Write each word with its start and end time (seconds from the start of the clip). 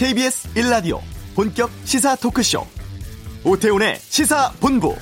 KBS 0.00 0.54
1라디오 0.54 0.98
본격 1.34 1.70
시사 1.84 2.16
토크쇼 2.16 2.66
오태훈의 3.44 3.96
시사본부 3.96 4.96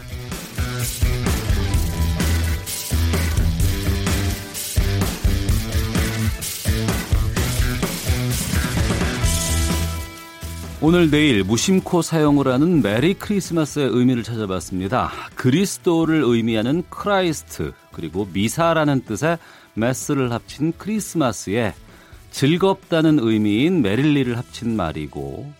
오늘 10.81 11.09
내일 11.13 11.45
무심코 11.45 12.03
사용을 12.03 12.49
하는 12.49 12.83
Merry 12.83 13.15
Christmas의 13.15 13.91
의미를 13.91 14.25
찾아봤습니다. 14.25 15.13
그리스도를 15.37 16.25
의미하는 16.25 16.83
Christ 16.91 17.73
그리고 17.93 18.29
미사라는 18.33 19.05
뜻의 19.05 19.39
mass를 19.75 20.33
합친 20.33 20.73
크리스마스에 20.77 21.73
즐겁다는 22.31 23.19
의미인 23.21 23.83
merrily를 23.83 24.37
합친 24.37 24.77
말이고 24.77 25.53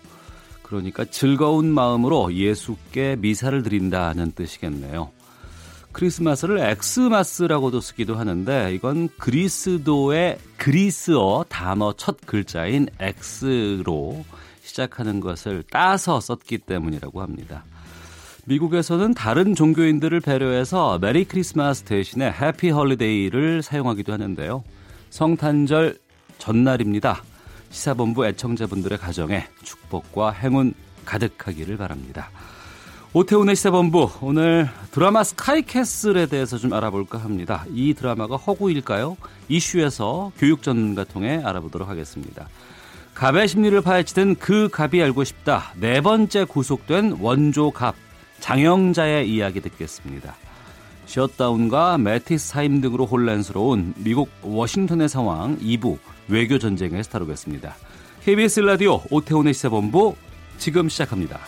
그러니까 0.63 1.03
즐거운 1.05 1.71
마음으로 1.71 2.33
예수께 2.33 3.17
미사를 3.19 3.61
드린다는 3.63 4.33
뜻이겠네요. 4.33 5.09
크리스마스를 5.91 6.59
Xmas라고도 6.59 7.81
쓰기도 7.81 8.15
하는데 8.15 8.73
이건 8.75 9.09
그리스도의 9.17 10.37
그리스어 10.57 11.43
단어 11.49 11.93
첫 11.93 12.17
글자인 12.25 12.87
엑스로 12.99 14.23
시작하는 14.61 15.19
것을 15.19 15.63
따서 15.71 16.19
썼기 16.19 16.59
때문이라고 16.59 17.21
합니다. 17.21 17.63
미국에서는 18.45 19.13
다른 19.13 19.55
종교인들을 19.55 20.19
배려해서 20.21 20.99
Merry 20.99 21.25
Christmas 21.25 21.83
대신에 21.83 22.31
Happy 22.31 22.69
Holiday를 22.69 23.63
사용하기도 23.63 24.13
하는데요. 24.13 24.63
성탄절 25.09 25.97
전날입니다. 26.39 27.21
시사본부 27.69 28.25
애청자분들의 28.25 28.97
가정에 28.97 29.47
축복과 29.63 30.31
행운 30.31 30.73
가득하기를 31.05 31.77
바랍니다. 31.77 32.29
오태훈의 33.13 33.55
시사본부 33.55 34.09
오늘 34.21 34.69
드라마 34.91 35.23
스카이캐슬에 35.23 36.27
대해서 36.27 36.57
좀 36.57 36.73
알아볼까 36.73 37.17
합니다. 37.17 37.65
이 37.73 37.93
드라마가 37.93 38.35
허구일까요? 38.35 39.17
이슈에서 39.47 40.31
교육 40.37 40.61
전문가 40.61 41.03
통해 41.03 41.41
알아보도록 41.43 41.89
하겠습니다. 41.89 42.47
갑의 43.15 43.47
심리를 43.47 43.81
파헤치던 43.81 44.35
그 44.35 44.69
갑이 44.71 45.01
알고 45.01 45.23
싶다. 45.23 45.73
네 45.75 46.01
번째 46.01 46.45
구속된 46.45 47.17
원조 47.19 47.71
갑 47.71 47.95
장영자의 48.39 49.29
이야기 49.29 49.59
듣겠습니다. 49.59 50.35
셧다운과 51.07 51.97
매티스 51.97 52.47
사임 52.47 52.79
등으로 52.79 53.07
혼란스러운 53.07 53.95
미국 53.97 54.29
워싱턴의 54.43 55.09
상황 55.09 55.57
2부 55.57 55.97
외교 56.29 56.59
전쟁에 56.59 57.01
다루겠습니다. 57.01 57.75
KBS 58.23 58.61
라디오 58.61 59.01
오태훈의 59.09 59.53
시사본부 59.53 60.15
지금 60.57 60.87
시작합니다. 60.87 61.39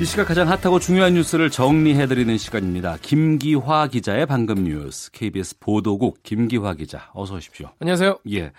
이 0.00 0.04
시각 0.04 0.26
가장 0.26 0.48
핫하고 0.48 0.80
중요한 0.80 1.14
뉴스를 1.14 1.48
정리해드리는 1.48 2.36
시간입니다. 2.36 2.96
김기화 3.02 3.86
기자의 3.86 4.26
방금 4.26 4.64
뉴스, 4.64 5.12
KBS 5.12 5.60
보도국 5.60 6.24
김기화 6.24 6.74
기자, 6.74 7.08
어서 7.14 7.36
오십시오. 7.36 7.70
안녕하세요. 7.78 8.18
예. 8.32 8.50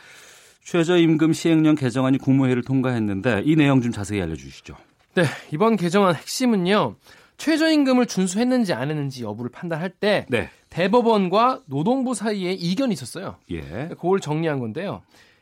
최저임금 0.63 1.33
시행령 1.33 1.75
개정안이 1.75 2.17
국무회의를 2.19 2.63
통과했는데 2.63 3.41
이 3.45 3.57
내용 3.57 3.81
좀 3.81 3.91
자세히 3.91 4.21
알려주시죠. 4.21 4.75
네, 5.15 5.23
이번 5.51 5.75
개정안 5.75 6.15
핵심은요. 6.15 6.95
최저임금을 7.37 8.05
준수했는지 8.05 8.73
안 8.73 8.89
했는지 8.89 9.23
여부를 9.23 9.51
판단할 9.51 9.89
때 9.89 10.25
네. 10.29 10.49
대법원과 10.69 11.61
노동부 11.65 12.13
사이에 12.13 12.51
이견이 12.51 12.93
있었어요. 12.93 13.37
예. 13.51 13.61
그걸 13.89 14.19
정리한 14.19 14.59
건데요. 14.59 15.01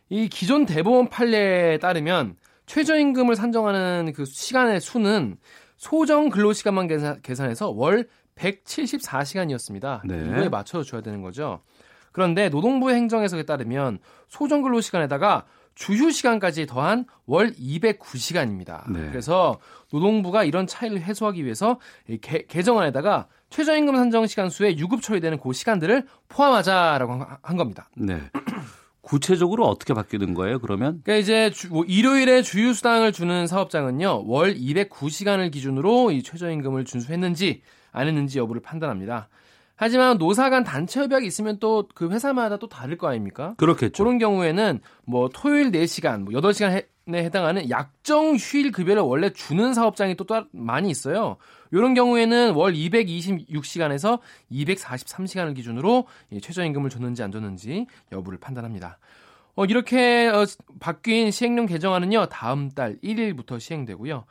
이 0.10 0.28
기존 0.28 0.66
대법원 0.66 1.10
판례에 1.10 1.78
따르면 1.78 2.36
최저임금을 2.66 3.36
산정하는 3.36 4.14
그 4.16 4.26
시간의 4.26 4.82
수는 4.82 5.38
소정 5.78 6.30
근로시간만 6.30 6.88
계산, 7.22 7.50
해서월 7.50 8.08
174시간이었습니다. 8.36 10.02
네. 10.06 10.26
이거에 10.28 10.50
맞춰 10.50 10.84
줘야 10.84 11.02
되는 11.02 11.22
거죠. 11.22 11.62
그런데 12.12 12.50
노동부 12.50 12.92
행정 12.92 13.24
해석에 13.24 13.44
따르면 13.44 14.00
소정 14.28 14.62
근로시간에다가 14.62 15.46
주휴 15.76 16.12
시간까지 16.12 16.66
더한 16.66 17.06
월 17.26 17.52
209시간입니다. 17.54 18.90
네. 18.92 19.08
그래서 19.10 19.60
노동부가 19.92 20.44
이런 20.44 20.68
차이를 20.68 21.02
해소하기 21.02 21.44
위해서 21.44 21.80
개, 22.22 22.44
개정안에다가 22.44 23.28
최저임금 23.50 23.96
산정 23.96 24.28
시간 24.28 24.50
수에 24.50 24.78
유급 24.78 25.02
처리되는 25.02 25.40
그 25.40 25.54
시간들을 25.54 26.06
포함하자라고 26.30 27.26
한 27.42 27.58
겁니다. 27.58 27.90
네. 27.96 28.22
구체적으로 29.02 29.68
어떻게 29.68 29.94
바뀌는 29.94 30.34
거예요, 30.36 30.60
그러면? 30.60 31.02
그러니까 31.04 31.16
이제 31.16 31.50
주, 31.50 31.70
뭐 31.70 31.84
일요일에 31.86 32.44
주휴수당을 32.44 33.12
주는 33.12 33.48
사업장은요, 33.48 34.26
월 34.28 34.54
209시간을 34.54 35.52
기준으로 35.52 36.12
이 36.12 36.22
최저임금을 36.22 36.86
준수했는지 36.86 37.64
안 37.92 38.08
했는지 38.08 38.40
여부를 38.40 38.62
판단합니다. 38.62 39.28
하지만 39.82 40.20
노사 40.20 40.52
간 40.52 40.64
단체 40.64 41.00
협약이 41.00 41.26
있으면 41.26 41.58
또 41.60 41.88
그 41.96 42.10
회사마다 42.12 42.58
또 42.58 42.68
다를 42.68 42.98
거 42.98 43.08
아닙니까? 43.08 43.56
그렇겠죠. 43.58 44.04
그런 44.04 44.20
경우에는 44.20 44.80
뭐 45.06 45.30
토요일 45.34 45.72
4시간, 45.72 46.22
뭐 46.22 46.34
8시간에 46.40 46.86
해당하는 47.14 47.68
약정 47.68 48.36
휴일 48.36 48.72
급여를 48.72 49.02
원래 49.02 49.32
주는 49.32 49.74
사업장이 49.74 50.16
또, 50.16 50.24
또 50.24 50.46
많이 50.52 50.92
있어요. 50.92 51.38
이런 51.72 51.96
경우에는 51.96 52.54
월 52.54 52.74
226시간에서 52.74 54.20
243시간을 54.52 55.56
기준으로 55.56 56.08
최저임금을 56.42 56.92
줬는지 56.92 57.24
안 57.24 57.32
줬는지 57.32 57.88
여부를 58.12 58.40
판단합니다. 58.40 59.00
어, 59.56 59.66
이렇게 59.66 60.28
어, 60.28 60.46
바뀐 60.80 61.32
시행령 61.32 61.66
개정안은요 61.66 62.28
다음 62.28 62.70
달 62.70 62.98
1일부터 63.04 63.60
시행되고요. 63.60 64.26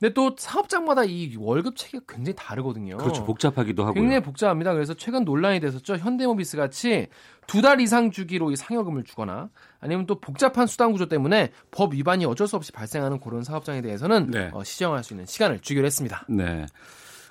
근데 0.00 0.14
또 0.14 0.34
사업장마다 0.36 1.04
이 1.04 1.34
월급 1.38 1.76
체계가 1.76 2.04
굉장히 2.08 2.34
다르거든요. 2.34 2.96
그렇죠. 2.96 3.22
복잡하기도 3.24 3.82
하고요. 3.84 4.00
굉장히 4.00 4.22
복잡합니다. 4.22 4.72
그래서 4.72 4.94
최근 4.94 5.24
논란이 5.24 5.60
됐었죠. 5.60 5.96
현대모비스 5.98 6.56
같이 6.56 7.08
두 7.46 7.60
달 7.60 7.80
이상 7.80 8.10
주기로 8.10 8.50
이 8.50 8.56
상여금을 8.56 9.04
주거나 9.04 9.50
아니면 9.80 10.06
또 10.06 10.18
복잡한 10.18 10.66
수당 10.66 10.92
구조 10.92 11.06
때문에 11.06 11.50
법 11.70 11.92
위반이 11.92 12.24
어쩔 12.24 12.46
수 12.48 12.56
없이 12.56 12.72
발생하는 12.72 13.20
그런 13.20 13.42
사업장에 13.44 13.82
대해서는 13.82 14.30
네. 14.30 14.50
어, 14.54 14.64
시정할 14.64 15.04
수 15.04 15.12
있는 15.12 15.26
시간을 15.26 15.60
주기로 15.60 15.84
했습니다. 15.84 16.24
네. 16.28 16.64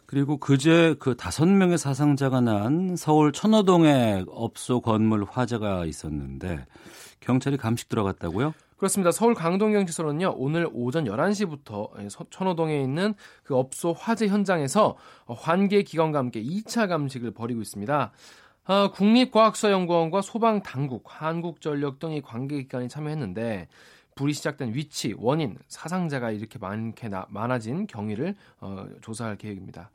그리고 0.06 0.38
그제 0.38 0.96
그 1.00 1.16
다섯 1.16 1.47
명의 1.47 1.78
사상자가 1.78 2.41
난 2.41 2.96
서울 2.96 3.31
천호동의 3.31 4.25
업소 4.30 4.81
건물 4.81 5.25
화재가 5.28 5.86
있었는데 5.86 6.66
경찰이 7.19 7.57
감식 7.57 7.90
들어갔다고요? 7.90 8.53
그렇습니다. 8.80 9.12
서울 9.12 9.34
강동경찰서는요 9.34 10.36
오늘 10.38 10.70
오전 10.72 11.04
11시부터 11.04 11.92
천호동에 12.32 12.82
있는 12.82 13.14
그 13.44 13.58
업소 13.58 13.92
화재 13.92 14.28
현장에서 14.28 14.96
환계 15.28 15.84
기관과 15.84 16.18
함께 16.18 16.42
2차 16.42 16.88
감식을 16.88 17.32
벌이고 17.32 17.62
있습니다. 17.62 18.12
어, 18.68 18.92
국립과학수사연구원과 18.92 20.22
소방당국, 20.22 21.04
한국전력 21.08 22.00
등의 22.00 22.22
관계기관이 22.22 22.88
참여했는데 22.88 23.68
불이 24.16 24.32
시작된 24.32 24.74
위치, 24.74 25.14
원인, 25.18 25.58
사상자가 25.68 26.32
이렇게 26.32 26.58
많게 26.58 27.10
나, 27.10 27.26
많아진 27.30 27.86
경위를 27.86 28.36
어, 28.62 28.86
조사할 29.02 29.36
계획입니다. 29.36 29.90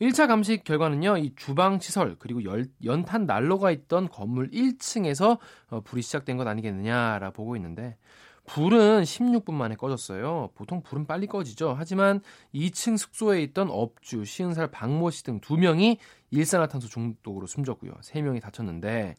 1차 0.00 0.26
감식 0.26 0.64
결과는요, 0.64 1.18
이 1.18 1.34
주방 1.36 1.78
시설 1.78 2.16
그리고 2.18 2.44
열, 2.44 2.66
연탄 2.84 3.26
난로가 3.26 3.70
있던 3.70 4.08
건물 4.08 4.50
1층에서 4.50 5.38
어, 5.70 5.80
불이 5.82 6.02
시작된 6.02 6.36
것 6.36 6.46
아니겠느냐라 6.46 7.30
보고 7.30 7.54
있는데 7.56 7.96
불은 8.44 9.02
16분 9.04 9.52
만에 9.52 9.76
꺼졌어요. 9.76 10.50
보통 10.56 10.82
불은 10.82 11.06
빨리 11.06 11.28
꺼지죠. 11.28 11.76
하지만 11.78 12.20
2층 12.52 12.98
숙소에 12.98 13.40
있던 13.42 13.68
업주, 13.70 14.24
시은살 14.24 14.72
박모 14.72 15.10
씨 15.10 15.22
등 15.22 15.38
두 15.40 15.56
명이 15.56 15.98
일산화탄소 16.32 16.88
중독으로 16.88 17.46
숨졌고요. 17.46 17.92
세 18.00 18.20
명이 18.20 18.40
다쳤는데 18.40 19.14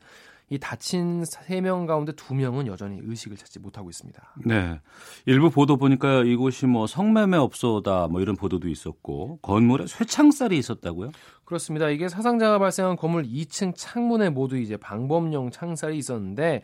이 0.53 0.59
다친 0.59 1.23
3명 1.23 1.87
가운데 1.87 2.11
2명은 2.11 2.67
여전히 2.67 2.99
의식을 3.01 3.37
찾지 3.37 3.57
못하고 3.57 3.89
있습니다. 3.89 4.35
네. 4.45 4.79
일부 5.25 5.49
보도 5.49 5.77
보니까 5.77 6.23
이곳이 6.23 6.67
뭐 6.67 6.85
성매매 6.85 7.37
업소다 7.37 8.07
뭐 8.07 8.21
이런 8.21 8.35
보도도 8.35 8.69
있었고 8.69 9.39
건물에 9.41 9.87
쇠창살이 9.87 10.55
있었다고요? 10.59 11.09
그렇습니다. 11.43 11.89
이게 11.89 12.07
사상자가 12.07 12.59
발생한 12.59 12.97
건물 12.97 13.23
2층 13.23 13.73
창문에 13.75 14.29
모두 14.29 14.57
이제 14.57 14.77
방범용 14.77 15.49
창살이 15.49 15.97
있었는데 15.97 16.61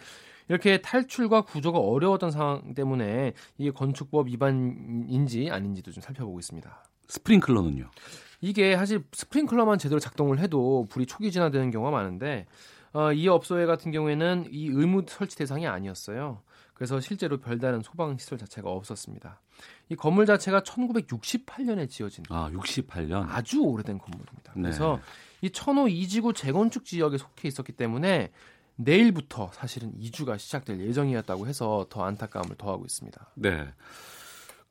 이렇게 0.50 0.82
탈출과 0.84 1.42
구조가 1.42 1.80
어려웠던 1.80 2.30
상황 2.30 2.76
때문에 2.76 3.34
이게 3.58 3.72
건축법 3.72 4.28
위반인지 4.28 5.50
아닌지도 5.50 5.92
좀 5.92 6.04
살펴보고 6.04 6.38
있습니다. 6.38 6.84
스프링클러는요? 7.08 7.90
이게 8.42 8.76
사실 8.78 9.04
스프링클러만 9.14 9.80
제대로 9.80 10.00
작동을 10.00 10.38
해도 10.38 10.86
불이 10.92 11.08
초기 11.08 11.32
진화되는 11.32 11.72
경우가 11.72 11.90
많은데 11.90 12.46
어, 12.94 13.14
이 13.14 13.28
업소에 13.28 13.66
같은 13.66 13.92
경우에는 13.92 14.48
이 14.52 14.68
의무 14.68 15.04
설치 15.08 15.38
대상이 15.38 15.68
아니었어요. 15.68 16.42
그래서 16.74 17.00
실제로 17.02 17.38
별다른 17.38 17.82
소방 17.82 18.18
시설 18.18 18.38
자체가 18.38 18.70
없었습니다. 18.70 19.42
이 19.90 19.96
건물 19.96 20.26
자체가 20.26 20.62
1968년에 20.62 21.90
지어진 21.90 22.24
아, 22.30 22.50
68년 22.54 23.28
아주 23.28 23.62
오래된 23.62 23.98
건물입니다. 23.98 24.54
네. 24.56 24.62
그래서 24.62 25.00
이 25.42 25.50
천호 25.50 25.90
이지구 25.90 26.34
재건축 26.34 26.86
지역에 26.86 27.18
속해 27.18 27.50
있었기 27.50 27.74
때문에 27.74 28.32
내일부터 28.78 29.52
사실은 29.54 29.94
2주가 30.00 30.40
시작될 30.40 30.80
예정이었다고 30.80 31.48
해서 31.48 31.86
더 31.90 32.06
안타까움을 32.06 32.56
더하고 32.56 32.86
있습니다. 32.86 33.32
네. 33.36 33.68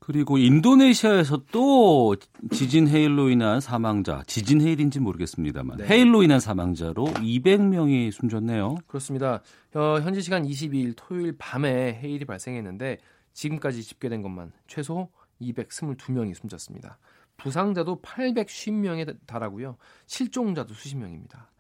그리고 0.08 0.38
인도네시아에서 0.38 1.42
또 1.52 2.16
지진 2.50 2.88
해일로 2.88 3.28
인한 3.28 3.60
사망자, 3.60 4.22
지진 4.26 4.62
해일인지 4.62 5.00
모르겠습니다만 5.00 5.76
네. 5.76 5.86
해일로 5.86 6.22
인한 6.22 6.40
사망자로 6.40 7.04
200명이 7.04 8.10
숨졌네요. 8.12 8.76
그렇습니다. 8.86 9.42
어, 9.74 9.98
현지 10.00 10.22
시간 10.22 10.44
22일 10.44 10.94
토요일 10.96 11.34
밤에 11.36 11.92
해일이 12.02 12.24
발생했는데 12.24 12.96
지금까지 13.34 13.82
집계된 13.82 14.22
것만 14.22 14.52
최소 14.66 15.10
222명이 15.42 16.34
숨졌습니다. 16.34 16.98
부상자도 17.36 18.00
850명에 18.00 19.14
달하고요. 19.26 19.76
실종자도 20.06 20.72
수십 20.72 20.96
명입니다. 20.96 21.50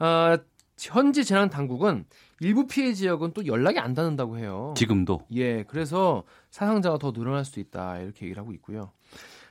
어, 0.00 0.36
현지 0.78 1.24
재난 1.24 1.48
당국은 1.48 2.04
일부 2.40 2.66
피해 2.66 2.92
지역은 2.92 3.32
또 3.32 3.46
연락이 3.46 3.78
안 3.78 3.94
닿는다고 3.94 4.38
해요. 4.38 4.74
지금도? 4.76 5.22
예, 5.32 5.62
그래서 5.64 6.24
사상자가 6.50 6.98
더 6.98 7.12
늘어날 7.12 7.44
수도 7.44 7.60
있다 7.60 7.98
이렇게 7.98 8.26
얘기를 8.26 8.40
하고 8.40 8.52
있고요. 8.52 8.92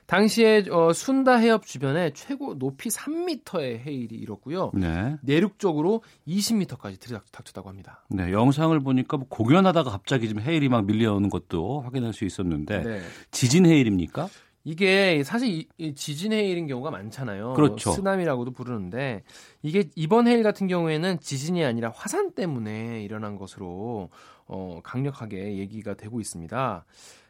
당시에 0.06 0.66
어, 0.70 0.92
순다 0.92 1.36
해협 1.36 1.66
주변에 1.66 2.10
최고 2.14 2.56
높이 2.56 2.88
3m의 2.88 3.80
해일이 3.80 4.14
일었고요. 4.14 4.70
네. 4.74 5.16
내륙 5.22 5.58
쪽으로 5.58 6.02
20m까지 6.28 7.00
들이닥쳤다고 7.00 7.68
합니다. 7.68 8.04
네, 8.08 8.30
영상을 8.30 8.78
보니까 8.80 9.16
뭐 9.16 9.26
공연하다가 9.28 9.90
갑자기 9.90 10.28
좀 10.28 10.38
해일이 10.40 10.68
막 10.68 10.86
밀려오는 10.86 11.28
것도 11.28 11.80
확인할 11.80 12.12
수 12.12 12.24
있었는데 12.24 12.82
네. 12.82 13.00
지진 13.32 13.66
해일입니까? 13.66 14.28
이게 14.66 15.22
사실 15.22 15.68
이, 15.78 15.94
지진 15.94 16.32
해일인 16.32 16.66
경우가 16.66 16.90
많잖아요. 16.90 17.54
그렇죠. 17.54 17.92
쓰나미라고도 17.92 18.50
부르는데 18.50 19.22
이게 19.62 19.88
이번 19.94 20.26
해일 20.26 20.42
같은 20.42 20.66
경우에는 20.66 21.20
지진이 21.20 21.64
아니라 21.64 21.92
화산 21.94 22.32
때문에 22.32 23.00
일어난 23.04 23.36
것으로 23.36 24.10
어, 24.46 24.80
강력하게 24.82 25.58
얘기가 25.58 25.94
되고 25.94 26.20
있습니다. 26.20 26.84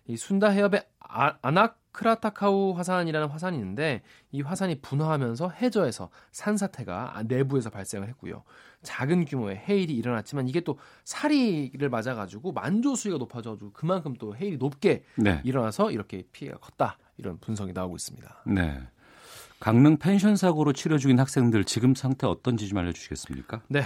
이 0.06 0.16
순다 0.16 0.48
해협의 0.48 0.86
아, 0.98 1.34
아나크라타카우 1.42 2.72
화산이라는 2.74 3.28
화산이 3.28 3.58
있는데 3.58 4.00
이 4.32 4.40
화산이 4.40 4.80
분화하면서 4.80 5.50
해저에서 5.50 6.08
산사태가 6.32 7.22
내부에서 7.28 7.68
발생을 7.68 8.08
했고요. 8.08 8.44
작은 8.82 9.26
규모의 9.26 9.58
해일이 9.58 9.94
일어났지만 9.94 10.48
이게 10.48 10.60
또 10.60 10.78
사리를 11.04 11.86
맞아가지고 11.86 12.52
만조 12.52 12.94
수위가 12.94 13.18
높아져가지고 13.18 13.72
그만큼 13.72 14.14
또 14.18 14.34
해일이 14.34 14.56
높게 14.56 15.04
네. 15.16 15.42
일어나서 15.44 15.90
이렇게 15.90 16.22
피해가 16.32 16.56
컸다. 16.60 16.96
이런 17.18 17.38
분석이 17.38 17.72
나오고 17.72 17.96
있습니다. 17.96 18.44
네. 18.46 18.80
강릉 19.58 19.96
펜션 19.96 20.36
사고로 20.36 20.72
치료 20.72 20.98
중인 20.98 21.18
학생들 21.18 21.64
지금 21.64 21.94
상태 21.94 22.26
어떤지 22.26 22.68
좀 22.68 22.78
알려주시겠습니까? 22.78 23.62
네. 23.68 23.84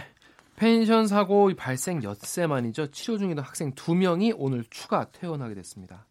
펜션 0.56 1.06
사고 1.06 1.50
발생 1.56 2.02
엿새 2.02 2.46
만이죠. 2.46 2.88
치료 2.88 3.16
중이던 3.16 3.42
학생 3.42 3.72
2명이 3.72 4.34
오늘 4.36 4.64
추가 4.68 5.06
퇴원하게 5.10 5.54
됐습니다. 5.54 6.06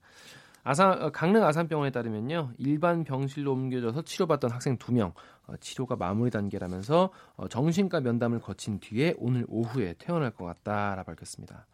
아산, 0.64 1.02
어, 1.02 1.12
강릉 1.12 1.44
아산병원에 1.44 1.92
따르면요. 1.92 2.52
일반 2.58 3.04
병실로 3.04 3.52
옮겨져서 3.52 4.02
치료받던 4.02 4.52
학생 4.52 4.78
2명, 4.78 5.14
어, 5.48 5.54
치료가 5.60 5.96
마무리 5.96 6.32
단계라면서 6.32 7.12
어, 7.36 7.48
정신과 7.48 8.02
면담을 8.02 8.40
거친 8.40 8.80
뒤에 8.80 9.16
오늘 9.18 9.46
오후에 9.48 9.96
퇴원할 9.98 10.32
것 10.32 10.46
같다라 10.46 11.04
밝혔습니다. 11.04 11.66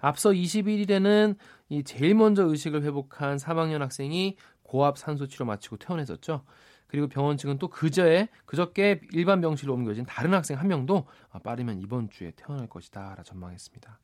앞서 0.00 0.30
21일에는 0.30 1.36
이 1.68 1.84
제일 1.84 2.14
먼저 2.14 2.44
의식을 2.44 2.82
회복한 2.82 3.36
3학년 3.36 3.78
학생이 3.78 4.36
고압 4.72 4.96
산소 4.96 5.26
치료 5.26 5.44
마치고 5.44 5.76
퇴원했었죠. 5.76 6.44
그리고 6.86 7.06
병원 7.06 7.36
측은 7.36 7.58
또 7.58 7.68
그저에 7.68 8.28
그저께 8.46 9.02
일반 9.12 9.42
병실로 9.42 9.74
옮겨진 9.74 10.06
다른 10.06 10.32
학생 10.32 10.58
한 10.58 10.66
명도 10.66 11.06
빠르면 11.42 11.78
이번 11.78 12.08
주에 12.08 12.32
퇴원할 12.36 12.70
것이다라 12.70 13.22
전망했습니다. 13.22 13.98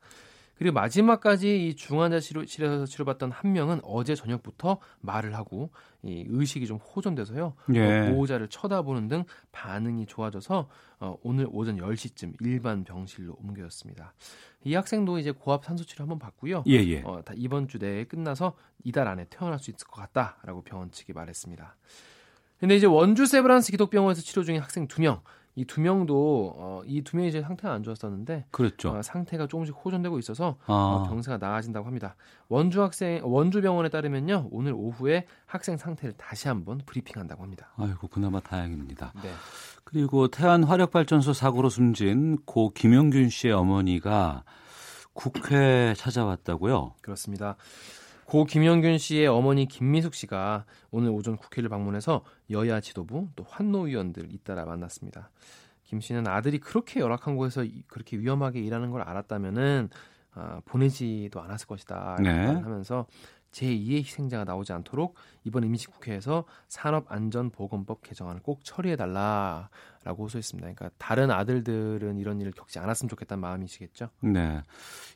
그리고 0.58 0.74
마지막까지 0.74 1.68
이 1.68 1.76
중환자 1.76 2.18
실에서 2.18 2.84
치료받던 2.84 3.30
한 3.30 3.52
명은 3.52 3.80
어제 3.84 4.16
저녁부터 4.16 4.78
말을 5.00 5.34
하고 5.36 5.70
이 6.02 6.24
의식이 6.28 6.66
좀 6.66 6.78
호전돼서요. 6.78 7.54
예. 7.74 8.10
보호자를 8.10 8.48
쳐다보는 8.48 9.06
등 9.06 9.24
반응이 9.52 10.06
좋아져서 10.06 10.68
어, 10.98 11.16
오늘 11.22 11.46
오전 11.50 11.78
10시쯤 11.78 12.34
일반 12.40 12.82
병실로 12.82 13.36
옮겨졌습니다. 13.40 14.14
이 14.64 14.74
학생도 14.74 15.20
이제 15.20 15.30
고압 15.30 15.64
산소 15.64 15.84
치료 15.84 16.02
한번 16.02 16.18
받고요. 16.18 16.64
예, 16.66 16.74
예. 16.74 17.02
어, 17.02 17.22
이번 17.36 17.68
주 17.68 17.78
내에 17.78 18.04
끝나서 18.04 18.56
이달 18.82 19.06
안에 19.06 19.26
퇴원할 19.30 19.60
수 19.60 19.70
있을 19.70 19.86
것 19.86 20.00
같다라고 20.00 20.62
병원 20.62 20.90
측이 20.90 21.12
말했습니다. 21.12 21.76
근데 22.58 22.74
이제 22.74 22.86
원주 22.86 23.26
세브란스 23.26 23.70
기독병원에서 23.70 24.22
치료 24.22 24.42
중인 24.42 24.60
학생 24.60 24.88
2명 24.88 25.20
이 25.58 25.64
두 25.64 25.80
명도 25.80 26.54
어, 26.56 26.82
이 26.86 27.02
두 27.02 27.16
명이 27.16 27.28
이제 27.28 27.42
상태가 27.42 27.74
안 27.74 27.82
좋았었는데 27.82 28.46
그렇죠. 28.50 28.90
어, 28.90 29.02
상태가 29.02 29.46
조금씩 29.46 29.74
호전되고 29.84 30.18
있어서 30.20 30.56
아. 30.66 30.72
어, 30.72 31.08
병세가 31.08 31.38
나아진다고 31.38 31.86
합니다. 31.86 32.14
원주 32.48 32.80
학생 32.82 33.20
원주 33.24 33.60
병원에 33.62 33.88
따르면요 33.88 34.48
오늘 34.52 34.72
오후에 34.74 35.26
학생 35.46 35.76
상태를 35.76 36.14
다시 36.16 36.48
한번 36.48 36.80
브리핑한다고 36.86 37.42
합니다. 37.42 37.72
아이고 37.76 38.08
그나마 38.08 38.40
다행입니다. 38.40 39.12
네. 39.22 39.30
그리고 39.84 40.28
태안 40.28 40.64
화력발전소 40.64 41.32
사고로 41.32 41.70
숨진 41.70 42.38
고 42.44 42.70
김영균 42.70 43.28
씨의 43.30 43.54
어머니가 43.54 44.44
국회 45.14 45.94
찾아왔다고요? 45.96 46.94
그렇습니다. 47.00 47.56
고 48.28 48.44
김영균 48.44 48.98
씨의 48.98 49.26
어머니 49.26 49.66
김미숙 49.66 50.12
씨가 50.12 50.66
오늘 50.90 51.08
오전 51.12 51.38
국회를 51.38 51.70
방문해서 51.70 52.24
여야 52.50 52.78
지도부 52.78 53.28
또 53.34 53.46
환노 53.48 53.84
위원들 53.84 54.34
잇따라 54.34 54.66
만났습니다. 54.66 55.30
김 55.84 55.98
씨는 56.02 56.28
아들이 56.28 56.58
그렇게 56.58 57.00
열악한 57.00 57.36
곳에서 57.36 57.66
그렇게 57.86 58.18
위험하게 58.18 58.60
일하는 58.60 58.90
걸 58.90 59.00
알았다면은 59.00 59.88
아, 60.34 60.60
보내지도 60.66 61.40
않았을 61.40 61.66
것이다 61.66 62.18
네. 62.22 62.30
하면서 62.44 63.06
제2의 63.52 63.98
희생자가 63.98 64.44
나오지 64.44 64.72
않도록 64.72 65.14
이번 65.44 65.64
임시국회에서 65.64 66.44
산업안전보건법 66.68 68.02
개정안을 68.02 68.42
꼭 68.42 68.64
처리해달라라고 68.64 70.24
호소했습니다. 70.24 70.72
그러니까 70.72 70.90
다른 70.98 71.30
아들들은 71.30 72.18
이런 72.18 72.40
일을 72.40 72.52
겪지 72.52 72.78
않았으면 72.78 73.08
좋겠다는 73.08 73.40
마음이시겠죠. 73.40 74.10
네. 74.20 74.62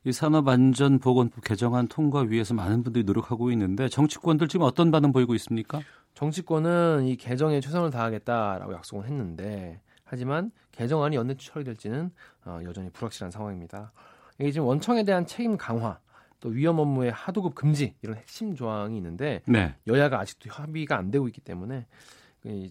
이 0.04 0.12
산업안전보건법 0.12 1.44
개정안 1.44 1.88
통과 1.88 2.20
위해서 2.20 2.54
많은 2.54 2.82
분들이 2.82 3.04
노력하고 3.04 3.50
있는데 3.52 3.88
정치권들 3.88 4.48
지금 4.48 4.66
어떤 4.66 4.90
반응 4.90 5.12
보이고 5.12 5.34
있습니까? 5.34 5.80
정치권은 6.14 7.06
이 7.06 7.16
개정에 7.16 7.60
최선을 7.60 7.90
다하겠다라고 7.90 8.72
약속을 8.74 9.06
했는데 9.06 9.80
하지만 10.04 10.50
개정안이 10.72 11.16
언제 11.16 11.34
처리될지는 11.34 12.10
어, 12.44 12.60
여전히 12.64 12.90
불확실한 12.90 13.30
상황입니다. 13.30 13.92
이게 14.38 14.50
지금 14.50 14.66
원청에 14.66 15.04
대한 15.04 15.26
책임 15.26 15.56
강화 15.56 15.98
또 16.42 16.48
위험 16.48 16.80
업무의 16.80 17.12
하도급 17.12 17.54
금지 17.54 17.94
이런 18.02 18.16
핵심 18.16 18.54
조항이 18.54 18.96
있는데 18.96 19.40
네. 19.46 19.74
여야가 19.86 20.18
아직도 20.18 20.50
합의가 20.50 20.98
안 20.98 21.10
되고 21.10 21.28
있기 21.28 21.40
때문에 21.40 21.86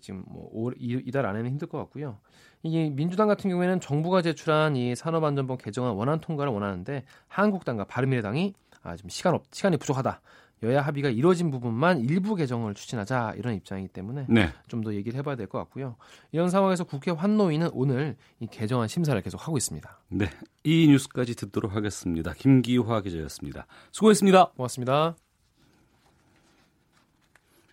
지금 0.02 0.24
뭐 0.28 0.72
이달 0.78 1.26
안에는 1.26 1.50
힘들 1.50 1.68
것 1.70 1.78
같고요. 1.80 2.20
이게 2.64 2.90
민주당 2.90 3.30
같은 3.30 3.50
경우에는 3.50 3.80
정부가 3.80 4.22
제출한 4.22 4.76
이 4.76 4.94
산업안전법 4.94 5.64
개정안 5.64 5.94
원안 5.94 6.20
통과를 6.20 6.52
원하는데 6.52 7.06
한국당과 7.30 7.86
바른미래당이 7.86 8.54
아 8.84 8.96
지금 8.98 9.10
시간 9.10 9.36
없 9.36 9.46
시간이 9.52 9.78
부족하다. 9.78 10.22
여야 10.64 10.82
합의가 10.82 11.10
이루어진 11.10 11.50
부분만 11.50 12.02
일부 12.02 12.36
개정을 12.36 12.76
추진하자 12.76 13.34
이런 13.38 13.56
입장이기 13.56 13.88
때문에 13.90 14.26
네. 14.30 14.50
좀더 14.68 14.94
얘기를 14.94 15.18
해봐야 15.18 15.36
될 15.36 15.48
것 15.48 15.58
같고요. 15.60 15.96
이런 16.32 16.50
상황에서 16.50 16.84
국회 16.84 17.10
환노위는 17.12 17.72
오늘 17.74 18.16
이 18.40 18.48
개정안 18.48 18.88
심사를 18.88 19.20
계속 19.22 19.48
하고 19.48 19.58
있습니다. 19.58 20.00
네, 20.10 20.30
이 20.64 20.88
뉴스까지 20.88 21.36
듣도록 21.36 21.76
하겠습니다. 21.76 22.34
김기화 22.34 23.02
기자였습니다. 23.02 23.66
수고했습니다. 23.92 24.52
고맙습니다. 24.56 25.16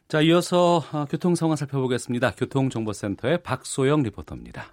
자, 0.08 0.22
이어서 0.22 0.82
아, 0.92 1.04
교통 1.10 1.34
상황 1.34 1.56
살펴보겠습니다. 1.56 2.30
교통정보센터의 2.32 3.42
박소영 3.42 4.02
리포터입니다. 4.04 4.72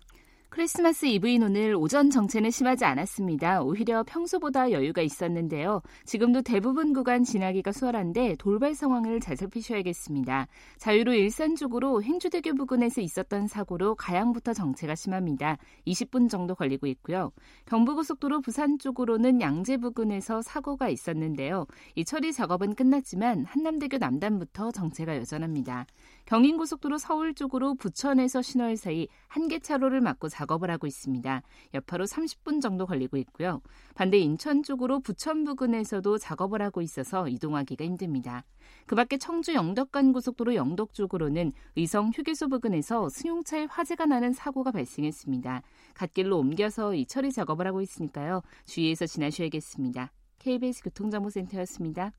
크리스마스 0.56 1.06
이브인 1.06 1.44
오늘 1.44 1.76
오전 1.76 2.10
정체는 2.10 2.50
심하지 2.50 2.86
않았습니다. 2.86 3.62
오히려 3.62 4.04
평소보다 4.04 4.72
여유가 4.72 5.02
있었는데요. 5.02 5.82
지금도 6.06 6.44
대부분 6.44 6.94
구간 6.94 7.26
지나기가 7.26 7.74
수월한데 7.74 8.36
돌발 8.40 8.74
상황을 8.74 9.20
잘 9.20 9.36
살피셔야겠습니다. 9.36 10.48
자유로 10.78 11.14
일산 11.14 11.58
쪽으로 11.58 12.02
행주대교 12.02 12.56
부근에서 12.56 13.02
있었던 13.02 13.48
사고로 13.48 13.96
가양부터 13.96 14.54
정체가 14.54 14.96
심합니다. 14.96 15.58
20분 15.88 16.30
정도 16.30 16.56
걸리고 16.56 16.88
있고요. 16.88 17.34
경부고속도로 17.66 18.40
부산 18.40 18.80
쪽으로는 18.80 19.42
양재 19.42 19.76
부근에서 19.76 20.42
사고가 20.42 20.88
있었는데요. 20.88 21.66
이 21.96 22.06
처리 22.06 22.32
작업은 22.32 22.76
끝났지만 22.76 23.44
한남대교 23.44 23.98
남단부터 23.98 24.72
정체가 24.72 25.18
여전합니다. 25.18 25.86
경인고속도로 26.26 26.98
서울 26.98 27.34
쪽으로 27.36 27.76
부천에서 27.76 28.42
신월 28.42 28.78
사이 28.78 29.08
한 29.28 29.48
개 29.48 29.60
차로를 29.60 30.02
막고 30.02 30.28
작업 30.28 30.56
작업을 30.56 30.72
하고 30.72 30.88
있습니다. 30.88 31.42
여파로 31.74 32.06
30분 32.06 32.62
정도 32.62 32.86
걸리고 32.86 33.18
있고요. 33.18 33.62
반대 33.94 34.18
인천 34.18 34.64
쪽으로 34.64 35.00
부천 35.00 35.44
부근에서도 35.44 36.18
작업을 36.18 36.62
하고 36.62 36.82
있어서 36.82 37.28
이동하기가 37.28 37.84
힘듭니다. 37.84 38.46
그 38.86 38.96
밖에 38.96 39.18
청주 39.18 39.54
영덕 39.54 39.92
간 39.92 40.14
고속도로 40.14 40.56
영덕 40.56 40.94
쪽으로는 40.94 41.52
의성 41.76 42.12
휴게소 42.14 42.50
부근에서 42.50 43.10
승용차에 43.10 43.68
화재가 43.70 44.06
나는 44.06 44.34
사고가 44.34 44.72
발생했습니다. 44.72 45.62
갓길로 45.94 46.40
옮겨서 46.40 46.96
이 46.96 47.06
처리 47.06 47.32
작업을 47.32 47.68
하고 47.68 47.82
있으니까요. 47.82 48.42
주의해서 48.66 49.06
지나셔야겠습니다. 49.06 50.12
KBS 50.40 50.84
교통정보센터였습니다. 50.84 52.12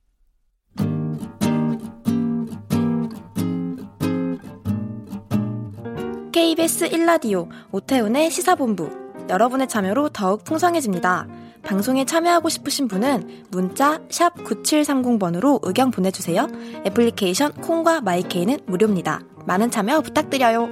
KBS 6.36 6.90
1라디오 6.90 7.48
오태훈의 7.72 8.30
시사본부 8.30 8.90
여러분의 9.30 9.68
참여로 9.68 10.10
더욱 10.10 10.44
풍성해집니다. 10.44 11.26
방송에 11.62 12.04
참여하고 12.04 12.50
싶으신 12.50 12.88
분은 12.88 13.46
문자 13.50 14.00
9730번으로 14.08 15.60
의견 15.62 15.90
보내주세요. 15.90 16.46
애플리케이션 16.84 17.54
콩과 17.54 18.02
마이케이는 18.02 18.58
무료입니다. 18.66 19.22
많은 19.46 19.70
참여 19.70 20.02
부탁드려요. 20.02 20.68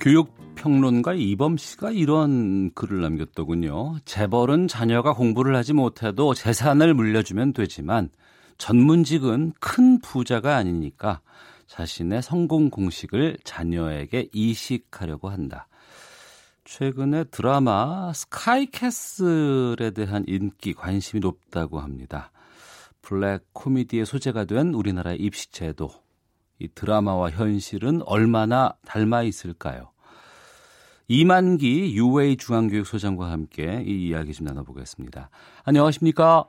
교육평론가 0.00 1.12
이범 1.12 1.58
씨가 1.58 1.90
이런 1.90 2.72
글을 2.72 3.02
남겼더군요. 3.02 3.96
재벌은 4.06 4.66
자녀가 4.66 5.12
공부를 5.12 5.54
하지 5.56 5.74
못해도 5.74 6.32
재산을 6.32 6.94
물려주면 6.94 7.52
되지만 7.52 8.08
전문직은 8.58 9.54
큰 9.60 10.00
부자가 10.00 10.56
아니니까 10.56 11.20
자신의 11.66 12.22
성공 12.22 12.70
공식을 12.70 13.38
자녀에게 13.44 14.28
이식하려고 14.32 15.28
한다. 15.28 15.68
최근에 16.64 17.24
드라마 17.24 18.12
스카이캐슬에 18.12 19.90
대한 19.92 20.24
인기 20.26 20.74
관심이 20.74 21.20
높다고 21.20 21.80
합니다. 21.80 22.32
블랙 23.02 23.44
코미디의 23.52 24.04
소재가 24.04 24.46
된 24.46 24.74
우리나라의 24.74 25.20
입시제도. 25.20 25.90
이 26.58 26.68
드라마와 26.74 27.30
현실은 27.30 28.02
얼마나 28.02 28.74
닮아 28.84 29.22
있을까요? 29.22 29.90
이만기 31.08 31.96
UA 31.96 32.36
중앙교육소장과 32.36 33.30
함께 33.30 33.84
이 33.86 34.08
이야기 34.08 34.32
좀 34.32 34.46
나눠보겠습니다. 34.46 35.30
안녕하십니까? 35.62 36.46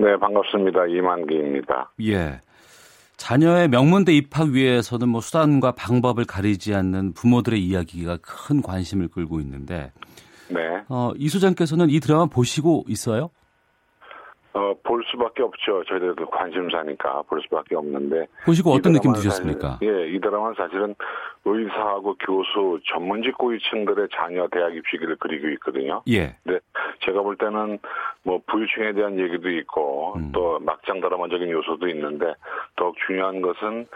네, 0.00 0.16
반갑습니다. 0.18 0.86
이만기입니다. 0.86 1.92
예. 2.04 2.40
자녀의 3.18 3.68
명문대 3.68 4.14
입학 4.14 4.48
위해서는 4.48 5.10
뭐 5.10 5.20
수단과 5.20 5.72
방법을 5.72 6.24
가리지 6.24 6.74
않는 6.74 7.12
부모들의 7.12 7.62
이야기가 7.62 8.16
큰 8.22 8.62
관심을 8.62 9.08
끌고 9.08 9.40
있는데, 9.40 9.92
네. 10.48 10.60
어, 10.88 11.12
이 11.16 11.28
소장께서는 11.28 11.90
이 11.90 12.00
드라마 12.00 12.24
보시고 12.26 12.84
있어요? 12.88 13.28
어, 14.52 14.74
볼 14.82 15.04
수밖에 15.10 15.42
없죠. 15.42 15.84
저희들도 15.84 16.26
관심사니까 16.26 17.22
볼 17.22 17.40
수밖에 17.42 17.76
없는데. 17.76 18.26
보시고 18.44 18.72
어떤 18.72 18.92
느낌 18.92 19.12
드셨습니까? 19.12 19.74
사실, 19.74 19.88
예, 19.88 20.08
이 20.08 20.20
드라마는 20.20 20.54
사실은 20.56 20.94
의사하고 21.44 22.16
교수, 22.18 22.80
전문직 22.92 23.38
고위층들의 23.38 24.08
자녀 24.12 24.48
대학 24.48 24.74
입시기를 24.74 25.16
그리고 25.20 25.48
있거든요. 25.50 26.02
예. 26.08 26.34
근데 26.42 26.58
제가 27.04 27.22
볼 27.22 27.36
때는 27.36 27.78
뭐 28.24 28.40
부유층에 28.46 28.92
대한 28.92 29.18
얘기도 29.18 29.48
있고 29.50 30.14
음. 30.16 30.32
또 30.32 30.58
막장 30.60 31.00
드라마적인 31.00 31.48
요소도 31.48 31.88
있는데 31.88 32.34
더욱 32.76 32.96
중요한 33.06 33.40
것은 33.40 33.86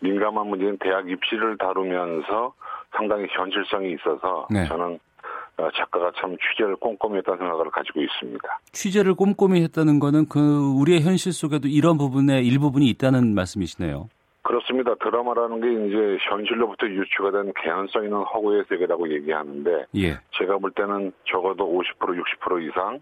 민감한 0.00 0.46
문제인 0.46 0.76
대학 0.78 1.08
입시를 1.08 1.56
다루면서 1.56 2.52
상당히 2.94 3.26
현실성이 3.30 3.92
있어서 3.94 4.46
네. 4.50 4.66
저는 4.66 4.94
어, 4.94 4.98
작가가 5.74 6.10
참 6.20 6.36
취재를 6.38 6.76
꼼꼼히 6.76 7.18
했다는 7.18 7.38
생각을 7.38 7.70
가지고 7.70 8.00
있습니다. 8.02 8.60
취재를 8.72 9.14
꼼꼼히 9.14 9.62
했다는 9.62 10.00
거는 10.00 10.26
그 10.28 10.72
우리의 10.80 11.02
현실 11.02 11.32
속에도 11.32 11.68
이런 11.68 11.98
부분의 11.98 12.46
일부분이 12.46 12.88
있다는 12.88 13.34
말씀이시네요. 13.34 14.08
그렇습니다. 14.42 14.94
드라마라는 14.96 15.60
게 15.60 15.86
이제 15.86 16.18
현실로부터 16.28 16.86
유추가 16.88 17.30
된 17.30 17.52
개연성 17.62 18.04
있는 18.04 18.18
허구의 18.18 18.64
세계라고 18.68 19.12
얘기하는데 19.14 19.86
예. 19.96 20.18
제가 20.38 20.58
볼 20.58 20.72
때는 20.72 21.12
적어도 21.30 21.64
50% 21.64 22.20
60% 22.40 22.68
이상 22.68 23.00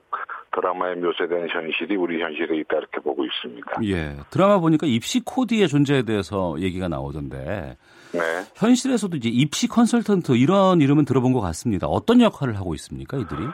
드라마에 0.52 0.97
묘사된 0.97 1.49
현실이 1.49 1.97
우리 1.97 2.23
현실에 2.23 2.59
있다 2.59 2.76
이렇게 2.76 3.00
보고 3.00 3.25
있습니다. 3.25 3.71
예. 3.85 4.17
드라마 4.31 4.59
보니까 4.59 4.87
입시 4.87 5.25
코디의 5.25 5.69
존재에 5.69 6.02
대해서 6.02 6.57
얘기가 6.59 6.88
나오던데 6.88 7.76
네. 8.12 8.21
현실에서도 8.57 9.17
이제 9.17 9.29
입시 9.29 9.69
컨설턴트 9.69 10.33
이런 10.37 10.81
이름은 10.81 11.05
들어본 11.05 11.33
것 11.33 11.40
같습니다. 11.40 11.87
어떤 11.87 12.21
역할을 12.21 12.57
하고 12.57 12.75
있습니까, 12.75 13.17
이들이? 13.17 13.47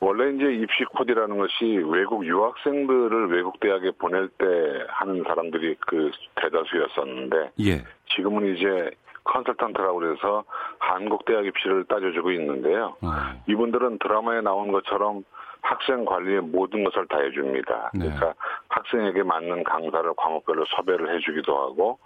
원래 0.00 0.30
이제 0.34 0.44
입시 0.62 0.84
코디라는 0.84 1.38
것이 1.38 1.64
외국 1.90 2.24
유학생들을 2.26 3.30
외국 3.30 3.58
대학에 3.60 3.90
보낼 3.98 4.28
때 4.28 4.44
하는 4.88 5.24
사람들이 5.24 5.74
그 5.80 6.10
대다수였었는데 6.36 7.52
예. 7.60 7.82
지금은 8.14 8.54
이제 8.54 8.90
컨설턴트라고 9.24 9.98
그래서 9.98 10.44
한국 10.78 11.24
대학 11.24 11.44
입시를 11.46 11.84
따져주고 11.84 12.30
있는데요. 12.32 12.96
어. 13.00 13.08
이분들은 13.48 13.98
드라마에 13.98 14.42
나온 14.42 14.70
것처럼 14.70 15.24
학생 15.62 16.04
관리의 16.04 16.42
모든 16.42 16.84
것을 16.84 17.06
다 17.08 17.18
해줍니다. 17.18 17.90
네. 17.94 18.04
그러니까 18.04 18.34
학생에게 18.68 19.22
맞는 19.24 19.64
강사를 19.64 20.12
과목별로 20.16 20.64
섭외를 20.76 21.16
해주기도 21.16 21.56
하고 21.56 21.98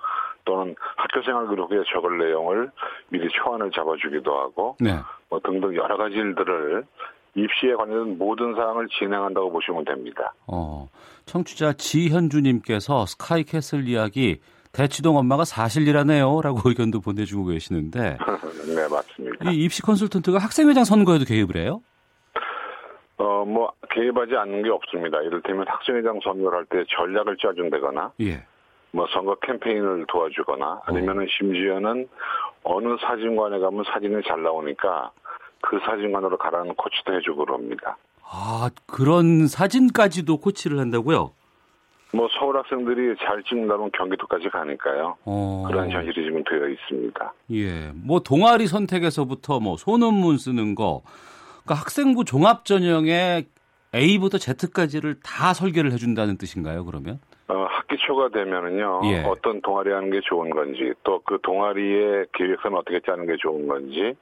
또는 0.44 0.74
학교생활 0.96 1.48
기록에 1.48 1.76
적을 1.92 2.18
내용을 2.18 2.70
미리 3.08 3.28
초안을 3.30 3.70
잡아주기도 3.70 4.38
하고 4.38 4.76
네. 4.80 4.98
뭐 5.28 5.40
등등 5.40 5.74
여러 5.76 5.96
가지 5.96 6.14
일들을 6.16 6.84
입시에 7.34 7.74
관련된 7.74 8.18
모든 8.18 8.54
사항을 8.54 8.88
진행한다고 8.88 9.52
보시면 9.52 9.84
됩니다. 9.84 10.32
어. 10.46 10.88
청취자 11.26 11.74
지현주님께서 11.74 13.06
스카이캐슬 13.06 13.86
이야기 13.86 14.40
대치동 14.72 15.16
엄마가 15.16 15.44
사실이라네요. 15.44 16.40
라고 16.42 16.60
의견도 16.68 17.00
보내주고 17.00 17.46
계시는데 17.46 18.18
네, 18.74 18.88
맞습니다. 18.88 19.50
이 19.50 19.64
입시 19.64 19.82
컨설턴트가 19.82 20.38
학생회장 20.38 20.84
선거에도 20.84 21.24
개입을 21.24 21.56
해요? 21.56 21.80
어, 23.16 23.44
뭐, 23.44 23.70
개입하지 23.90 24.34
않는 24.34 24.62
게 24.62 24.70
없습니다. 24.70 25.20
이를테면 25.20 25.66
학생회장 25.68 26.20
선거를 26.24 26.58
할 26.58 26.64
때 26.70 26.84
전략을 26.96 27.36
짜준다거나, 27.36 28.12
예. 28.22 28.46
뭐 28.92 29.06
선거 29.12 29.34
캠페인을 29.36 30.06
도와주거나, 30.08 30.82
아니면은 30.84 31.26
심지어는 31.38 32.08
어느 32.64 32.96
사진관에 33.00 33.58
가면 33.58 33.84
사진이 33.92 34.22
잘 34.26 34.42
나오니까 34.42 35.12
그 35.62 35.78
사진관으로 35.84 36.36
가라는 36.38 36.74
코치도 36.74 37.14
해주고 37.14 37.46
그럽니다. 37.46 37.96
아, 38.22 38.70
그런 38.86 39.46
사진까지도 39.46 40.38
코치를 40.38 40.78
한다고요? 40.78 41.32
뭐 42.12 42.28
서울 42.38 42.56
학생들이 42.56 43.16
잘 43.18 43.42
찍는다면 43.44 43.90
경기도까지 43.92 44.48
가니까요. 44.48 45.16
어. 45.24 45.64
그런 45.68 45.90
현실이 45.90 46.24
지금 46.24 46.42
되어 46.42 46.68
있습니다. 46.68 47.32
예. 47.52 47.92
뭐 47.94 48.20
동아리 48.20 48.66
선택에서부터 48.66 49.60
뭐 49.60 49.76
소논문 49.76 50.38
쓰는 50.38 50.74
거. 50.74 51.02
그러니까 51.64 51.74
학생부 51.74 52.24
종합 52.24 52.64
전형에 52.64 53.46
A부터 53.94 54.38
Z까지를 54.38 55.20
다 55.22 55.54
설계를 55.54 55.92
해 55.92 55.96
준다는 55.96 56.36
뜻인가요, 56.36 56.84
그러면? 56.84 57.20
어, 57.50 57.66
학기 57.68 57.96
초가 58.06 58.28
되면은요, 58.28 59.00
예. 59.04 59.24
어떤 59.24 59.60
동아리 59.60 59.90
하는 59.90 60.10
게 60.10 60.20
좋은 60.22 60.50
건지, 60.50 60.92
또 61.02 61.20
그 61.24 61.38
동아리의 61.42 62.26
계획서는 62.32 62.78
어떻게 62.78 63.00
짜는 63.00 63.26
게 63.26 63.36
좋은 63.38 63.66
건지, 63.66 64.14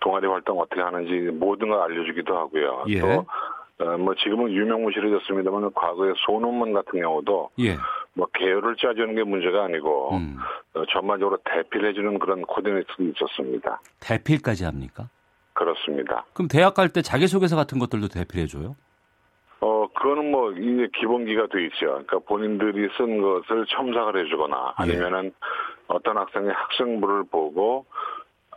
동아리 0.00 0.26
활동 0.26 0.58
어떻게 0.58 0.80
하는지 0.80 1.12
모든 1.32 1.68
걸 1.68 1.80
알려주기도 1.80 2.36
하고요. 2.36 2.84
예. 2.88 3.00
또, 3.00 3.26
어, 3.78 3.96
뭐 3.98 4.14
지금은 4.14 4.50
유명무실해졌습니다만 4.52 5.72
과거에 5.74 6.12
소논문 6.26 6.72
같은 6.72 7.00
경우도 7.00 7.50
예. 7.60 7.76
뭐 8.14 8.26
계열을 8.34 8.76
짜주는 8.76 9.14
게 9.14 9.22
문제가 9.22 9.64
아니고, 9.64 10.14
음. 10.16 10.36
어, 10.74 10.82
전반적으로 10.92 11.38
대피를 11.44 11.90
해주는 11.90 12.18
그런 12.18 12.42
코디네이터도 12.42 13.02
있었습니다. 13.04 13.80
대필까지 14.00 14.64
합니까? 14.64 15.08
그렇습니다. 15.52 16.24
그럼 16.34 16.48
대학 16.48 16.74
갈 16.74 16.88
때 16.88 17.00
자기소개서 17.02 17.56
같은 17.56 17.78
것들도 17.78 18.08
대필해 18.08 18.46
줘요? 18.46 18.76
어, 20.06 20.16
그거는 20.16 20.30
뭐, 20.30 20.52
이제 20.52 20.88
기본기가 20.98 21.48
돼 21.48 21.64
있죠. 21.66 21.86
그러니까 21.86 22.18
본인들이 22.20 22.88
쓴 22.96 23.20
것을 23.20 23.66
첨삭을 23.66 24.24
해주거나, 24.24 24.74
예. 24.78 24.82
아니면은 24.82 25.32
어떤 25.88 26.16
학생의 26.16 26.52
학생부를 26.52 27.24
보고, 27.24 27.86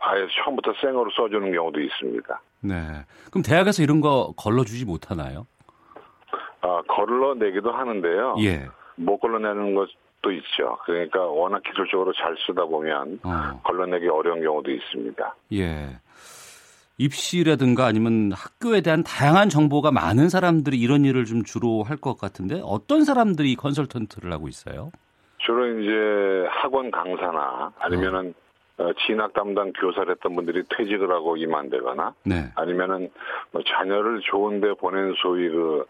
아예 0.00 0.26
처음부터 0.42 0.72
생으로 0.80 1.10
써주는 1.10 1.52
경우도 1.52 1.80
있습니다. 1.80 2.42
네. 2.60 2.74
그럼 3.30 3.42
대학에서 3.42 3.82
이런 3.82 4.00
거 4.00 4.32
걸러주지 4.36 4.86
못하나요? 4.86 5.46
아, 6.62 6.82
걸러내기도 6.88 7.70
하는데요. 7.72 8.36
예. 8.40 8.68
못 8.96 9.18
걸러내는 9.18 9.74
것도 9.74 10.32
있죠. 10.32 10.78
그러니까 10.84 11.20
워낙 11.20 11.62
기술적으로 11.62 12.12
잘 12.12 12.36
쓰다 12.46 12.64
보면, 12.64 13.20
어. 13.24 13.60
걸러내기 13.64 14.08
어려운 14.08 14.40
경우도 14.40 14.70
있습니다. 14.70 15.34
예. 15.54 15.88
입시라든가 17.00 17.86
아니면 17.86 18.30
학교에 18.32 18.82
대한 18.82 19.02
다양한 19.02 19.48
정보가 19.48 19.90
많은 19.90 20.28
사람들이 20.28 20.78
이런 20.78 21.06
일을 21.06 21.24
좀 21.24 21.44
주로 21.44 21.82
할 21.82 21.96
것 21.96 22.18
같은데 22.18 22.60
어떤 22.64 23.04
사람들이 23.04 23.56
컨설턴트를 23.56 24.32
하고 24.32 24.48
있어요? 24.48 24.90
주로 25.38 25.66
이제 25.78 26.46
학원 26.50 26.90
강사나 26.90 27.72
아니면은 27.78 28.34
어, 28.78 28.90
진학 29.06 29.32
담당 29.34 29.72
교사를 29.74 30.10
했던 30.10 30.34
분들이 30.34 30.62
퇴직을 30.76 31.10
하고 31.10 31.36
임한되거나 31.36 32.14
네. 32.24 32.50
아니면은 32.54 33.10
뭐 33.50 33.62
자녀를 33.66 34.20
좋은데 34.22 34.74
보낸 34.74 35.14
소위 35.22 35.48
그 35.50 35.84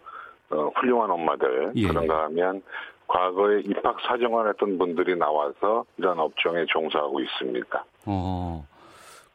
어, 0.49 0.69
훌륭한 0.75 1.09
엄마들 1.11 1.71
예. 1.75 1.87
그런가 1.87 2.23
하면 2.25 2.61
과거에 3.07 3.61
입학 3.61 3.97
사정을 4.01 4.49
했던 4.49 4.77
분들이 4.77 5.15
나와서 5.17 5.85
이런 5.97 6.19
업종에 6.19 6.65
종사하고 6.67 7.19
있습니다. 7.21 7.85
어. 8.05 8.65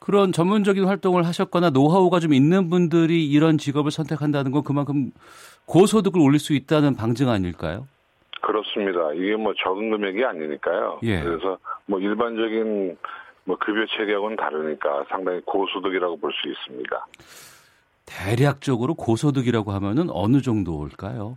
그런 0.06 0.30
전문적인 0.30 0.84
활동을 0.84 1.26
하셨거나 1.26 1.70
노하우가 1.70 2.20
좀 2.20 2.32
있는 2.32 2.70
분들이 2.70 3.26
이런 3.28 3.58
직업을 3.58 3.90
선택한다는 3.90 4.52
건 4.52 4.62
그만큼 4.62 5.10
고소득을 5.66 6.20
올릴 6.20 6.38
수 6.38 6.52
있다는 6.54 6.94
방증 6.94 7.28
아닐까요? 7.28 7.88
그렇습니다. 8.40 9.12
이게 9.14 9.34
뭐 9.34 9.52
적은 9.64 9.90
금액이 9.90 10.24
아니니까요. 10.24 11.00
예. 11.02 11.20
그래서 11.22 11.58
뭐 11.86 11.98
일반적인 11.98 12.96
뭐 13.46 13.56
급여 13.58 13.84
체계하고는 13.96 14.36
다르니까 14.36 15.06
상당히 15.08 15.40
고소득이라고 15.40 16.16
볼 16.18 16.30
수 16.34 16.48
있습니다. 16.50 17.06
대략적으로 18.06 18.94
고소득이라고 18.94 19.72
하면은 19.72 20.06
어느 20.10 20.40
정도일까요? 20.40 21.36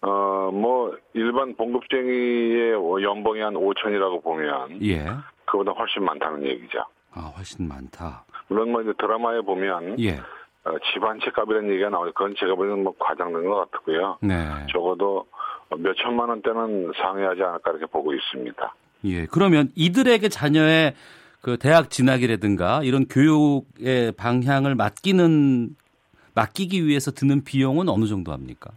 어, 0.00 0.50
뭐 0.50 0.96
일반 1.12 1.54
봉급쟁이의 1.56 2.72
연봉이 3.02 3.40
한 3.42 3.52
5천이라고 3.52 4.22
보면 4.24 4.82
예. 4.82 5.04
그보다 5.44 5.72
훨씬 5.72 6.02
많다는 6.04 6.46
얘기죠. 6.46 6.78
아, 7.12 7.32
훨씬 7.36 7.68
많다. 7.68 8.24
물론 8.48 8.72
뭐 8.72 8.82
이제 8.82 8.92
드라마에 8.98 9.40
보면 9.40 9.98
예. 10.00 10.18
어, 10.64 10.72
집안채 10.92 11.30
값이라는 11.34 11.70
얘기가 11.70 11.88
나오죠. 11.88 12.12
그건 12.12 12.34
제가 12.38 12.54
보기에는 12.54 12.84
뭐 12.84 12.94
과장된 12.98 13.44
것 13.44 13.70
같고요. 13.70 14.18
네. 14.22 14.34
적어도 14.72 15.26
몇 15.78 15.94
천만 16.02 16.28
원대는 16.28 16.92
상회하지 17.00 17.42
않을까 17.42 17.70
이렇게 17.70 17.86
보고 17.86 18.12
있습니다. 18.12 18.74
예. 19.04 19.26
그러면 19.26 19.70
이들에게 19.74 20.28
자녀의 20.28 20.94
그 21.40 21.56
대학 21.56 21.90
진학이라든가 21.90 22.82
이런 22.82 23.06
교육의 23.06 24.12
방향을 24.12 24.74
맡기는 24.74 25.74
맡기기 26.34 26.86
위해서 26.86 27.10
드는 27.10 27.44
비용은 27.44 27.88
어느 27.88 28.04
정도 28.06 28.32
합니까? 28.32 28.70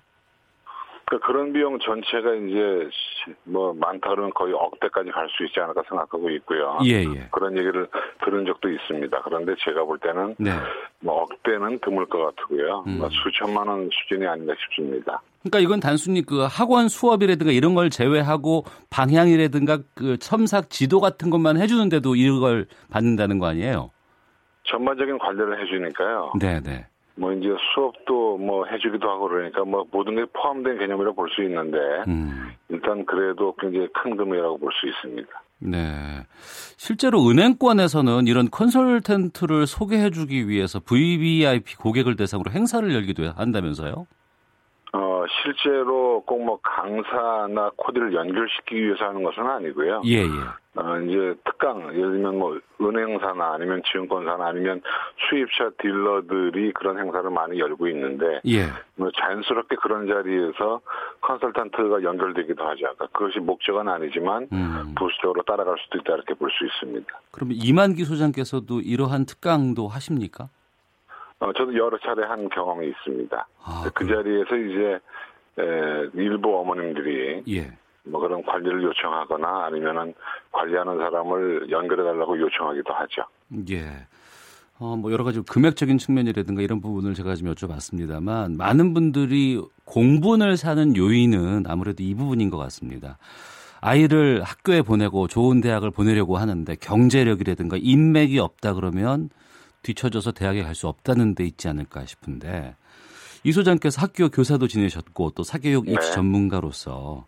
그러니까 1.06 1.28
그런 1.28 1.54
비용 1.54 1.78
전체가 1.80 2.34
이제 2.36 2.90
시- 2.92 3.34
뭐 3.44 3.74
많다 3.74 4.10
그러면 4.10 4.32
거의 4.34 4.54
억대까지 4.54 5.12
갈 5.12 5.28
수 5.30 5.44
있지 5.46 5.60
않을까 5.60 5.82
생각하고 5.90 6.30
있고요. 6.32 6.80
예, 6.86 7.02
예. 7.04 7.28
그런 7.32 7.58
얘기를 7.58 7.88
들은 8.24 8.46
적도 8.46 8.70
있습니다. 8.70 9.22
그런데 9.24 9.54
제가 9.64 9.84
볼 9.84 9.98
때는 10.00 10.36
네. 10.40 10.52
뭐 11.00 11.24
억대는 11.24 11.80
드물 11.80 12.06
것 12.08 12.20
같고요. 12.36 12.84
음. 12.88 12.98
뭐 13.00 13.10
수천만 13.10 13.68
원 13.68 13.90
수준이 13.92 14.26
아닌가 14.26 14.54
싶습니다. 14.60 15.22
그러니까 15.42 15.60
이건 15.60 15.80
단순히 15.82 16.22
그 16.22 16.46
학원 16.50 16.88
수업이라든가 16.88 17.52
이런 17.52 17.76
걸 17.76 17.90
제외하고 17.90 18.64
방향이라든가 18.90 19.80
그 19.96 20.18
첨삭 20.18 20.70
지도 20.70 21.00
같은 21.02 21.30
것만 21.30 21.58
해주는데도 21.58 22.16
이걸 22.16 22.66
받는다는 22.92 23.40
거 23.40 23.48
아니에요? 23.48 23.92
전반적인 24.66 25.18
관리를 25.20 25.62
해주니까요. 25.62 26.34
네, 26.40 26.62
네. 26.62 26.88
뭐 27.16 27.32
이제 27.34 27.48
수업도 27.74 28.38
뭐 28.38 28.66
해주기도 28.66 29.10
하고 29.10 29.28
그러니까 29.30 29.64
뭐 29.64 29.86
모든 29.92 30.16
게 30.16 30.26
포함된 30.34 30.80
개념이라고 30.80 31.16
볼 31.16 31.30
수 31.30 31.44
있는데 31.44 31.78
음. 32.08 32.52
일단 32.70 33.06
그래도 33.06 33.56
굉장히 33.60 33.88
큰 33.94 34.18
금액이라고 34.18 34.58
볼 34.58 34.72
수 34.74 34.88
있습니다. 34.88 35.30
네. 35.60 35.78
실제로 36.78 37.28
은행권에서는 37.30 38.28
이런 38.28 38.50
컨설턴트를 38.50 39.68
소개해주기 39.68 40.50
위해서 40.50 40.80
VVIP 40.80 41.78
고객을 41.78 42.16
대상으로 42.16 42.52
행사를 42.52 42.92
열기도 42.94 43.30
한다면서요? 43.30 44.06
어, 44.94 45.26
실제로 45.42 46.22
꼭 46.26 46.44
뭐 46.44 46.60
강사나 46.62 47.72
코디를 47.78 48.14
연결시키기 48.14 48.84
위해서 48.86 49.06
하는 49.06 49.24
것은 49.24 49.46
아니고요. 49.48 50.02
예, 50.06 50.18
예. 50.24 50.28
어, 50.76 51.00
이제 51.00 51.36
특강, 51.46 51.82
예를 51.94 52.12
들면 52.12 52.38
뭐 52.38 52.60
은행사나 52.82 53.54
아니면 53.54 53.82
증권사나 53.92 54.48
아니면 54.48 54.82
수입차 55.30 55.70
딜러들이 55.80 56.74
그런 56.74 57.00
행사를 57.00 57.30
많이 57.30 57.60
열고 57.60 57.88
있는데 57.88 58.42
예. 58.46 58.66
뭐 58.96 59.10
자연스럽게 59.18 59.78
그런 59.78 60.08
자리에서 60.08 60.82
컨설턴트가 61.22 62.04
연결되기도 62.04 62.64
하죠. 62.64 62.82
그러니까 62.82 63.08
그것이 63.14 63.40
목적은 63.40 63.88
아니지만 63.88 64.48
음. 64.52 64.94
부수적으로 64.98 65.44
따라갈 65.44 65.78
수도 65.86 66.00
있다 66.00 66.16
이렇게 66.16 66.34
볼 66.34 66.50
수 66.52 66.66
있습니다. 66.66 67.08
그러면 67.32 67.56
이만기 67.58 68.04
소장께서도 68.04 68.82
이러한 68.82 69.26
특강도 69.26 69.88
하십니까? 69.88 70.50
어, 71.44 71.52
저도 71.52 71.76
여러 71.76 71.98
차례 72.00 72.26
한 72.26 72.48
경험이 72.48 72.88
있습니다. 72.88 73.48
아, 73.66 73.92
그? 73.94 74.08
자리에서 74.08 74.56
이제 74.56 75.00
에, 75.60 76.10
일부 76.14 76.58
어머님들이 76.58 77.44
예. 77.50 77.70
뭐 78.06 78.22
그런 78.22 78.42
관리를 78.44 78.82
요청하거나 78.82 79.66
아니면은 79.66 80.14
관리하는 80.54 80.98
사람을 80.98 81.70
연결해 81.70 82.02
달라고 82.02 82.40
요청하기도 82.40 82.94
하죠. 82.94 83.24
예. 83.72 83.84
어, 84.80 84.96
뭐 84.96 85.12
여러 85.12 85.26
가지 85.26 85.42
금액적인 85.42 85.98
측면이라든가 85.98 86.62
이런 86.62 86.80
부분을 86.80 87.14
제가 87.14 87.36
좀 87.36 87.54
여쭤봤습니다만 87.54 88.56
많은 88.58 88.94
분들이 88.94 89.62
공분을 89.84 90.56
사는 90.56 90.96
요인은 90.96 91.66
아무래도 91.68 92.04
이 92.04 92.16
부분인 92.16 92.52
것 92.52 92.58
같습니다. 92.58 93.18
아이를 93.82 94.42
학교에 94.44 94.82
보내고 94.82 95.28
좋은 95.28 95.60
대학을 95.60 95.92
보내려고 95.92 96.38
하는데 96.38 96.74
경제력이라든가 96.76 97.78
인맥이 97.80 98.40
없다 98.40 98.76
그러면 98.76 99.30
뒤처져서 99.84 100.32
대학에 100.32 100.64
갈 100.64 100.74
수 100.74 100.88
없다는 100.88 101.36
데 101.36 101.44
있지 101.44 101.68
않을까 101.68 102.06
싶은데 102.06 102.76
이 103.44 103.52
소장께서 103.52 104.02
학교 104.02 104.30
교사도 104.30 104.68
지내셨고 104.68 105.32
또 105.32 105.44
사교육 105.44 105.88
입시 105.90 106.10
네. 106.10 106.16
전문가로서 106.16 107.26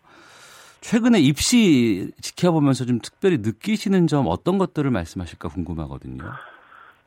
최근에 0.80 1.20
입시 1.20 2.10
지켜보면서 2.20 2.84
좀 2.86 2.98
특별히 3.00 3.38
느끼시는 3.38 4.06
점 4.06 4.26
어떤 4.28 4.58
것들을 4.58 4.90
말씀하실까 4.90 5.48
궁금하거든요. 5.48 6.24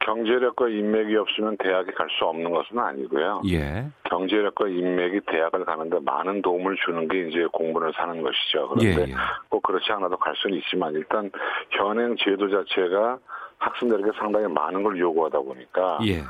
경제력과 0.05 0.69
인맥이 0.69 1.15
없으면 1.15 1.57
대학에 1.57 1.91
갈 1.91 2.07
수 2.17 2.25
없는 2.25 2.49
것은 2.51 2.79
아니고요. 2.79 3.41
예. 3.49 3.85
경제력과 4.09 4.67
인맥이 4.67 5.21
대학을 5.27 5.65
가는데 5.65 5.99
많은 5.99 6.41
도움을 6.41 6.77
주는 6.85 7.07
게 7.07 7.27
이제 7.27 7.45
공부를 7.51 7.91
사는 7.95 8.21
것이죠. 8.21 8.69
그런데 8.69 9.01
예, 9.01 9.11
예. 9.11 9.15
꼭 9.49 9.61
그렇지 9.61 9.91
않아도 9.91 10.17
갈 10.17 10.33
수는 10.37 10.57
있지만 10.57 10.93
일단 10.95 11.29
현행 11.71 12.15
제도 12.17 12.49
자체가 12.49 13.19
학생들에게 13.59 14.11
상당히 14.17 14.47
많은 14.47 14.83
걸 14.83 14.97
요구하다 14.97 15.39
보니까 15.39 15.99
예. 16.07 16.23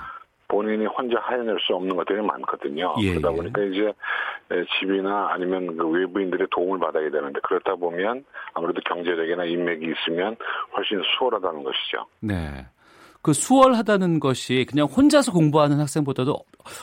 본인이 0.47 0.85
혼자 0.87 1.19
하여낼 1.19 1.57
수 1.59 1.75
없는 1.75 1.95
것들이 1.95 2.21
많거든요. 2.21 2.95
예, 3.01 3.13
그러다 3.13 3.31
예. 3.31 3.37
보니까 3.37 3.61
이제 3.63 3.93
에, 4.51 4.65
집이나 4.79 5.29
아니면 5.31 5.77
그 5.77 5.87
외부인들의 5.87 6.47
도움을 6.51 6.79
받아야 6.79 7.09
되는데 7.09 7.39
그렇다 7.43 7.75
보면 7.75 8.25
아무래도 8.53 8.81
경제력이나 8.81 9.45
인맥이 9.45 9.85
있으면 9.85 10.35
훨씬 10.75 11.01
수월하다는 11.17 11.63
것이죠. 11.63 12.05
네. 12.21 12.65
그 13.21 13.33
수월하다는 13.33 14.19
것이 14.19 14.65
그냥 14.67 14.87
혼자서 14.87 15.33
공부하는 15.33 15.79
학생보다도 15.79 16.35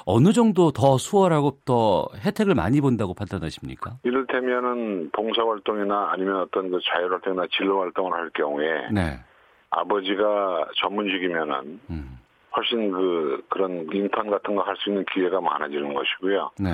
어느 0.05 0.33
정도 0.33 0.71
더 0.71 0.99
수월하고 0.99 1.59
더 1.65 2.09
혜택을 2.25 2.55
많이 2.55 2.81
본다고 2.81 3.15
판단하십니까? 3.15 3.97
이를테면은 4.05 5.11
봉사활동이나 5.13 6.11
아니면 6.13 6.43
어떤 6.43 6.71
그 6.71 6.79
자율활동이나 6.85 7.47
진로활동을 7.57 8.13
할 8.13 8.31
경우에 8.31 8.91
네. 8.93 9.19
아버지가 9.71 10.67
전문직이면은 10.81 11.81
음. 11.91 12.19
훨씬 12.57 12.91
그 12.91 13.43
그런 13.49 13.87
인턴 13.93 14.31
같은 14.31 14.55
거 14.55 14.63
할 14.63 14.75
수 14.79 14.89
있는 14.91 15.05
기회가 15.13 15.41
많아지는 15.41 15.93
것이고요. 15.95 16.51
네. 16.59 16.71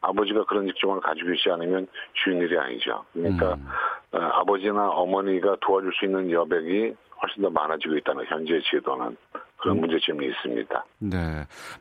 아버지가 0.00 0.44
그런 0.44 0.66
직종을 0.66 1.00
가지고 1.00 1.32
있지 1.32 1.50
않으면 1.50 1.86
쉬운 2.14 2.38
일이 2.40 2.56
아니죠. 2.58 3.04
그러니까 3.12 3.54
음. 3.54 3.66
어, 4.12 4.18
아버지나 4.18 4.88
어머니가 4.90 5.56
도와줄 5.60 5.92
수 5.98 6.04
있는 6.04 6.30
여백이 6.30 6.94
훨씬 7.22 7.42
더 7.42 7.50
많아지고 7.50 7.96
있다는 7.96 8.24
현재 8.28 8.60
제도는 8.70 9.16
그런 9.58 9.78
음. 9.78 9.80
문제점이 9.80 10.26
있습니다. 10.26 10.84
네. 11.00 11.16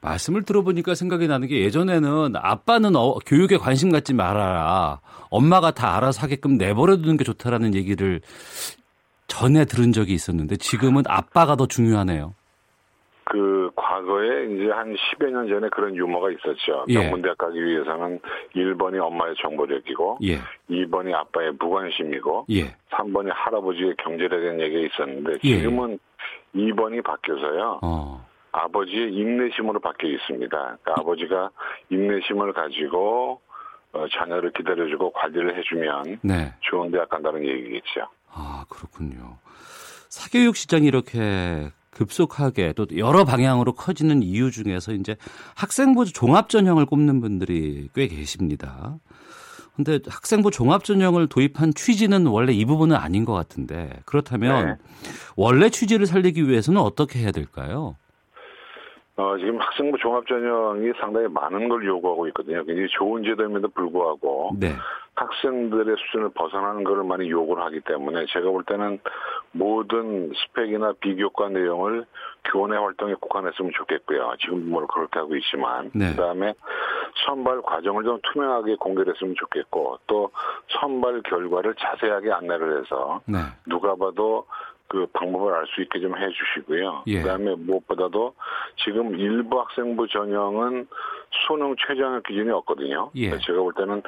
말씀을 0.01 0.43
들어보니까 0.43 0.95
생각이 0.95 1.27
나는 1.27 1.47
게 1.47 1.61
예전에는 1.61 2.33
아빠는 2.35 2.95
어, 2.95 3.15
교육에 3.25 3.57
관심 3.57 3.91
갖지 3.91 4.13
말아라. 4.13 4.99
엄마가 5.29 5.71
다 5.71 5.95
알아서 5.97 6.23
하게끔 6.23 6.57
내버려 6.57 6.97
두는 6.97 7.17
게 7.17 7.23
좋다라는 7.23 7.75
얘기를 7.75 8.21
전에 9.27 9.65
들은 9.65 9.91
적이 9.91 10.13
있었는데 10.13 10.57
지금은 10.57 11.03
아빠가 11.07 11.55
더 11.55 11.67
중요하네요. 11.67 12.33
그 13.25 13.71
과거에 13.75 14.45
이제 14.45 14.69
한 14.69 14.95
10여 14.95 15.29
년 15.31 15.47
전에 15.49 15.67
그런 15.69 15.95
유머가 15.95 16.29
있었죠. 16.29 16.85
예. 16.89 16.99
명문대학 16.99 17.37
가기 17.39 17.63
위해서는 17.63 18.19
1번이 18.55 19.03
엄마의 19.03 19.35
정보력이고 19.41 20.19
예. 20.23 20.37
2번이 20.69 21.13
아빠의 21.13 21.53
무관심이고 21.59 22.45
예. 22.51 22.75
3번이 22.91 23.31
할아버지의 23.33 23.95
경제력이라는 23.97 24.61
얘기가 24.61 24.81
있었는데 24.93 25.31
예. 25.43 25.57
지금은 25.57 25.97
2번이 26.55 27.03
바뀌어서요. 27.03 27.79
어. 27.81 28.25
아버지의 28.51 29.13
인내심으로 29.13 29.79
바뀌어 29.79 30.09
있습니다. 30.09 30.57
그러니까 30.57 30.93
아버지가 30.97 31.49
인내심을 31.89 32.53
가지고 32.53 33.41
어, 33.91 34.05
자녀를 34.09 34.51
기다려주고 34.51 35.11
관리를 35.11 35.57
해주면 35.57 36.19
네. 36.21 36.53
좋은 36.61 36.91
대학 36.91 37.09
간다는 37.09 37.45
얘기겠죠. 37.45 38.07
아, 38.35 38.65
그렇군요. 38.69 39.37
사교육 40.09 40.55
시장이 40.55 40.85
이렇게 40.85 41.71
급속하게 41.91 42.73
또 42.73 42.85
여러 42.97 43.23
방향으로 43.23 43.73
커지는 43.73 44.21
이유 44.21 44.51
중에서 44.51 44.93
이제 44.93 45.15
학생부 45.55 46.05
종합 46.05 46.49
전형을 46.49 46.85
꼽는 46.85 47.21
분들이 47.21 47.89
꽤 47.95 48.07
계십니다. 48.07 48.97
근데 49.75 49.99
학생부 50.07 50.51
종합 50.51 50.83
전형을 50.83 51.27
도입한 51.27 51.73
취지는 51.73 52.27
원래 52.27 52.53
이 52.53 52.65
부분은 52.65 52.95
아닌 52.95 53.25
것 53.25 53.33
같은데 53.33 53.89
그렇다면 54.05 54.65
네. 54.65 54.75
원래 55.35 55.69
취지를 55.69 56.05
살리기 56.05 56.47
위해서는 56.47 56.79
어떻게 56.79 57.19
해야 57.19 57.31
될까요? 57.31 57.95
어, 59.17 59.37
지금 59.37 59.59
학생부 59.59 59.97
종합전형이 59.97 60.91
상당히 60.99 61.27
많은 61.29 61.69
걸 61.69 61.85
요구하고 61.85 62.27
있거든요. 62.27 62.63
굉장히 62.65 62.87
좋은 62.89 63.23
제도임에도 63.23 63.69
불구하고 63.69 64.51
네. 64.59 64.73
학생들의 65.15 65.95
수준을 65.97 66.29
벗어나는 66.33 66.83
것을 66.83 67.03
많이 67.03 67.29
요구를 67.29 67.63
하기 67.63 67.81
때문에 67.81 68.25
제가 68.27 68.49
볼 68.49 68.65
때는 68.65 68.99
모든 69.53 70.33
스펙이나 70.33 70.93
비교과 70.99 71.49
내용을 71.49 72.05
교내 72.51 72.75
활동에 72.75 73.13
국한했으면 73.13 73.71
좋겠고요. 73.75 74.33
지금 74.41 74.69
뭐 74.69 74.85
그렇게 74.85 75.19
하고 75.19 75.35
있지만 75.37 75.89
네. 75.93 76.11
그다음에 76.11 76.53
선발 77.25 77.61
과정을 77.61 78.03
좀 78.03 78.19
투명하게 78.21 78.75
공개했으면 78.75 79.35
좋겠고 79.37 79.99
또 80.07 80.31
선발 80.79 81.21
결과를 81.23 81.75
자세하게 81.75 82.33
안내를 82.33 82.81
해서 82.81 83.21
네. 83.25 83.37
누가 83.65 83.95
봐도 83.95 84.45
그 84.87 85.07
방법을 85.13 85.53
알 85.53 85.65
수 85.67 85.81
있게 85.81 85.99
좀 85.99 86.13
해주시고요. 86.17 87.03
예. 87.07 87.21
그다음에 87.21 87.55
무엇보다도 87.55 88.35
지금 88.83 89.15
일부 89.19 89.59
학생부 89.59 90.07
전형은 90.07 90.87
수능 91.47 91.75
최저학력 91.75 92.23
기준이 92.23 92.49
없거든요. 92.51 93.09
예. 93.15 93.31
제가 93.39 93.59
볼 93.59 93.73
때는 93.73 94.01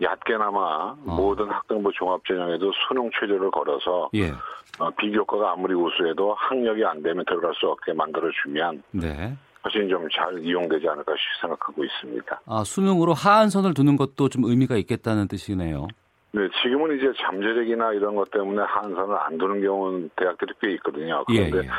얕게나마 0.00 0.94
모든 1.04 1.48
학생부 1.50 1.92
종합 1.92 2.24
전형에도 2.26 2.72
수능 2.88 3.10
최저를 3.18 3.50
걸어서 3.50 4.10
예. 4.14 4.30
어, 4.78 4.90
비교과가 4.98 5.52
아무리 5.52 5.74
우수해도 5.74 6.34
학력이 6.34 6.84
안 6.84 7.02
되면 7.02 7.24
들어갈 7.26 7.52
수 7.54 7.68
없게 7.68 7.92
만들어주면 7.92 8.82
네. 8.92 9.36
훨씬 9.64 9.88
좀 9.88 10.08
잘 10.12 10.42
이용되지 10.44 10.88
않을까 10.88 11.12
생각하고 11.40 11.84
있습니다. 11.84 12.40
아, 12.46 12.64
수능으로 12.64 13.12
하한선을 13.14 13.74
두는 13.74 13.96
것도 13.96 14.28
좀 14.28 14.44
의미가 14.44 14.76
있겠다는 14.76 15.28
뜻이네요. 15.28 15.86
네, 16.32 16.48
지금은 16.62 16.96
이제 16.96 17.12
잠재력이나 17.20 17.92
이런 17.92 18.14
것 18.14 18.30
때문에 18.30 18.62
한선을 18.62 19.16
안 19.16 19.38
두는 19.38 19.60
경우는 19.60 20.10
대학들이 20.16 20.54
꽤 20.60 20.72
있거든요. 20.74 21.24
예, 21.30 21.50
그런데 21.50 21.68
예. 21.68 21.70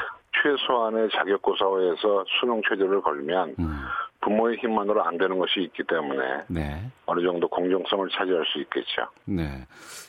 최소한의 0.41 1.09
자격고사에서 1.11 2.25
수능 2.39 2.61
최저를 2.67 3.01
걸면 3.01 3.55
음. 3.59 3.81
부모의 4.21 4.57
힘만으로 4.57 5.03
안 5.03 5.17
되는 5.17 5.37
것이 5.37 5.61
있기 5.61 5.83
때문에 5.87 6.43
네. 6.47 6.89
어느 7.05 7.21
정도 7.21 7.47
공정성을 7.47 8.07
차지할 8.09 8.45
수 8.45 8.59
있겠죠. 8.61 9.07
네. 9.25 9.65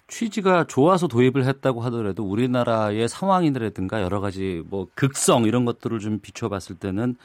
취지가 0.06 0.64
좋아서 0.64 1.08
도입을 1.08 1.44
했다고 1.44 1.80
하더라도 1.82 2.24
우리나라의 2.24 3.08
상황이라든가 3.08 4.02
여러 4.02 4.20
가지 4.20 4.62
뭐 4.68 4.86
극성 4.94 5.44
이런 5.44 5.64
것들을 5.64 5.98
좀 5.98 6.20
비춰봤을 6.20 6.78
때는 6.78 7.16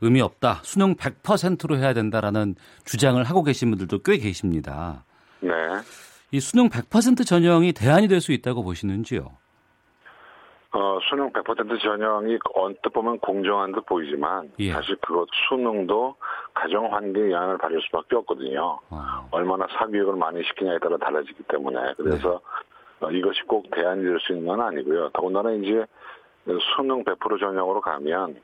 의미 0.00 0.20
없다. 0.20 0.60
수능 0.62 0.94
100%로 0.94 1.76
해야 1.76 1.92
된다라는 1.92 2.54
주장을 2.84 3.22
하고 3.22 3.42
계신 3.42 3.70
분들도 3.70 3.98
꽤 4.02 4.16
계십니다. 4.16 5.04
네. 5.40 5.50
이 6.30 6.40
수능 6.40 6.68
100% 6.68 7.26
전형이 7.26 7.72
대안이 7.72 8.08
될 8.08 8.20
수 8.20 8.32
있다고 8.32 8.62
보시는지요? 8.62 9.30
어, 10.72 10.98
수능 11.08 11.32
100% 11.32 11.80
전형이 11.80 12.38
언뜻 12.54 12.90
보면 12.90 13.18
공정한 13.20 13.72
듯 13.72 13.86
보이지만 13.86 14.50
예. 14.58 14.72
사실 14.72 14.96
그것 14.96 15.26
수능도 15.48 16.16
가정 16.52 16.92
환경에 16.92 17.30
영향을 17.30 17.56
받을 17.56 17.80
수밖에 17.82 18.16
없거든요. 18.16 18.78
어, 18.90 19.28
얼마나 19.30 19.66
사교육을 19.78 20.16
많이 20.16 20.42
시키냐에 20.44 20.78
따라 20.78 20.98
달라지기 20.98 21.44
때문에 21.44 21.94
그래서 21.96 22.40
네. 23.00 23.06
어, 23.06 23.10
이것이 23.10 23.40
꼭 23.46 23.70
대안이 23.70 24.02
될 24.02 24.18
수 24.20 24.32
있는 24.32 24.46
건 24.46 24.60
아니고요. 24.60 25.10
더군다나 25.10 25.52
이제 25.52 25.86
수능 26.76 27.02
100% 27.04 27.40
전형으로 27.40 27.80
가면 27.80 28.38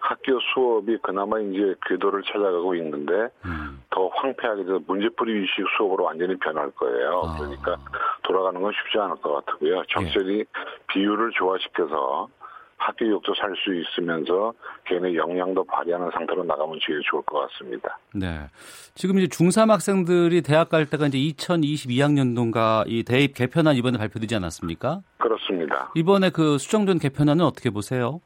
학교 0.00 0.38
수업이 0.52 0.98
그나마 1.02 1.38
이제 1.40 1.74
궤도를 1.86 2.22
찾아가고 2.24 2.74
있는데 2.74 3.28
음. 3.46 3.69
더 3.90 4.08
황폐하게 4.08 4.64
돼서 4.64 4.80
문제풀이 4.86 5.42
위식 5.42 5.64
수업으로 5.76 6.04
완전히 6.04 6.36
변할 6.38 6.70
거예요. 6.70 7.22
아. 7.26 7.36
그러니까 7.38 7.76
돌아가는 8.22 8.60
건 8.60 8.72
쉽지 8.72 8.98
않을 8.98 9.16
것 9.16 9.44
같고요. 9.44 9.82
적절히 9.88 10.44
비율을 10.88 11.30
조화시켜서 11.32 12.28
학교 12.76 13.04
교육도 13.04 13.34
살 13.34 13.54
수 13.56 13.74
있으면서 13.74 14.54
개인의 14.86 15.14
역량도 15.14 15.64
발휘하는 15.64 16.10
상태로 16.12 16.44
나가면 16.44 16.78
제일 16.86 17.00
좋을 17.10 17.22
것 17.22 17.40
같습니다. 17.40 17.98
네. 18.14 18.46
지금 18.94 19.18
이제 19.18 19.26
중3 19.26 19.68
학생들이 19.68 20.40
대학 20.40 20.70
갈 20.70 20.86
때가 20.86 21.06
이제 21.08 21.18
2022학년도인가 21.18 22.84
이 22.86 23.02
대입 23.04 23.34
개편안 23.34 23.76
이번에 23.76 23.98
발표되지 23.98 24.34
않았습니까? 24.36 25.00
그렇습니다. 25.18 25.90
이번에 25.94 26.30
그 26.30 26.56
수정된 26.56 26.98
개편안은 27.00 27.44
어떻게 27.44 27.68
보세요? 27.68 28.20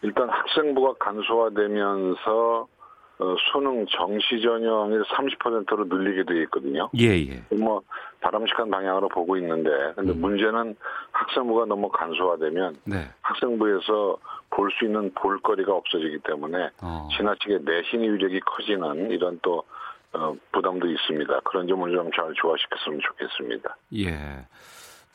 일단 0.00 0.30
학생부가 0.30 0.94
간소화되면서 0.98 2.66
어, 3.22 3.36
수능 3.52 3.86
정시 3.86 4.42
전형을 4.42 5.04
30%로 5.04 5.84
늘리게 5.84 6.24
돼 6.24 6.42
있거든요. 6.42 6.90
예, 6.98 7.10
예. 7.28 7.54
뭐 7.54 7.80
바람직한 8.20 8.68
방향으로 8.68 9.08
보고 9.08 9.36
있는데 9.36 9.70
근데 9.94 10.12
문제는 10.12 10.74
학생부가 11.12 11.66
너무 11.66 11.88
간소화되면 11.88 12.78
네. 12.84 13.08
학생부에서 13.20 14.16
볼 14.50 14.70
수 14.72 14.84
있는 14.84 15.12
볼거리가 15.14 15.72
없어지기 15.72 16.18
때문에 16.24 16.70
어. 16.82 17.08
지나치게 17.16 17.60
내신 17.64 18.02
위력이 18.02 18.40
커지는 18.40 19.10
이런 19.12 19.38
또 19.42 19.62
어, 20.14 20.34
부담도 20.52 20.88
있습니다. 20.90 21.40
그런 21.44 21.66
점을 21.68 21.90
좀 21.92 22.10
잘 22.14 22.32
조화시켰으면 22.34 23.00
좋겠습니다. 23.02 23.76
예. 23.98 24.46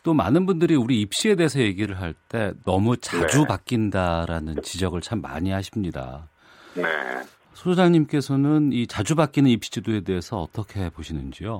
또 0.03 0.13
많은 0.13 0.45
분들이 0.45 0.75
우리 0.75 1.01
입시에 1.01 1.35
대해서 1.35 1.59
얘기를 1.59 1.99
할 1.99 2.13
때 2.29 2.53
너무 2.65 2.95
자주 2.97 3.39
네. 3.41 3.47
바뀐다라는 3.47 4.61
지적을 4.63 5.01
참 5.01 5.21
많이 5.21 5.51
하십니다. 5.51 6.29
네. 6.73 6.83
소장님께서는 7.67 8.71
이 8.71 8.87
자주 8.87 9.15
바뀌는 9.15 9.49
입시 9.49 9.71
지도에 9.71 10.01
대해서 10.01 10.37
어떻게 10.37 10.89
보시는지요? 10.89 11.59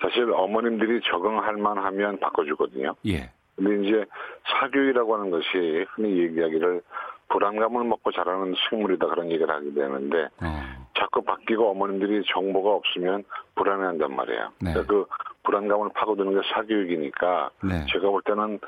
사실 0.00 0.30
어머님들이 0.32 1.00
적응할 1.10 1.56
만하면 1.56 2.18
바꿔주거든요. 2.18 2.94
예. 3.06 3.30
근데 3.56 3.88
이제 3.88 4.04
사교육이라고 4.46 5.14
하는 5.14 5.30
것이 5.30 5.86
흔히 5.90 6.18
얘기하기를 6.18 6.82
불안감을 7.28 7.84
먹고 7.84 8.12
자라는 8.12 8.54
식물이다 8.68 9.06
그런 9.06 9.30
얘기를 9.30 9.52
하게 9.52 9.72
되는데 9.72 10.28
어. 10.40 10.86
자꾸 10.98 11.22
바뀌고 11.22 11.70
어머님들이 11.70 12.22
정보가 12.32 12.70
없으면 12.70 13.24
불안해한단 13.54 14.14
말이에요. 14.14 14.52
네. 14.60 14.72
그러니까 14.72 14.86
그 14.86 15.06
불안감을 15.42 15.90
파고드는 15.94 16.40
게 16.40 16.48
사교육이니까 16.54 17.50
네. 17.64 17.86
제가 17.92 18.08
볼 18.08 18.22
때는 18.22 18.58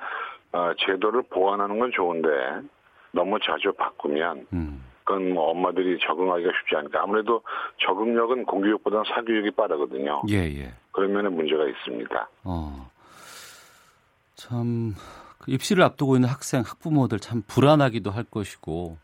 어, 0.53 0.73
제도를 0.79 1.23
보완하는 1.31 1.79
건 1.79 1.91
좋은데 1.93 2.29
너무 3.13 3.39
자주 3.41 3.73
바꾸면 3.73 4.47
음. 4.53 4.90
그건 5.11 5.35
뭐 5.35 5.51
엄마들이 5.51 5.99
적응하기가 6.07 6.51
쉽지 6.61 6.77
않으니까 6.77 7.03
아무래도 7.03 7.43
적응력은 7.85 8.45
공교육보다는 8.45 9.05
사교육이 9.13 9.51
빠르거든요. 9.53 10.23
예, 10.29 10.37
예. 10.37 10.73
그런 10.93 11.13
면에 11.13 11.29
문제가 11.29 11.67
있습니다. 11.67 12.29
어. 12.45 12.89
참, 14.37 14.95
그 15.41 15.51
입시를 15.51 15.83
앞두고 15.83 16.15
있는 16.15 16.29
학생, 16.29 16.61
학부모들 16.61 17.19
참 17.19 17.43
불안하기도 17.45 18.13
할 18.13 18.23
것이고, 18.23 18.99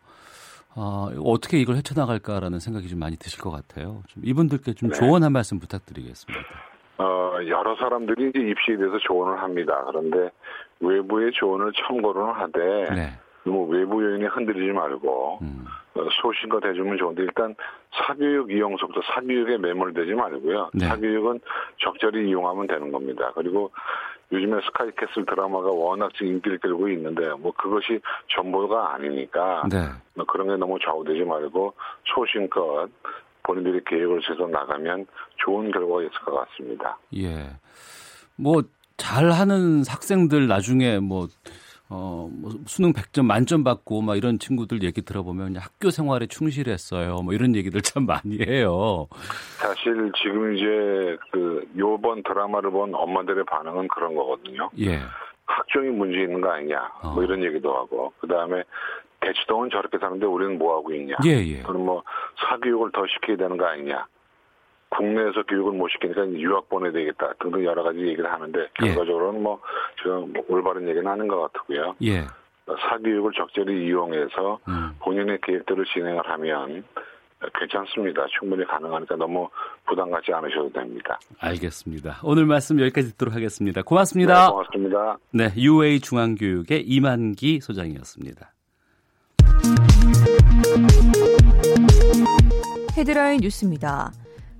어, 0.77 1.09
어떻게 1.25 1.59
이걸 1.59 1.75
헤쳐나갈까라는 1.77 2.61
생각이 2.61 2.87
좀 2.87 3.01
많이 3.01 3.17
드실 3.17 3.41
것 3.41 3.51
같아요. 3.51 4.03
좀 4.07 4.23
이분들께 4.25 4.75
좀 4.75 4.91
네. 4.91 4.95
조언 4.95 5.25
한 5.25 5.33
말씀 5.33 5.59
부탁드리겠습니다. 5.59 6.41
어, 6.99 7.33
여러 7.49 7.75
사람들이 7.77 8.29
이제 8.29 8.39
입시에 8.39 8.77
대해서 8.77 8.97
조언을 9.01 9.43
합니다. 9.43 9.83
그런데 9.87 10.31
외부의 10.79 11.33
조언을 11.33 11.73
참고는 11.73 12.33
하되 12.33 12.95
네. 12.95 13.26
너무 13.47 13.67
외부 13.69 14.03
요인에 14.03 14.27
흔들리지 14.27 14.73
말고 14.73 15.39
음. 15.43 15.65
어, 15.95 16.09
소신껏 16.21 16.63
해주면 16.65 16.99
좋은데 16.99 17.23
일단 17.23 17.55
사교육 17.93 18.51
이용서부터 18.51 19.01
사교육에 19.15 19.57
매몰되지 19.59 20.13
말고요. 20.13 20.71
네. 20.75 20.87
사교육은 20.87 21.41
적절히 21.79 22.29
이용하면 22.29 22.67
되는 22.67 22.91
겁니다. 22.91 23.31
그리고 23.35 23.71
요즘에 24.33 24.61
스카이캐슬 24.67 25.25
드라마가 25.25 25.71
워낙 25.71 26.13
지금 26.15 26.33
인기를 26.33 26.59
끌고 26.59 26.89
있는데 26.89 27.31
뭐 27.39 27.53
그것이 27.53 28.01
전부가 28.35 28.95
아니니까 28.95 29.63
네. 29.71 29.89
뭐 30.15 30.27
그런 30.27 30.49
게 30.49 30.57
너무 30.57 30.79
좌우되지 30.85 31.25
말고 31.25 31.73
소신껏 32.05 32.91
본인들이 33.45 33.81
계획을 33.87 34.23
세서 34.27 34.49
나가면 34.49 35.07
좋은 35.37 35.71
결과가 35.71 36.03
있을 36.03 36.13
것 36.25 36.35
같습니다. 36.35 36.99
예. 37.15 37.51
뭐, 38.35 38.63
잘하는 38.97 39.85
학생들 39.89 40.49
나중에 40.49 40.99
뭐, 40.99 41.29
어, 41.89 42.29
뭐 42.33 42.51
수능 42.67 42.93
100점 42.93 43.25
만점 43.25 43.63
받고 43.63 44.03
막 44.03 44.17
이런 44.17 44.39
친구들 44.39 44.83
얘기 44.83 45.03
들어보면 45.03 45.47
그냥 45.49 45.63
학교 45.63 45.91
생활에 45.91 46.27
충실했어요. 46.27 47.19
뭐 47.23 47.33
이런 47.33 47.55
얘기들 47.55 47.81
참 47.83 48.07
많이 48.07 48.39
해요. 48.41 49.07
사실 49.59 50.11
지금 50.21 50.57
이제 50.57 51.17
그 51.31 51.67
요번 51.79 52.23
드라마를 52.25 52.71
본 52.71 52.95
엄마들의 52.95 53.45
반응은 53.45 53.89
그런 53.89 54.15
거거든요. 54.15 54.69
예. 54.81 55.01
학종이 55.47 55.89
문제 55.91 56.23
있는 56.23 56.41
거 56.41 56.51
아니냐 56.51 56.91
어. 57.03 57.13
뭐 57.15 57.23
이런 57.23 57.43
얘기도 57.43 57.73
하고 57.73 58.13
그 58.21 58.27
다음에 58.27 58.65
대치동은 59.21 59.71
저렇게 59.71 59.99
사는데 59.99 60.27
우리는 60.27 60.59
뭐 60.59 60.77
하고 60.77 60.93
있냐 60.93 61.15
예, 61.25 61.31
예. 61.31 61.63
그럼 61.63 61.87
뭐 61.87 62.03
사교육을 62.37 62.91
더 62.93 63.07
시켜야 63.07 63.37
되는 63.37 63.57
거 63.57 63.65
아니냐 63.65 64.07
국내에서 64.91 65.43
교육을 65.43 65.73
못 65.73 65.89
시키니까 65.89 66.29
유학 66.33 66.69
보내야 66.69 66.93
되겠다 66.93 67.33
등등 67.41 67.65
여러 67.65 67.83
가지 67.83 67.99
얘기를 68.01 68.31
하는데 68.31 68.61
예. 68.61 68.87
결과적으로는 68.87 69.43
뭐 69.43 69.61
지금 69.99 70.33
뭐 70.33 70.45
올바른 70.49 70.89
얘기는 70.89 71.07
하는 71.07 71.29
것 71.29 71.53
같고요 71.53 71.95
예. 72.03 72.25
사교육을 72.67 73.33
적절히 73.33 73.87
이용해서 73.87 74.59
음. 74.69 74.91
본인의 75.01 75.39
계획대로 75.43 75.85
진행을 75.85 76.29
하면 76.31 76.85
괜찮습니다. 77.59 78.27
충분히 78.39 78.65
가능하니까 78.65 79.17
너무 79.17 79.49
부담 79.87 80.11
갖지 80.11 80.33
않으셔도 80.33 80.73
됩니다. 80.73 81.19
알겠습니다. 81.39 82.19
오늘 82.25 82.47
말씀 82.47 82.81
여기까지 82.81 83.13
듣도록 83.13 83.35
하겠습니다. 83.35 83.83
고맙습니다. 83.83 84.47
네, 84.47 84.51
고맙습니다. 84.51 85.19
네, 85.33 85.49
UA 85.57 86.01
중앙교육의 86.01 86.83
이만기 86.83 87.61
소장이었습니다. 87.61 88.53
헤드라인 92.97 93.41
뉴스입니다. 93.43 94.11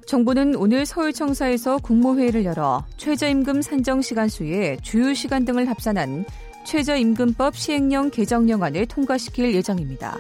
정부는 0.07 0.55
오늘 0.55 0.87
서울청사에서 0.87 1.79
국무회의를 1.79 2.45
열어 2.45 2.85
최저임금 2.97 3.61
산정 3.61 4.03
시간 4.03 4.29
수에 4.29 4.77
주유 4.81 5.15
시간 5.15 5.45
등을 5.45 5.69
합산한 5.69 6.25
최저임금법 6.65 7.57
시행령 7.57 8.11
개정령안을 8.11 8.87
통과시킬 8.87 9.55
예정입니다. 9.55 10.17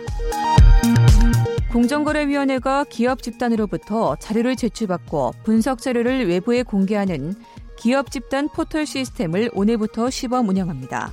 공정거래위원회가 1.72 2.84
기업 2.88 3.22
집단으로부터 3.22 4.16
자료를 4.16 4.56
제출받고 4.56 5.34
분석 5.44 5.80
자료를 5.80 6.28
외부에 6.28 6.64
공개하는 6.64 7.34
기업 7.76 8.10
집단 8.10 8.48
포털 8.48 8.86
시스템을 8.86 9.50
오늘부터 9.54 10.10
시범 10.10 10.48
운영합니다. 10.48 11.12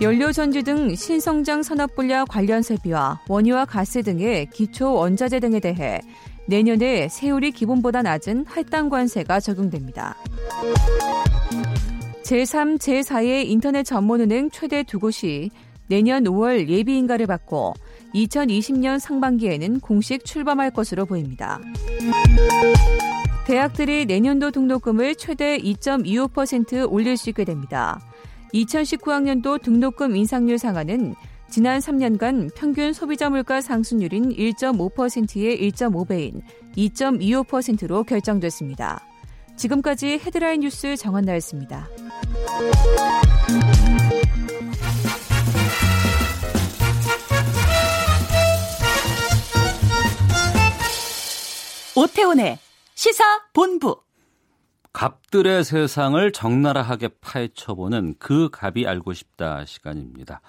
연료 0.00 0.30
전지 0.30 0.62
등 0.62 0.94
신성장 0.94 1.62
산업 1.62 1.94
분야 1.94 2.24
관련 2.24 2.62
설비와 2.62 3.20
원유와 3.28 3.64
가스 3.64 4.02
등의 4.02 4.46
기초 4.52 4.92
원자재 4.92 5.40
등에 5.40 5.58
대해 5.58 6.00
내년에 6.48 7.08
세율이 7.08 7.52
기본보다 7.52 8.02
낮은 8.02 8.44
할당 8.46 8.88
관세가 8.88 9.40
적용됩니다. 9.40 10.16
제3, 12.22 12.78
제4의 12.78 13.46
인터넷 13.46 13.84
전문은행 13.84 14.50
최대 14.50 14.82
두 14.82 14.98
곳이 14.98 15.50
내년 15.88 16.24
5월 16.24 16.68
예비 16.68 16.96
인가를 16.98 17.26
받고 17.26 17.74
2020년 18.14 18.98
상반기에는 18.98 19.80
공식 19.80 20.24
출범할 20.24 20.72
것으로 20.72 21.06
보입니다. 21.06 21.60
대학들이 23.46 24.06
내년도 24.06 24.50
등록금을 24.50 25.14
최대 25.14 25.58
2.25% 25.58 26.90
올릴 26.90 27.16
수 27.16 27.30
있게 27.30 27.44
됩니다. 27.44 28.00
2019학년도 28.54 29.62
등록금 29.62 30.16
인상률 30.16 30.58
상한은 30.58 31.14
지난 31.56 31.78
3년간 31.78 32.54
평균 32.54 32.92
소비자 32.92 33.30
물가 33.30 33.62
상승률인 33.62 34.28
1.5%의 34.36 35.58
1.5배인 35.70 36.42
2.25%로 36.76 38.04
결정됐습니다. 38.04 39.02
지금까지 39.56 40.20
헤드라인 40.22 40.60
뉴스 40.60 40.94
정한나였습니다. 40.98 41.88
오태훈의 51.96 52.58
시사 52.94 53.24
본부. 53.54 54.02
갑들의 54.96 55.62
세상을 55.62 56.32
적나라하게 56.32 57.08
파헤쳐보는 57.20 58.14
그 58.18 58.48
갑이 58.50 58.86
알고 58.86 59.12
싶다 59.12 59.66
시간입니다. 59.66 60.40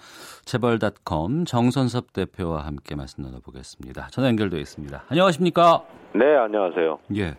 재벌닷컴 0.48 1.44
정선섭 1.44 2.14
대표와 2.14 2.66
함께 2.66 2.96
말씀 2.96 3.22
나눠보겠습니다. 3.22 4.08
전화 4.12 4.30
연결되어 4.30 4.60
있습니다. 4.62 5.04
안녕하십니까? 5.10 5.84
네, 6.14 6.26
안녕하세요. 6.38 7.00
예. 7.18 7.36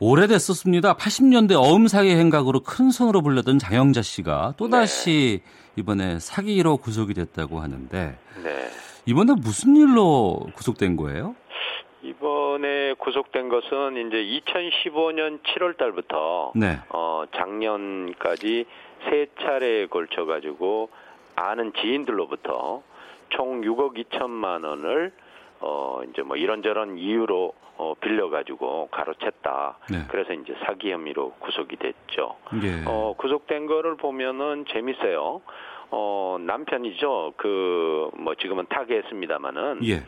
오래됐었습니다. 0.00 0.94
80년대 0.94 1.52
어음 1.54 1.86
사기 1.86 2.10
행각으로 2.10 2.60
큰 2.60 2.90
손으로 2.90 3.22
불렸던 3.22 3.60
장영자 3.60 4.02
씨가 4.02 4.54
또다시 4.56 5.40
네. 5.44 5.72
이번에 5.76 6.18
사기로 6.18 6.78
구속이 6.78 7.14
됐다고 7.14 7.60
하는데 7.60 8.18
네. 8.42 8.50
이번에 9.06 9.34
무슨 9.40 9.76
일로 9.76 10.48
구속된 10.56 10.96
거예요? 10.96 11.36
이번에 12.02 12.94
구속된 12.94 13.48
것은 13.48 13.96
이제 14.08 14.42
2015년 14.44 15.38
7월 15.44 15.78
달부터 15.78 16.52
네. 16.56 16.80
어 16.88 17.22
작년까지 17.36 18.66
세 19.08 19.26
차례에 19.40 19.86
걸쳐 19.86 20.24
가지고 20.24 20.90
아는 21.36 21.72
지인들로부터 21.74 22.82
총 23.30 23.60
6억 23.62 23.96
2천만 24.10 24.64
원을 24.64 25.12
어 25.60 26.00
이제 26.10 26.22
뭐 26.22 26.36
이런저런 26.36 26.98
이유로 26.98 27.52
어 27.78 27.94
빌려 28.00 28.28
가지고 28.30 28.88
가로챘다. 28.90 29.74
네. 29.90 29.98
그래서 30.08 30.32
이제 30.32 30.54
사기 30.64 30.90
혐의로 30.92 31.32
구속이 31.40 31.76
됐죠. 31.76 32.36
예. 32.62 32.82
어 32.86 33.14
구속된 33.18 33.66
거를 33.66 33.96
보면은 33.96 34.64
재밌어요. 34.68 35.40
어 35.90 36.36
남편이죠. 36.40 37.34
그 37.36 38.10
뭐 38.14 38.34
지금은 38.34 38.66
타계했습니다마는 38.68 39.80
예. 39.86 40.02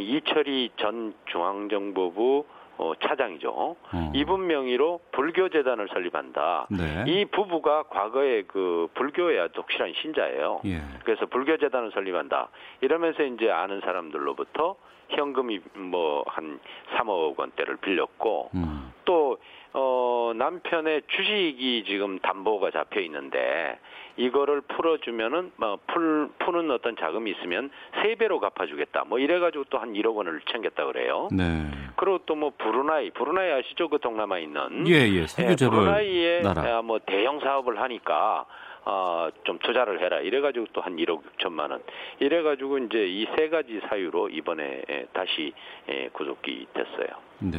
이철희 0.00 0.70
전 0.78 1.14
중앙정보부 1.26 2.44
어, 2.78 2.92
차장이죠. 3.02 3.50
어. 3.50 4.12
이분 4.14 4.46
명의로 4.46 5.00
불교 5.12 5.48
재단을 5.48 5.88
설립한다. 5.88 6.66
네. 6.70 7.04
이 7.06 7.24
부부가 7.26 7.84
과거에 7.84 8.42
그 8.42 8.88
불교의 8.94 9.50
독실한 9.52 9.92
신자예요. 10.00 10.62
예. 10.64 10.80
그래서 11.04 11.26
불교 11.26 11.56
재단을 11.58 11.90
설립한다. 11.92 12.48
이러면서 12.80 13.22
이제 13.22 13.50
아는 13.50 13.80
사람들로부터 13.80 14.76
현금이 15.10 15.60
뭐 15.74 16.24
한 16.26 16.58
3억 16.96 17.38
원대를 17.38 17.76
빌렸고 17.76 18.50
음. 18.54 18.92
또 19.04 19.38
어, 19.74 20.32
남편의 20.36 21.02
주식이 21.08 21.84
지금 21.86 22.18
담보가 22.20 22.70
잡혀 22.70 23.00
있는데 23.00 23.78
이거를 24.16 24.60
풀어주면은 24.62 25.52
뭐 25.56 25.78
풀, 25.86 26.28
푸는 26.38 26.70
어떤 26.70 26.96
자금이 26.96 27.30
있으면 27.32 27.70
세 28.02 28.14
배로 28.14 28.40
갚아주겠다. 28.40 29.04
뭐 29.06 29.18
이래가지고 29.18 29.64
또 29.70 29.78
한 29.78 29.92
1억 29.94 30.14
원을 30.16 30.40
챙겼다 30.50 30.84
그래요. 30.86 31.28
네. 31.32 31.70
그리고 31.96 32.18
또 32.26 32.34
뭐 32.34 32.52
브루나이, 32.58 33.10
브루나이 33.10 33.50
아시죠? 33.52 33.88
그 33.88 33.98
동남아에 33.98 34.42
있는 34.42 34.86
예, 34.88 35.08
예. 35.08 35.26
석유 35.26 35.56
재벌 35.56 35.78
브루나이에 35.80 36.40
나라. 36.42 36.78
아, 36.78 36.82
뭐 36.82 36.98
대형 36.98 37.40
사업을 37.40 37.80
하니까 37.80 38.44
어, 38.84 39.28
좀 39.44 39.58
투자를 39.60 40.00
해라. 40.00 40.18
이래가지고 40.20 40.66
또 40.72 40.80
한 40.80 40.96
1억 40.96 41.22
6천만 41.38 41.70
원. 41.70 41.82
이래가지고 42.18 42.78
이제 42.78 43.06
이 43.06 43.26
세 43.36 43.48
가지 43.48 43.80
사유로 43.88 44.28
이번에 44.30 44.82
에, 44.88 45.06
다시 45.12 45.52
에, 45.88 46.08
구속이 46.08 46.66
됐어요. 46.74 47.06
네. 47.38 47.58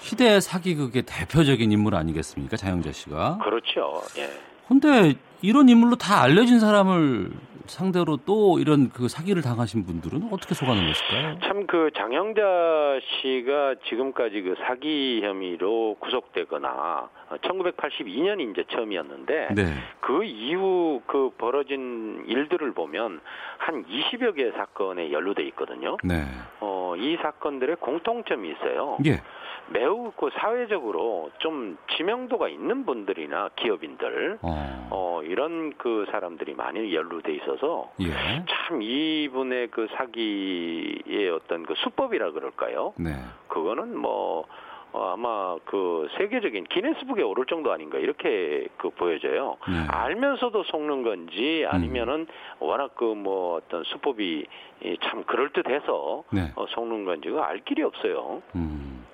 희대 0.00 0.40
사기극의 0.40 1.02
대표적인 1.06 1.70
인물 1.70 1.94
아니겠습니까? 1.94 2.56
장영자 2.56 2.90
씨가. 2.90 3.38
그렇죠. 3.44 4.02
예. 4.18 4.28
근데 4.68 5.14
이런 5.42 5.68
인물로 5.68 5.96
다 5.96 6.22
알려진 6.22 6.60
사람을 6.60 7.30
상대로 7.66 8.16
또 8.26 8.58
이런 8.58 8.90
그 8.90 9.08
사기를 9.08 9.40
당하신 9.42 9.84
분들은 9.86 10.28
어떻게 10.32 10.54
속아는 10.54 10.86
것일까요? 10.86 11.38
참 11.40 11.62
그 11.72 11.90
장영자 11.96 13.00
씨가 13.22 13.76
지금까지 13.88 14.42
그 14.42 14.54
사기 14.66 15.22
혐의로 15.22 15.96
구속되거나 16.00 17.08
1982년이 17.40 18.50
이제 18.50 18.64
처음이었는데 18.70 19.48
네. 19.54 19.64
그 20.00 20.22
이후 20.22 21.00
그 21.06 21.30
벌어진 21.38 22.24
일들을 22.26 22.72
보면 22.72 23.20
한 23.56 23.84
20여 23.86 24.36
개의 24.36 24.52
사건에 24.52 25.10
연루돼 25.12 25.42
있거든요. 25.44 25.96
네. 26.04 26.24
어, 26.60 26.71
이 26.96 27.16
사건들의 27.22 27.76
공통점이 27.76 28.50
있어요. 28.50 28.98
예. 29.06 29.22
매우 29.68 30.12
그 30.16 30.30
사회적으로 30.34 31.30
좀 31.38 31.78
지명도가 31.96 32.48
있는 32.48 32.84
분들이나 32.84 33.50
기업인들 33.56 34.38
어. 34.42 34.88
어, 34.90 35.22
이런 35.24 35.72
그 35.78 36.06
사람들이 36.10 36.54
많이 36.54 36.94
연루돼 36.94 37.32
있어서 37.36 37.90
예. 38.00 38.10
참 38.48 38.82
이분의 38.82 39.68
그 39.68 39.88
사기의 39.96 41.30
어떤 41.30 41.64
그 41.64 41.74
수법이라 41.76 42.32
그럴까요? 42.32 42.92
네. 42.96 43.12
그거는 43.48 43.96
뭐 43.96 44.46
어, 44.92 45.12
아마 45.14 45.56
그 45.64 46.06
세계적인 46.18 46.64
기네스북에 46.64 47.22
오를 47.22 47.46
정도 47.46 47.72
아닌가 47.72 47.98
이렇게 47.98 48.66
그 48.76 48.90
보여져요. 48.90 49.56
네. 49.68 49.86
알면서도 49.88 50.64
속는 50.64 51.02
건지 51.02 51.64
아니면은 51.68 52.26
워낙 52.58 52.94
그 52.94 53.12
뭐 53.22 53.56
어떤 53.56 53.84
수법이 53.84 54.44
이참 54.84 55.24
그럴 55.24 55.50
듯해서 55.52 56.24
네. 56.32 56.52
어, 56.56 56.66
속는 56.68 57.04
건지 57.04 57.28
그알 57.28 57.60
길이 57.64 57.82
없어요. 57.82 58.42
음. 58.54 59.04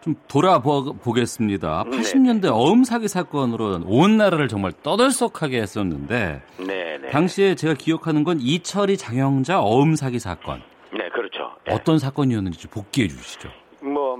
좀 0.00 0.14
돌아보겠습니다. 0.28 1.84
네. 1.88 1.96
80년대 1.96 2.46
어음 2.52 2.82
사기 2.82 3.06
사건으로 3.06 3.80
온 3.86 4.16
나라를 4.16 4.48
정말 4.48 4.72
떠들썩하게 4.82 5.60
했었는데 5.60 6.42
네, 6.58 6.98
네. 6.98 7.10
당시에 7.10 7.54
제가 7.54 7.74
기억하는 7.74 8.24
건 8.24 8.38
이철이 8.40 8.96
장영자 8.96 9.60
어음 9.62 9.94
사기 9.94 10.18
사건. 10.18 10.62
네, 10.92 11.08
그렇죠. 11.10 11.52
네. 11.66 11.74
어떤 11.74 11.98
사건이었는지 11.98 12.58
좀 12.58 12.70
복귀해 12.72 13.06
주시죠. 13.06 13.48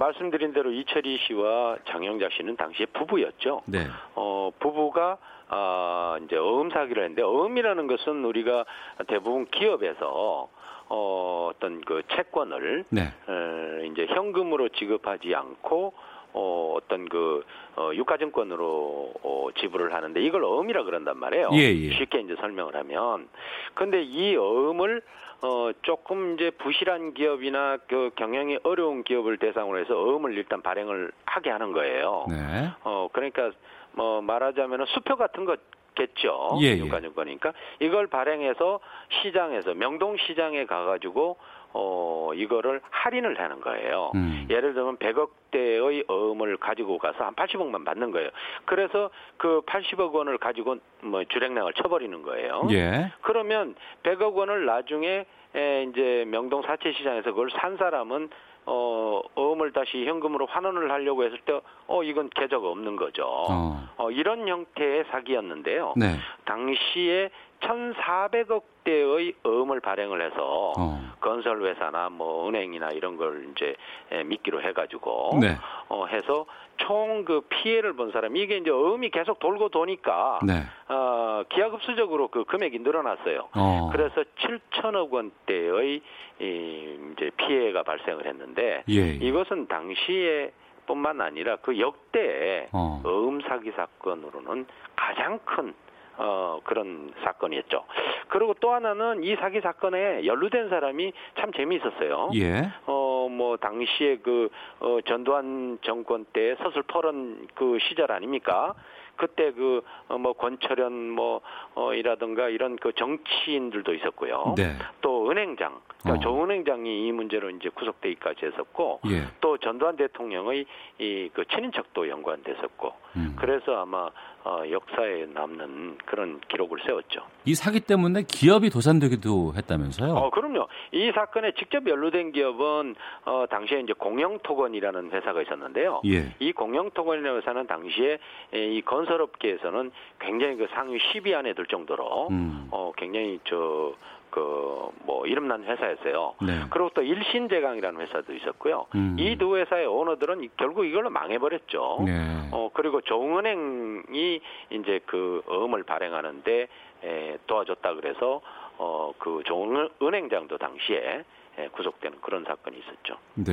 뭐 0.03 0.09
말씀드린 0.09 0.53
대로 0.53 0.73
이철희 0.73 1.19
씨와 1.29 1.77
장영자 1.87 2.29
씨는 2.37 2.57
당시에 2.57 2.87
부부였죠. 2.87 3.63
네. 3.67 3.87
어, 4.17 4.51
부부가 4.59 5.19
아, 5.49 6.19
이제 6.25 6.37
어음 6.37 6.71
사기를 6.71 7.05
했는데 7.05 7.23
어음이라는 7.23 7.87
것은 7.87 8.25
우리가 8.25 8.65
대부분 9.07 9.47
기업에서 9.47 10.49
어, 10.89 11.51
어떤 11.55 11.81
그 11.83 12.03
채권을 12.09 12.85
네. 12.89 13.03
어, 13.29 13.85
이제 13.93 14.07
현금으로 14.07 14.71
지급하지 14.71 15.35
않고 15.35 15.95
어, 16.33 16.75
어떤 16.77 17.09
그 17.09 17.45
어, 17.77 17.91
유가증권으로 17.95 19.13
어, 19.23 19.49
지불을 19.59 19.95
하는데 19.95 20.21
이걸 20.21 20.45
어음이라 20.45 20.85
그런단 20.85 21.19
말이에요. 21.19 21.51
예, 21.53 21.59
예. 21.59 21.93
쉽게 21.97 22.21
이제 22.21 22.35
설명을 22.41 22.75
하면. 22.77 23.29
근데 23.75 24.03
이 24.03 24.37
어음을 24.37 25.03
어, 25.43 25.71
조금 25.83 26.35
이제 26.35 26.51
부실한 26.51 27.15
기업이나 27.15 27.79
그 27.89 28.11
경영이 28.15 28.59
어려운 28.63 29.03
기업을 29.03 29.39
대상으로 29.39 29.79
해서 29.79 29.99
어음을 29.99 30.37
일단 30.37 30.63
발행을 30.63 31.11
하게 31.25 31.51
하는 31.51 31.73
거예요. 31.73 32.27
네. 32.29 32.71
어, 32.85 33.09
그러니까 33.13 33.51
뭐 33.93 34.23
말하자면 34.23 34.87
수표 34.87 35.17
같은 35.17 35.45
거겠죠. 35.45 36.59
예, 36.63 36.69
예. 36.69 36.79
유가증권이니까 36.79 37.53
이걸 37.81 38.07
발행해서 38.07 38.79
시장에서 39.21 39.75
명동 39.75 40.17
시장에 40.17 40.65
가가지고 40.65 41.37
어 41.75 42.31
이거를 42.35 42.81
할인을 42.91 43.39
하는 43.41 43.61
거예요. 43.61 44.13
음. 44.15 44.47
예를 44.51 44.75
들면 44.75 44.99
100억대의 44.99 46.05
어음을 46.09 46.57
가지고 46.59 46.99
가서 46.99 47.25
한 47.25 47.35
80억만 47.35 47.85
받는 47.85 48.11
거예요. 48.11 48.31
그래서 48.65 49.11
그 49.37 49.63
80억 49.67 50.13
원을 50.13 50.39
가지고 50.39 50.77
뭐 51.03 51.25
주랭랑을 51.25 51.73
쳐버리는 51.75 52.23
거예요. 52.23 52.67
예. 52.71 53.13
그러면 53.23 53.75
100억 54.03 54.35
원을 54.35 54.67
나중에 54.67 55.25
에, 55.55 55.83
이제 55.85 56.25
명동 56.29 56.63
사채 56.63 56.93
시장에서 56.93 57.31
그걸 57.31 57.51
산 57.51 57.77
사람은 57.77 58.31
어, 58.65 59.21
어음을 59.35 59.73
다시 59.73 60.05
현금으로 60.07 60.47
환원을 60.47 60.91
하려고 60.91 61.25
했을 61.25 61.39
때, 61.41 61.61
어, 61.89 62.03
이건 62.05 62.31
계좌가 62.31 62.69
없는 62.69 62.97
거죠. 62.97 63.25
어. 63.27 63.89
어, 63.97 64.11
이런 64.11 64.47
형태의 64.47 65.05
사기였는데요. 65.11 65.95
네. 65.97 66.17
당시에 66.45 67.31
1,400억 67.63 68.63
대의 68.85 69.35
어음을 69.45 69.81
발행을 69.81 70.21
해서 70.21 70.73
어. 70.77 71.01
건설회사나 71.21 72.09
뭐 72.11 72.49
은행이나 72.49 72.91
이런 72.91 73.17
걸 73.17 73.49
이제 73.53 73.77
에, 74.11 74.25
미끼로 74.25 74.61
해가지고 74.63 75.39
네. 75.41 75.57
어, 75.89 76.07
해서 76.07 76.47
총 76.79 77.23
그 77.25 77.43
피해를 77.49 77.93
본 77.95 78.11
사람이 78.13 78.41
이게 78.41 78.57
이제 78.57 78.71
어음이 78.71 79.11
계속 79.11 79.39
돌고 79.39 79.69
도니까 79.69 80.41
네. 80.45 80.63
어, 80.89 81.43
기하급수적으로 81.49 82.29
그 82.29 82.45
금액이 82.45 82.81
늘어났어요. 82.81 83.49
어. 83.55 83.91
그래서 83.93 84.23
7천억 84.41 85.11
원대의 85.11 86.01
이, 86.41 86.99
이제 87.13 87.31
피해가 87.37 87.83
발생을 87.83 88.27
했는데 88.27 88.83
예. 88.89 88.95
예. 88.95 89.13
이것은 89.15 89.69
당시에 89.69 90.53
뿐만 90.87 91.21
아니라 91.21 91.57
그 91.57 91.79
역대 91.79 92.69
어. 92.73 93.01
어음 93.05 93.41
사기 93.43 93.71
사건으로는 93.73 94.67
가장 94.97 95.39
큰 95.45 95.75
어, 96.17 96.61
그런 96.65 97.13
사건이었죠. 97.25 97.85
그리고 98.29 98.55
또 98.61 98.73
하나는 98.73 99.25
이 99.25 99.35
사기 99.37 99.61
사건에 99.61 100.25
연루된 100.27 100.69
사람이 100.69 101.13
참 101.39 101.53
재미있었어요. 101.53 102.31
예. 102.35 102.71
어, 102.87 103.29
뭐, 103.31 103.57
당시에 103.57 104.19
그, 104.19 104.49
어, 104.81 104.99
전두환 105.07 105.79
정권 105.83 106.25
때 106.33 106.55
서슬퍼런 106.63 107.49
그 107.55 107.79
시절 107.89 108.13
아닙니까? 108.13 108.75
그때 109.23 109.53
그, 109.53 109.83
어, 110.09 110.19
뭐, 110.19 110.33
권철현 110.33 111.11
뭐, 111.11 111.41
어, 111.77 111.95
이라든가 111.95 112.49
이런 112.49 112.75
그 112.75 112.93
정치인들도 112.93 113.95
있었고요. 113.95 114.55
네. 114.57 114.75
또 115.01 115.31
은행장, 115.31 115.81
그러니까 116.01 116.29
어. 116.29 116.33
조 116.33 116.43
은행장이 116.43 117.07
이 117.07 117.13
문제로 117.13 117.49
이제 117.51 117.69
구속되기까지 117.69 118.47
했었고, 118.47 119.01
예. 119.07 119.23
또 119.41 119.59
전두환 119.59 119.97
대통령의 119.97 120.67
이 120.99 121.29
그 121.33 121.45
친인척도 121.47 122.09
연관됐었고, 122.09 122.93
음. 123.17 123.37
그래서 123.39 123.81
아마 123.81 124.11
어, 124.45 124.63
역사에 124.69 125.27
남는 125.33 125.99
그런 126.05 126.41
기록을 126.49 126.81
세웠죠. 126.85 127.21
이 127.45 127.55
사기 127.55 127.79
때문에 127.79 128.25
기업이 128.27 128.71
도산되기도 128.71 129.53
했다면서요? 129.57 130.15
어, 130.15 130.31
그럼요. 130.31 130.67
이 130.91 131.13
사건에 131.15 131.53
직접 131.53 131.87
연루된 131.89 132.33
기업은 132.33 132.97
어, 133.25 133.45
당시에 133.49 133.81
이제 133.81 133.93
공영토건이라는 133.93 135.13
회사가 135.13 135.43
있었는데요. 135.43 136.03
예. 136.07 136.35
이 136.41 136.53
공영토건이라는 136.53 137.41
회사는 137.41 137.67
당시에 137.69 138.19
에, 138.53 138.67
이 138.75 138.83
건설 138.83 139.12
업계에서는 139.21 139.91
굉장히 140.19 140.57
그 140.57 140.67
상위 140.73 140.99
10위 140.99 141.35
안에 141.35 141.53
들 141.55 141.67
정도로 141.67 142.29
음. 142.31 142.69
어, 142.71 142.93
굉장히 142.97 143.39
저 143.45 143.95
그뭐 144.31 145.27
이름난 145.27 145.65
회사였어요. 145.65 146.35
네. 146.41 146.61
그리고 146.71 146.89
또 146.95 147.03
일신제강이라는 147.03 148.01
회사도 148.01 148.33
있었고요. 148.33 148.87
음. 148.95 149.15
이두 149.19 149.57
회사의 149.59 149.85
오너들은 149.87 150.43
이- 150.45 150.49
결국 150.57 150.87
이걸로 150.87 151.11
망해버렸죠. 151.11 151.99
네. 152.07 152.49
어 152.51 152.71
그리고 152.73 153.03
조은행이 153.03 154.41
이제 154.71 155.01
그 155.05 155.43
어음을 155.47 155.83
발행하는데 155.83 156.67
에, 157.05 157.39
도와줬다 157.47 157.95
그래서 157.95 158.41
어그 158.79 159.43
조은행장도 159.45 160.57
당시에 160.57 161.25
에, 161.59 161.69
구속되는 161.69 162.19
그런 162.23 162.45
사건이 162.45 162.79
있었죠. 162.79 163.17
네. 163.35 163.53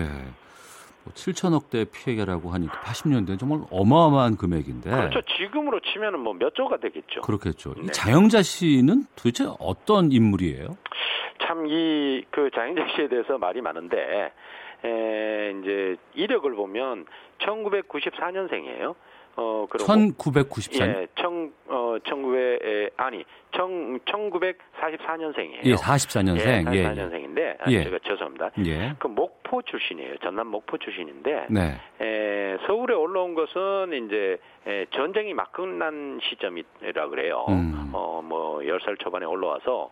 뭐 1.03 1.13
7천억 1.13 1.69
대 1.69 1.85
피해가라고 1.85 2.49
하니까 2.51 2.73
80년대는 2.81 3.39
정말 3.39 3.61
어마어마한 3.71 4.37
금액인데. 4.37 4.89
그렇죠. 4.89 5.21
지금으로 5.37 5.79
치면은 5.79 6.19
뭐 6.19 6.33
몇 6.33 6.53
조가 6.55 6.77
되겠죠. 6.77 7.21
그렇겠죠. 7.21 7.73
이 7.77 7.85
네. 7.85 7.91
장영자 7.91 8.41
씨는 8.41 9.05
도대체 9.15 9.45
어떤 9.59 10.11
인물이에요? 10.11 10.77
참 11.47 11.65
이 11.67 12.23
그 12.31 12.49
장인재 12.53 12.81
씨에 12.95 13.07
대해서 13.09 13.37
말이 13.37 13.61
많은데 13.61 14.31
에, 14.85 15.53
이제 15.61 15.95
이력을 16.13 16.53
보면 16.53 17.05
1994년생이에요. 17.39 18.95
어 19.35 19.67
그리고 19.69 19.85
1994년. 19.85 21.01
예, 21.01 21.07
청, 21.15 21.51
어, 21.67 21.97
1900, 22.03 22.93
아니, 22.97 23.23
청, 23.55 23.99
1944년생이에요. 24.05 25.65
예, 25.65 25.75
44년생. 25.75 26.73
예, 26.75 26.83
44년생인데, 26.83 27.55
아, 27.61 27.71
예. 27.71 27.83
제가 27.83 27.99
죄송합니다. 28.03 28.51
예. 28.65 28.95
그 28.99 29.07
목포 29.07 29.61
출신이에요. 29.63 30.17
전남 30.17 30.47
목포 30.47 30.77
출신인데, 30.77 31.47
네. 31.49 31.79
에, 32.01 32.57
서울에 32.67 32.93
올라온 32.93 33.33
것은 33.35 34.05
이제 34.05 34.37
에, 34.67 34.85
전쟁이 34.91 35.33
막 35.33 35.51
끝난 35.51 36.19
시점이라 36.23 37.09
그래요. 37.09 37.45
음. 37.49 37.91
어, 37.93 38.21
뭐, 38.23 38.59
10살 38.59 38.99
초반에 38.99 39.25
올라와서, 39.25 39.91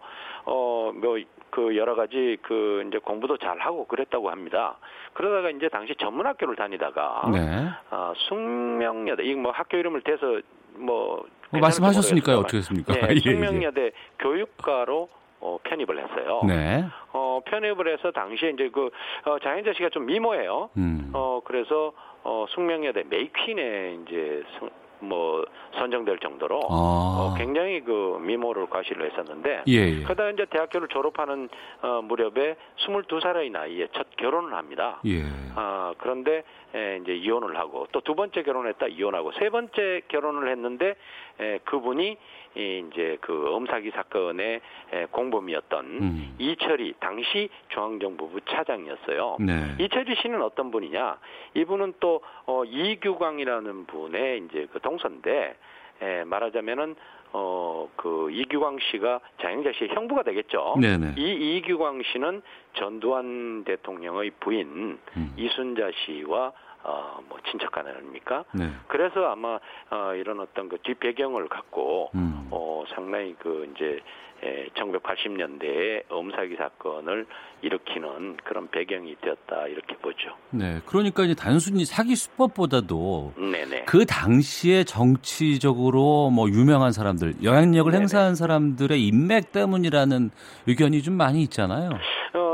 어, 0.49 0.91
뭐, 0.95 1.17
그 1.49 1.75
여러 1.75 1.95
가지 1.95 2.37
그 2.41 2.83
이제 2.87 2.97
공부도 2.99 3.37
잘 3.37 3.57
하고 3.59 3.85
그랬다고 3.85 4.29
합니다. 4.29 4.77
그러다가 5.13 5.49
이제 5.49 5.67
당시 5.69 5.93
전문학교를 5.99 6.55
다니다가, 6.55 7.29
네. 7.33 7.67
아, 7.89 8.13
숙명여대, 8.15 9.23
이거 9.23 9.41
뭐 9.41 9.51
학교 9.51 9.77
이름을 9.77 10.01
대서 10.01 10.39
뭐. 10.75 11.25
뭐 11.49 11.61
말씀하셨으니까요. 11.61 12.37
어떻게 12.37 12.57
했습니까? 12.57 12.93
예, 12.95 13.01
예, 13.09 13.15
예. 13.15 13.19
숙명여대 13.19 13.91
교육과로 14.19 15.09
어, 15.39 15.57
편입을 15.63 15.99
했어요. 16.03 16.41
네. 16.47 16.83
어, 17.13 17.39
편입을 17.45 17.93
해서 17.93 18.11
당시에 18.11 18.49
이제 18.51 18.69
그, 18.73 18.89
어, 19.25 19.37
장현자 19.39 19.73
씨가 19.73 19.89
좀 19.89 20.05
미모예요. 20.07 20.69
음. 20.77 21.11
어, 21.13 21.41
그래서, 21.45 21.93
어, 22.23 22.45
숙명여대 22.49 23.03
메이퀸에 23.09 23.97
이제, 24.01 24.43
수- 24.57 24.69
뭐, 24.99 25.45
선정될 25.77 26.19
정도로, 26.19 26.59
아. 26.69 26.69
어, 26.69 27.35
굉장히 27.37 27.81
그 27.81 28.17
미모를 28.21 28.67
과시를 28.69 29.11
했었는데, 29.11 29.63
예, 29.67 29.73
예. 29.73 30.03
그러다 30.03 30.29
이제 30.31 30.45
대학교를 30.49 30.87
졸업하는, 30.87 31.49
어, 31.81 32.01
무렵에 32.03 32.55
22살의 32.77 33.51
나이에 33.51 33.87
첫 33.93 34.07
결혼을 34.17 34.53
합니다. 34.53 34.99
예. 35.05 35.23
아, 35.55 35.93
그런데 35.97 36.43
에, 36.75 36.99
이제 37.01 37.13
이혼을 37.15 37.57
하고 37.57 37.87
또 37.91 38.01
두 38.01 38.15
번째 38.15 38.41
결혼했다 38.43 38.87
이혼하고 38.87 39.31
세 39.33 39.49
번째 39.49 40.01
결혼을 40.07 40.49
했는데 40.51 40.95
에, 41.39 41.59
그분이 41.65 42.17
이 42.57 42.83
이제 42.89 43.17
그 43.21 43.53
엄사기 43.53 43.91
사건의 43.91 44.61
에, 44.91 45.05
공범이었던 45.11 45.85
음. 45.85 46.35
이철이 46.39 46.95
당시 46.99 47.49
중앙정보부 47.69 48.41
차장이었어요. 48.41 49.37
네. 49.39 49.75
이철이 49.79 50.15
씨는 50.15 50.41
어떤 50.41 50.71
분이냐? 50.71 51.19
이분은 51.53 51.93
또 51.99 52.21
어, 52.45 52.63
이규광이라는 52.65 53.85
분의 53.85 54.45
이제 54.45 54.67
그 54.73 54.79
동서인데 54.79 55.55
에, 56.01 56.23
말하자면은 56.23 56.95
어, 57.33 57.89
그 57.95 58.29
이규광 58.31 58.77
씨가 58.79 59.19
장영자 59.41 59.73
씨의 59.73 59.89
형부가 59.93 60.23
되겠죠. 60.23 60.77
네네. 60.79 61.13
이 61.17 61.57
이규광 61.57 62.01
씨는 62.11 62.41
전두환 62.73 63.63
대통령의 63.65 64.31
부인 64.39 64.97
음. 65.17 65.33
이순자 65.37 65.91
씨와 66.05 66.53
어, 66.83 67.19
뭐 67.27 67.37
친척 67.49 67.77
아닙니까? 67.77 68.45
네. 68.53 68.69
그래서 68.87 69.25
아마 69.25 69.59
어, 69.89 70.13
이런 70.15 70.39
어떤 70.39 70.69
그 70.69 70.77
뒷배경을 70.79 71.47
갖고 71.49 72.11
음. 72.15 72.47
어, 72.51 72.83
상당히 72.93 73.35
그 73.39 73.69
이제 73.75 73.99
에, 74.43 74.67
1980년대에 74.75 76.03
엄사기 76.09 76.55
사건을 76.57 77.25
일으키는 77.61 78.37
그런 78.43 78.69
배경이 78.69 79.15
되었다 79.21 79.67
이렇게 79.67 79.95
보죠. 79.97 80.29
네. 80.51 80.79
그러니까 80.85 81.23
이제 81.23 81.33
단순히 81.33 81.85
사기 81.85 82.15
수법보다도 82.15 83.33
네네. 83.35 83.85
그 83.85 84.05
당시에 84.05 84.83
정치적으로 84.83 86.29
뭐 86.29 86.47
유명한 86.49 86.91
사람들, 86.91 87.43
영향력을 87.43 87.91
네네. 87.91 88.01
행사한 88.01 88.35
사람들의 88.35 89.03
인맥 89.07 89.51
때문이라는 89.51 90.29
의견이 90.67 91.01
좀 91.01 91.15
많이 91.15 91.41
있잖아요. 91.41 91.89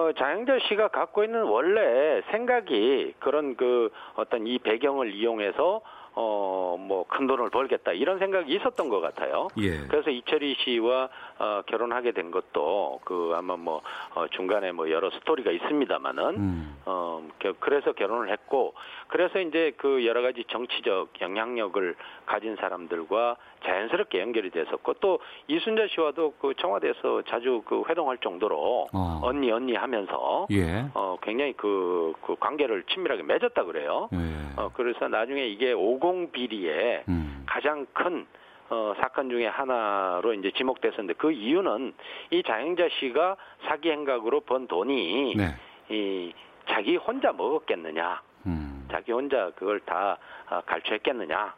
어, 0.04 0.12
장영철 0.14 0.60
씨가 0.68 0.89
갖고 0.89 1.24
있는 1.24 1.43
원래 1.43 2.22
생각이 2.32 3.14
그런 3.20 3.56
그 3.56 3.89
어떤 4.16 4.45
이 4.47 4.60
배경을 4.60 5.14
이용해서 5.14 5.82
어, 6.16 6.76
뭐 6.80 7.06
큰 7.06 7.26
돈을 7.26 7.49
벌겠다 7.49 7.91
이런 7.93 8.20
생각이 8.20 8.54
있었던 8.54 8.89
것 8.89 8.99
같아요. 9.01 9.47
예. 9.58 9.80
그래서 9.88 10.10
이철희 10.12 10.56
씨와 10.60 11.10
어, 11.39 11.62
결혼하게 11.66 12.12
된 12.12 12.30
것도 12.32 12.99
그 13.04 13.34
아마 13.36 13.56
뭐 13.56 13.82
어, 14.14 14.28
중간에 14.28 14.72
뭐 14.72 14.89
여러 14.91 15.10
스토리가 15.10 15.49
있습니다만은 15.51 16.24
음. 16.36 16.76
어 16.86 17.28
겨- 17.39 17.54
그래서 17.60 17.93
결혼을 17.93 18.30
했고 18.32 18.74
그래서 19.08 19.39
이제 19.39 19.72
그 19.78 20.06
여러 20.06 20.22
가지 20.22 20.43
정치적 20.49 21.20
영향력을 21.22 21.95
가진 22.26 22.56
사람들과 22.58 23.38
자연스럽게 23.64 24.20
연결이 24.20 24.49
됐었고 24.49 24.93
또 24.95 25.20
이순자 25.47 25.88
씨와도 25.88 26.34
그 26.39 26.53
청와대에서 26.57 27.24
자주 27.28 27.61
그 27.66 27.84
회동할 27.89 28.18
정도로 28.20 28.88
어. 28.93 29.20
언니 29.24 29.51
언니 29.51 29.76
하면서 29.76 30.47
예. 30.51 30.86
어 30.93 31.18
굉장히 31.22 31.53
그, 31.53 32.14
그 32.26 32.36
관계를 32.39 32.84
친밀하게 32.84 33.24
맺었다 33.24 33.64
그래요. 33.64 34.09
예. 34.14 34.18
어 34.57 34.70
그래서 34.74 35.07
나중에 35.07 35.45
이게 35.45 35.74
50 35.74 36.32
비리에 36.32 37.03
음. 37.07 37.43
가장 37.45 37.86
큰 37.93 38.26
어, 38.70 38.93
사건 38.99 39.30
중에 39.30 39.45
하나로 39.45 40.34
이제 40.34 40.51
지목됐었는데 40.51 41.14
그 41.14 41.32
이유는 41.32 41.93
이 42.32 42.41
장영자 42.43 42.89
씨가 42.99 43.36
사기 43.66 43.91
행각으로 43.91 44.41
번 44.41 44.68
돈이 44.68 45.36
네. 45.36 45.55
이 45.89 46.34
자기 46.68 46.95
혼자 46.95 47.34
먹었겠느냐, 47.34 48.22
음. 48.47 48.88
자기 48.89 49.11
혼자 49.11 49.51
그걸 49.55 49.80
다 49.82 50.18
아, 50.47 50.61
갈취했겠느냐 50.61 51.53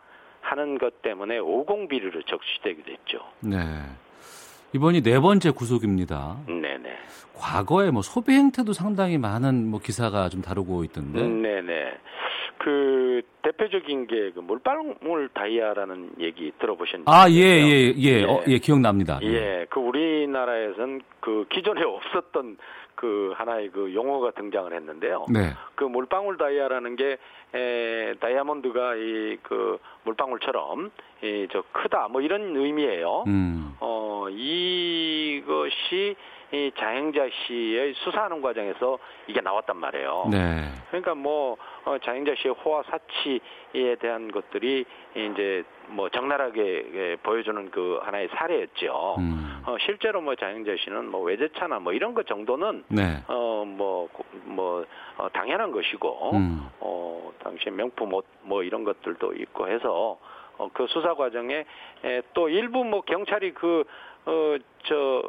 하는 0.46 0.78
것 0.78 1.02
때문에 1.02 1.39
50 1.39 1.89
비리로 1.89 2.22
적시되게 2.24 2.84
됐죠. 2.84 3.20
네. 3.41 3.58
이번이 4.74 5.02
네 5.02 5.20
번째 5.20 5.52
구속입니다. 5.52 6.38
네네. 6.48 6.98
과거에 7.36 7.91
뭐 7.91 8.02
소비 8.02 8.34
행태도 8.34 8.74
상당히 8.74 9.18
많은 9.18 9.68
뭐 9.68 9.80
기사가 9.80 10.30
좀 10.30 10.41
다루고 10.41 10.84
있던데. 10.86 11.22
음, 11.22 11.41
네네. 11.41 11.98
그 12.58 13.22
대표적인 13.43 14.08
게그 14.08 14.39
물방울 14.39 15.30
다이아라는 15.34 16.16
얘기 16.20 16.52
들어보셨나요? 16.60 17.06
아, 17.08 17.30
예, 17.30 17.36
예, 17.36 17.93
예, 17.98 18.24
어, 18.24 18.41
예. 18.48 18.54
예, 18.54 18.58
기억납니다. 18.58 19.20
예, 19.22 19.66
그 19.70 19.80
우리나라에선 19.80 21.02
그 21.20 21.46
기존에 21.52 21.84
없었던 21.84 22.58
그 22.96 23.34
하나의 23.36 23.70
그 23.72 23.93
용어가 23.93 24.32
등장을 24.32 24.72
했는데요. 24.74 25.26
네. 25.30 25.52
그 25.76 25.84
물방울 25.84 26.38
다이아라는 26.38 26.96
게 26.96 27.18
에, 27.54 28.14
다이아몬드가 28.20 28.96
이 28.96 29.38
그 29.43 29.78
물방울처럼 30.04 30.91
이 31.24 31.48
저 31.52 31.64
크다 31.72 32.08
뭐 32.10 32.22
이런 32.22 32.56
의미예요. 32.56 33.24
음. 33.28 33.76
어 33.80 34.28
이것이 34.30 36.16
이 36.56 36.72
자행자 36.78 37.28
씨의 37.30 37.93
수사하는 37.95 38.41
과정에서 38.41 38.97
이게 39.28 39.41
나왔단 39.41 39.76
말이에요. 39.76 40.30
네. 40.32 40.72
그러니까 40.88 41.14
뭐 41.14 41.58
어, 41.84 41.97
자행자 41.97 42.34
씨의 42.36 42.53
호화 42.53 42.84
사치에 42.84 43.95
대한 43.99 44.32
것들이 44.32 44.86
이제 45.14 45.64
뭐 45.88 46.08
적나라하게 46.10 46.62
예, 46.93 47.16
보여주는 47.22 47.70
그 47.72 47.99
하나의 48.03 48.30
사례였죠. 48.30 49.16
음. 49.20 49.64
어, 49.66 49.76
실제로 49.86 50.22
뭐 50.22 50.36
자행자 50.36 50.72
씨는 50.84 51.10
뭐 51.10 51.22
외제차나 51.24 51.80
뭐 51.80 51.91
이런 51.91 52.14
것 52.14 52.26
정도는 52.26 52.86
네. 52.88 53.22
어뭐뭐 53.28 54.10
뭐, 54.45 54.86
어, 55.18 55.28
당연한 55.34 55.72
것이고 55.72 56.32
음. 56.32 56.70
어 56.80 57.32
당시 57.43 57.70
명품 57.70 58.14
옷 58.14 58.26
뭐 58.43 58.64
이런 58.64 58.84
것들도 58.84 59.34
있고 59.34 59.68
해서 59.68 60.18
어, 60.58 60.70
그 60.72 60.86
수사 60.88 61.16
과정에 61.16 61.66
에, 62.06 62.22
또 62.34 62.47
일부 62.47 62.86
뭐 62.86 63.01
경찰이 63.01 63.53
그 63.53 63.84
어 64.26 64.58
저 64.86 65.22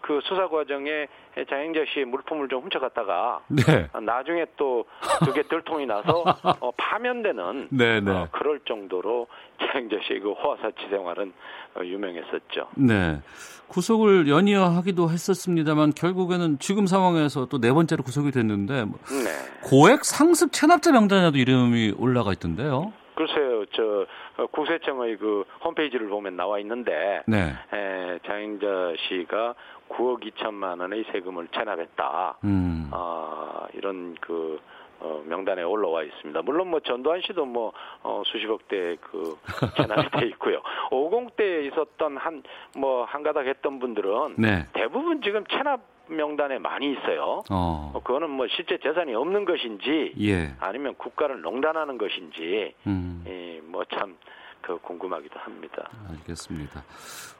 그 0.00 0.20
수사 0.24 0.48
과정에 0.48 1.06
자행자 1.48 1.80
씨의 1.92 2.06
물품을 2.06 2.48
좀 2.48 2.62
훔쳐갔다가 2.62 3.40
네. 3.48 3.88
어, 3.92 4.00
나중에 4.00 4.46
또 4.56 4.84
그게 5.24 5.42
들통이 5.42 5.86
나서 5.86 6.24
어, 6.60 6.70
파면되는 6.76 7.68
네, 7.70 8.00
네. 8.00 8.10
어, 8.10 8.28
그럴 8.32 8.60
정도로 8.60 9.26
자행자 9.60 9.96
씨의 10.06 10.20
그 10.20 10.32
호화사치 10.32 10.88
생활은 10.90 11.32
어, 11.76 11.84
유명했었죠. 11.84 12.68
네. 12.76 13.20
구속을 13.68 14.28
연이어 14.28 14.64
하기도 14.64 15.10
했었습니다만 15.10 15.92
결국에는 15.94 16.58
지금 16.58 16.86
상황에서 16.86 17.46
또 17.46 17.60
네 17.60 17.72
번째로 17.72 18.02
구속이 18.02 18.30
됐는데 18.32 18.84
뭐 18.84 18.98
네. 19.10 19.30
고액 19.62 20.04
상습 20.04 20.50
체납자 20.52 20.92
명단에도 20.92 21.36
이름이 21.38 21.94
올라가 21.98 22.32
있던데요. 22.32 22.92
글쎄요, 23.14 23.64
저 23.76 24.06
어, 24.40 24.46
국세청의 24.46 25.18
그 25.18 25.44
홈페이지를 25.62 26.08
보면 26.08 26.36
나와 26.36 26.58
있는데 26.60 27.22
네. 27.26 27.52
에, 27.74 28.18
장영자 28.24 28.94
씨가 29.08 29.54
9억 29.90 30.22
2천만 30.32 30.80
원의 30.80 31.04
세금을 31.12 31.48
체납했다. 31.48 32.38
음. 32.44 32.88
아, 32.92 33.66
이런 33.74 34.14
그 34.20 34.58
어, 35.02 35.22
명단에 35.26 35.62
올라와 35.62 36.02
있습니다. 36.02 36.42
물론 36.42 36.68
뭐 36.68 36.80
전두환 36.80 37.20
씨도 37.22 37.44
뭐 37.46 37.72
어, 38.02 38.22
수십억 38.26 38.68
대 38.68 38.96
그 39.00 39.36
체납이 39.76 40.10
돼 40.10 40.26
있고요. 40.28 40.60
50대에 40.90 41.66
있었던 41.72 42.16
한 42.16 42.42
뭐 42.76 43.04
한가닥 43.04 43.46
했던 43.46 43.78
분들은 43.78 44.36
네. 44.38 44.66
대부분 44.74 45.20
지금 45.22 45.44
체납 45.46 45.80
명단에 46.10 46.58
많이 46.58 46.92
있어요. 46.92 47.42
어. 47.50 47.92
어, 47.94 48.00
그거는 48.02 48.30
뭐 48.30 48.46
실제 48.54 48.78
재산이 48.78 49.14
없는 49.14 49.44
것인지 49.44 50.14
예. 50.20 50.54
아니면 50.58 50.94
국가를 50.96 51.40
농단하는 51.40 51.98
것인지 51.98 52.74
음. 52.86 53.24
예, 53.26 53.60
뭐참 53.64 54.16
그 54.60 54.78
궁금하기도 54.78 55.38
합니다. 55.38 55.88
알겠습니다. 56.10 56.82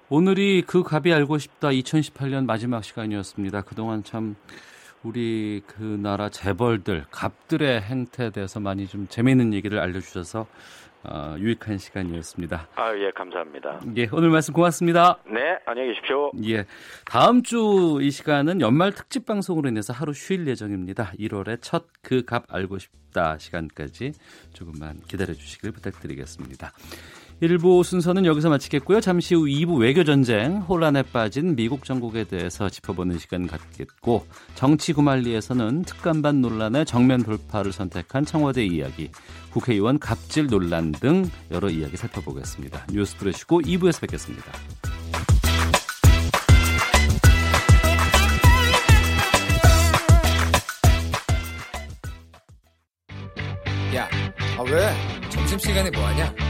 오늘이 0.08 0.62
그 0.66 0.82
갑이 0.82 1.12
알고 1.12 1.38
싶다 1.38 1.68
2018년 1.68 2.46
마지막 2.46 2.82
시간이었습니다. 2.82 3.62
그동안 3.62 4.02
참 4.02 4.34
우리 5.02 5.62
그 5.66 5.82
나라 5.82 6.28
재벌들, 6.28 7.06
갑들의 7.10 7.80
행태에 7.80 8.30
대해서 8.30 8.60
많이 8.60 8.86
좀 8.86 9.06
재미있는 9.08 9.54
얘기를 9.54 9.78
알려주셔서 9.78 10.46
어, 11.02 11.34
유익한 11.38 11.78
시간이었습니다. 11.78 12.68
아, 12.74 12.94
예, 12.96 13.10
감사합니다. 13.12 13.80
예, 13.96 14.08
오늘 14.12 14.28
말씀 14.30 14.52
고맙습니다. 14.52 15.18
네, 15.26 15.58
안녕히 15.64 15.88
계십시오. 15.94 16.30
예, 16.46 16.66
다음 17.06 17.42
주 17.42 17.98
이 18.00 18.10
시간은 18.10 18.60
연말 18.60 18.92
특집 18.92 19.26
방송으로 19.26 19.68
인해서 19.68 19.92
하루 19.92 20.12
쉴 20.12 20.46
예정입니다. 20.46 21.12
1월의 21.18 21.58
첫그갑 21.62 22.44
알고 22.48 22.78
싶다 22.78 23.38
시간까지 23.38 24.12
조금만 24.52 25.00
기다려 25.08 25.32
주시길 25.34 25.72
부탁드리겠습니다. 25.72 26.72
1부 27.42 27.82
순서는 27.84 28.26
여기서 28.26 28.50
마치겠고요. 28.50 29.00
잠시 29.00 29.34
후 29.34 29.44
2부 29.44 29.80
외교전쟁, 29.80 30.58
혼란에 30.58 31.02
빠진 31.02 31.56
미국 31.56 31.84
정국에 31.84 32.24
대해서 32.24 32.68
짚어보는 32.68 33.18
시간 33.18 33.46
갖겠고 33.46 34.26
정치 34.54 34.92
구말리에서는 34.92 35.82
특감반 35.84 36.42
논란의 36.42 36.84
정면 36.84 37.22
돌파를 37.22 37.72
선택한 37.72 38.26
청와대 38.26 38.64
이야기, 38.66 39.10
국회의원 39.52 39.98
갑질 39.98 40.48
논란 40.48 40.92
등 40.92 41.24
여러 41.50 41.70
이야기 41.70 41.96
살펴보겠습니다. 41.96 42.86
뉴스 42.92 43.14
들으시고 43.14 43.62
2부에서 43.62 44.02
뵙겠습니다. 44.02 44.52
야, 53.96 54.08
아 54.58 54.62
왜? 54.62 55.30
점심시간에 55.30 55.90
뭐하냐? 55.90 56.49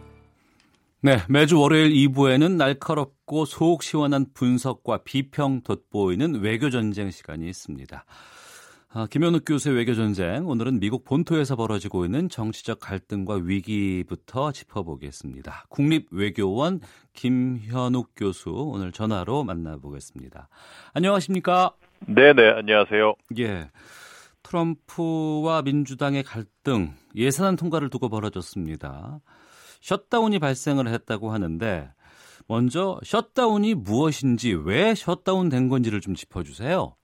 네, 1.03 1.17
매주 1.29 1.59
월요일 1.59 1.91
2부에는 1.93 2.57
날카롭고 2.57 3.45
속 3.45 3.81
시원한 3.81 4.27
분석과 4.35 4.99
비평 5.03 5.61
돋보이는 5.63 6.41
외교 6.41 6.69
전쟁 6.69 7.09
시간이 7.09 7.49
있습니다. 7.49 8.05
아, 8.93 9.07
김현욱 9.09 9.41
교수의 9.43 9.75
외교 9.77 9.95
전쟁, 9.95 10.47
오늘은 10.47 10.79
미국 10.79 11.03
본토에서 11.03 11.55
벌어지고 11.55 12.05
있는 12.05 12.29
정치적 12.29 12.79
갈등과 12.79 13.39
위기부터 13.41 14.51
짚어보겠습니다. 14.51 15.65
국립 15.69 16.07
외교원 16.11 16.81
김현욱 17.13 18.11
교수, 18.15 18.51
오늘 18.51 18.91
전화로 18.91 19.43
만나보겠습니다. 19.43 20.49
안녕하십니까? 20.93 21.71
네 22.05 22.33
네, 22.33 22.47
안녕하세요. 22.51 23.15
예. 23.39 23.71
트럼프와 24.43 25.63
민주당의 25.63 26.21
갈등, 26.21 26.93
예산안 27.15 27.55
통과를 27.55 27.89
두고 27.89 28.07
벌어졌습니다. 28.09 29.19
셧다운이 29.81 30.39
발생을 30.39 30.87
했다고 30.87 31.31
하는데 31.31 31.89
먼저 32.47 32.99
셧다운이 33.03 33.75
무엇인지 33.75 34.53
왜 34.65 34.93
셧다운 34.95 35.49
된 35.49 35.69
건지를 35.69 36.01
좀 36.01 36.15
짚어주세요. 36.15 36.95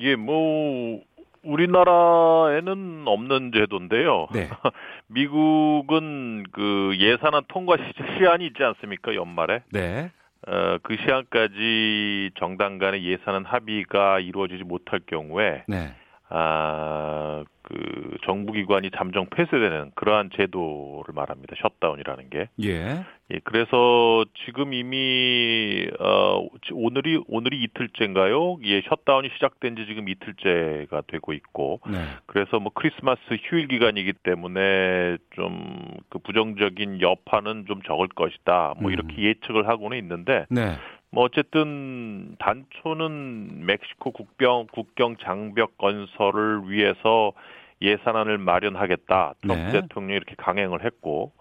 예, 0.00 0.16
뭐 0.16 1.00
우리나라에는 1.42 3.04
없는 3.06 3.52
제도인데요. 3.54 4.28
네. 4.32 4.48
미국은 5.08 6.44
그 6.52 6.94
예산안 6.98 7.42
통과 7.48 7.76
시- 7.76 8.18
시한이 8.18 8.46
있지 8.46 8.62
않습니까? 8.62 9.14
연말에. 9.14 9.62
네. 9.72 10.10
어, 10.46 10.78
그 10.82 10.96
시한까지 10.96 12.30
정당 12.38 12.78
간의 12.78 13.04
예산안 13.04 13.44
합의가 13.44 14.20
이루어지지 14.20 14.62
못할 14.64 15.00
경우에 15.06 15.64
네. 15.66 15.94
아, 16.30 17.44
그 17.62 18.16
정부 18.24 18.52
기관이 18.52 18.90
잠정 18.96 19.26
폐쇄되는 19.26 19.92
그러한 19.94 20.30
제도를 20.34 21.14
말합니다. 21.14 21.54
셧다운이라는 21.60 22.30
게. 22.30 22.48
예. 22.62 23.04
예, 23.30 23.40
그래서 23.44 24.24
지금 24.46 24.72
이미 24.72 25.86
어 26.00 26.46
오늘이 26.72 27.22
오늘이 27.28 27.62
이틀째인가요? 27.64 28.58
예, 28.64 28.80
셧다운이 28.82 29.28
시작된 29.34 29.76
지 29.76 29.84
지금 29.86 30.08
이틀째가 30.08 31.02
되고 31.08 31.32
있고. 31.34 31.80
네. 31.90 31.98
그래서 32.24 32.58
뭐 32.58 32.72
크리스마스 32.74 33.20
휴일 33.48 33.68
기간이기 33.68 34.14
때문에 34.22 35.18
좀 35.34 35.88
그 36.08 36.18
부정적인 36.18 37.00
여파는 37.00 37.66
좀 37.66 37.82
적을 37.82 38.08
것이다. 38.08 38.74
뭐 38.78 38.90
음. 38.90 38.92
이렇게 38.92 39.22
예측을 39.22 39.68
하고는 39.68 39.98
있는데 39.98 40.46
네. 40.50 40.76
뭐 41.10 41.24
어쨌든 41.24 42.36
단초는 42.38 43.64
멕시코 43.64 44.10
국경 44.10 44.66
국경 44.72 45.16
장벽 45.16 45.78
건설을 45.78 46.70
위해서 46.70 47.32
예산안을 47.80 48.38
마련하겠다. 48.38 49.34
트럼프 49.40 49.72
네. 49.72 49.80
대통령이 49.80 50.16
이렇게 50.16 50.34
강행을 50.36 50.84
했고 50.84 51.32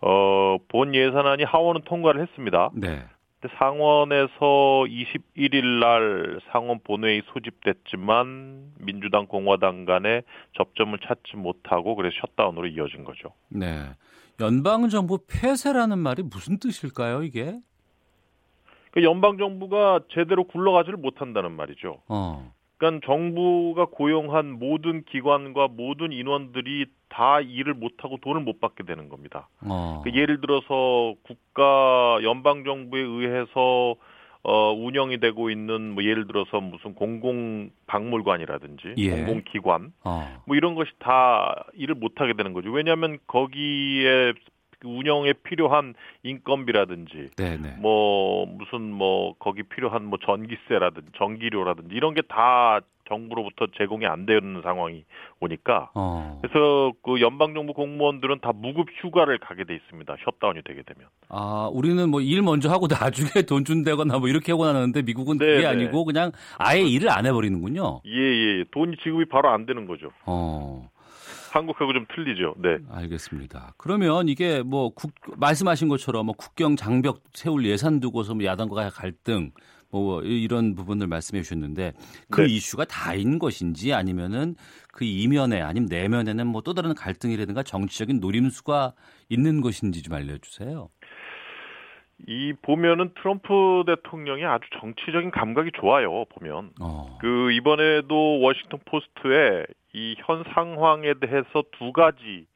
어, 0.00 0.58
본 0.68 0.94
예산안이 0.94 1.44
하원은 1.44 1.82
통과를 1.84 2.22
했습니다. 2.22 2.70
네. 2.74 3.04
근데 3.40 3.54
상원에서 3.58 4.84
21일 4.86 5.80
날 5.80 6.40
상원 6.50 6.78
본회의 6.84 7.22
소집됐지만 7.32 8.72
민주당 8.78 9.26
공화당 9.26 9.84
간에 9.84 10.22
접점을 10.56 10.96
찾지 11.00 11.36
못하고 11.36 11.96
그래서 11.96 12.14
셧다운으로 12.20 12.68
이어진 12.68 13.04
거죠. 13.04 13.32
네. 13.48 13.90
연방 14.40 14.88
정부 14.88 15.18
폐쇄라는 15.26 15.98
말이 15.98 16.22
무슨 16.22 16.58
뜻일까요, 16.58 17.22
이게? 17.22 17.58
그 18.92 19.02
연방 19.02 19.38
정부가 19.38 20.00
제대로 20.10 20.44
굴러가지를 20.44 20.98
못한다는 20.98 21.52
말이죠. 21.52 21.98
어. 22.08 22.52
그러니까 22.76 23.06
정부가 23.06 23.86
고용한 23.86 24.58
모든 24.58 25.04
기관과 25.04 25.68
모든 25.68 26.12
인원들이 26.12 26.86
다 27.08 27.40
일을 27.40 27.74
못하고 27.74 28.18
돈을 28.18 28.42
못 28.42 28.60
받게 28.60 28.84
되는 28.84 29.08
겁니다. 29.08 29.48
어. 29.62 30.02
그 30.04 30.12
예를 30.12 30.40
들어서 30.40 31.14
국가 31.22 32.18
연방 32.22 32.64
정부에 32.64 33.00
의해서 33.00 33.96
어, 34.44 34.72
운영이 34.72 35.20
되고 35.20 35.50
있는 35.50 35.94
뭐 35.94 36.02
예를 36.02 36.26
들어서 36.26 36.60
무슨 36.60 36.94
공공 36.94 37.70
박물관이라든지 37.86 38.94
예. 38.98 39.10
공공 39.10 39.42
기관 39.46 39.92
어. 40.02 40.42
뭐 40.46 40.56
이런 40.56 40.74
것이 40.74 40.90
다 40.98 41.64
일을 41.74 41.94
못 41.94 42.20
하게 42.20 42.32
되는 42.32 42.52
거죠. 42.52 42.70
왜냐하면 42.72 43.18
거기에 43.28 44.32
그 44.32 44.52
운영에 44.84 45.32
필요한 45.44 45.94
인건비라든지 46.22 47.30
네, 47.36 47.56
네. 47.56 47.74
뭐 47.78 48.46
무슨 48.46 48.82
뭐 48.92 49.34
거기 49.38 49.62
필요한 49.62 50.04
뭐 50.06 50.18
전기세라든지 50.24 51.08
전기료라든지 51.18 51.94
이런 51.94 52.14
게 52.14 52.22
다 52.28 52.80
정부로부터 53.08 53.66
제공이 53.76 54.06
안 54.06 54.24
되는 54.26 54.62
상황이 54.62 55.04
오니까 55.40 55.90
어. 55.94 56.38
그래서 56.40 56.92
그 57.02 57.20
연방 57.20 57.52
정부 57.52 57.74
공무원들은 57.74 58.38
다 58.40 58.52
무급 58.54 58.86
휴가를 59.02 59.38
가게 59.38 59.64
돼 59.64 59.74
있습니다. 59.74 60.16
셧다운이 60.24 60.60
되게 60.64 60.82
되면. 60.82 61.08
아, 61.28 61.68
우리는 61.72 62.08
뭐 62.08 62.20
일 62.22 62.40
먼저 62.42 62.70
하고 62.70 62.86
나중에 62.86 63.28
돈 63.48 63.64
준다거나 63.64 64.18
뭐 64.18 64.28
이렇게 64.28 64.52
하고 64.52 64.64
나는데 64.64 65.02
미국은 65.02 65.36
네, 65.38 65.46
그게 65.46 65.58
네. 65.62 65.66
아니고 65.66 66.04
그냥 66.04 66.30
아예 66.58 66.80
일을 66.80 67.10
안 67.10 67.26
해버리는군요. 67.26 68.02
예, 68.06 68.18
예. 68.60 68.64
돈이 68.70 68.96
지급이 69.02 69.24
바로 69.26 69.50
안 69.50 69.66
되는 69.66 69.86
거죠. 69.86 70.10
어. 70.24 70.88
한국하고 71.52 71.92
좀 71.92 72.06
틀리죠. 72.14 72.54
네. 72.58 72.78
알겠습니다. 72.90 73.74
그러면 73.76 74.28
이게 74.28 74.62
뭐 74.62 74.90
국, 74.90 75.12
말씀하신 75.36 75.88
것처럼 75.88 76.26
뭐 76.26 76.34
국경 76.34 76.76
장벽 76.76 77.22
세울 77.34 77.66
예산 77.66 78.00
두고서 78.00 78.34
뭐 78.34 78.44
야당과 78.44 78.90
갈등 78.90 79.52
뭐 79.90 80.22
이런 80.22 80.74
부분을 80.74 81.06
말씀해 81.06 81.42
주셨는데 81.42 81.92
그 82.30 82.40
네. 82.40 82.46
이슈가 82.48 82.86
다인 82.86 83.38
것인지 83.38 83.92
아니면은 83.92 84.56
그 84.90 85.04
이면에 85.04 85.60
아니면 85.60 85.86
내면에는 85.90 86.46
뭐 86.46 86.62
또 86.62 86.74
다른 86.74 86.94
갈등이라든가 86.94 87.62
정치적인 87.62 88.20
노림수가 88.20 88.94
있는 89.28 89.60
것인지 89.60 90.02
좀 90.02 90.14
알려주세요. 90.14 90.88
이 92.26 92.52
보면은 92.62 93.10
트럼프 93.20 93.84
대통령이 93.86 94.44
아주 94.44 94.64
정치적인 94.80 95.30
감각이 95.30 95.70
좋아요. 95.74 96.24
보면 96.26 96.70
어. 96.80 97.18
그 97.20 97.50
이번에도 97.52 98.40
워싱턴 98.40 98.80
포스트에 98.84 99.66
이 99.94 100.14
현 100.18 100.44
상황에 100.54 101.14
대해서 101.14 101.62
두 101.72 101.92
가지 101.92 102.46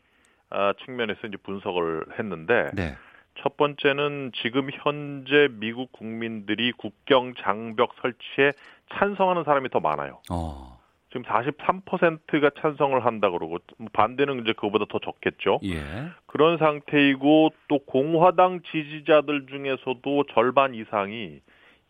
아, 0.51 0.73
측면에서 0.85 1.27
이제 1.27 1.37
분석을 1.43 2.05
했는데 2.19 2.71
네. 2.75 2.95
첫 3.43 3.57
번째는 3.57 4.33
지금 4.43 4.71
현재 4.73 5.49
미국 5.51 5.93
국민들이 5.93 6.73
국경 6.73 7.35
장벽 7.35 7.95
설치에 8.01 8.53
찬성하는 8.95 9.45
사람이 9.45 9.69
더 9.71 9.81
많아요. 9.81 10.21
어. 10.31 10.76
지금 11.09 11.23
43%가 11.23 12.51
찬성을 12.61 13.05
한다 13.05 13.31
그러고 13.31 13.59
뭐 13.79 13.89
반대는 13.93 14.43
이제 14.43 14.53
그거보다 14.53 14.87
더 14.89 14.99
적겠죠. 14.99 15.61
예. 15.65 15.83
그런 16.27 16.59
상태이고 16.59 17.51
또 17.69 17.79
공화당 17.81 18.61
지지자들 18.63 19.47
중에서도 19.47 20.25
절반 20.35 20.75
이상이 20.75 21.41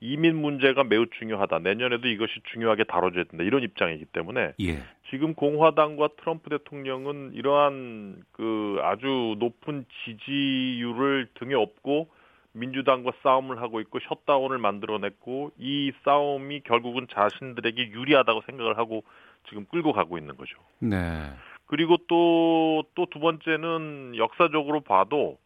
이민 0.01 0.37
문제가 0.37 0.85
매우 0.85 1.07
중요하다. 1.07 1.61
내년에도 1.61 2.09
이것이 2.09 2.33
중요하게 2.53 2.85
다뤄져야 2.85 3.25
된다. 3.25 3.45
이런 3.45 3.63
입장이기 3.63 4.05
때문에 4.07 4.53
예. 4.61 4.83
지금 5.11 5.35
공화당과 5.35 6.09
트럼프 6.21 6.51
대통령은 6.51 7.33
이러한 7.35 8.23
그 8.33 8.79
아주 8.83 9.37
높은 9.39 9.87
지지율을 10.05 11.29
등에 11.35 11.55
업고 11.55 12.09
민주당과 12.57 13.13
싸움을 13.23 13.61
하고 13.61 13.81
있고 13.81 13.99
셧다운을 14.01 14.59
만들어냈고 14.59 15.53
이 15.59 15.93
싸움이 16.05 16.61
결국은 16.61 17.07
자신들에게 17.13 17.91
유리하다고 17.91 18.43
생각을 18.47 18.79
하고 18.79 19.05
지금 19.49 19.67
끌고 19.67 19.93
가고 19.93 20.19
있는 20.19 20.37
거죠. 20.37 20.57
네. 20.81 21.31
그리고 21.67 21.97
또 22.09 22.83
또 22.95 23.07
두 23.07 23.21
번째는 23.21 24.15
역사적으로 24.17 24.81
봐도 24.81 25.39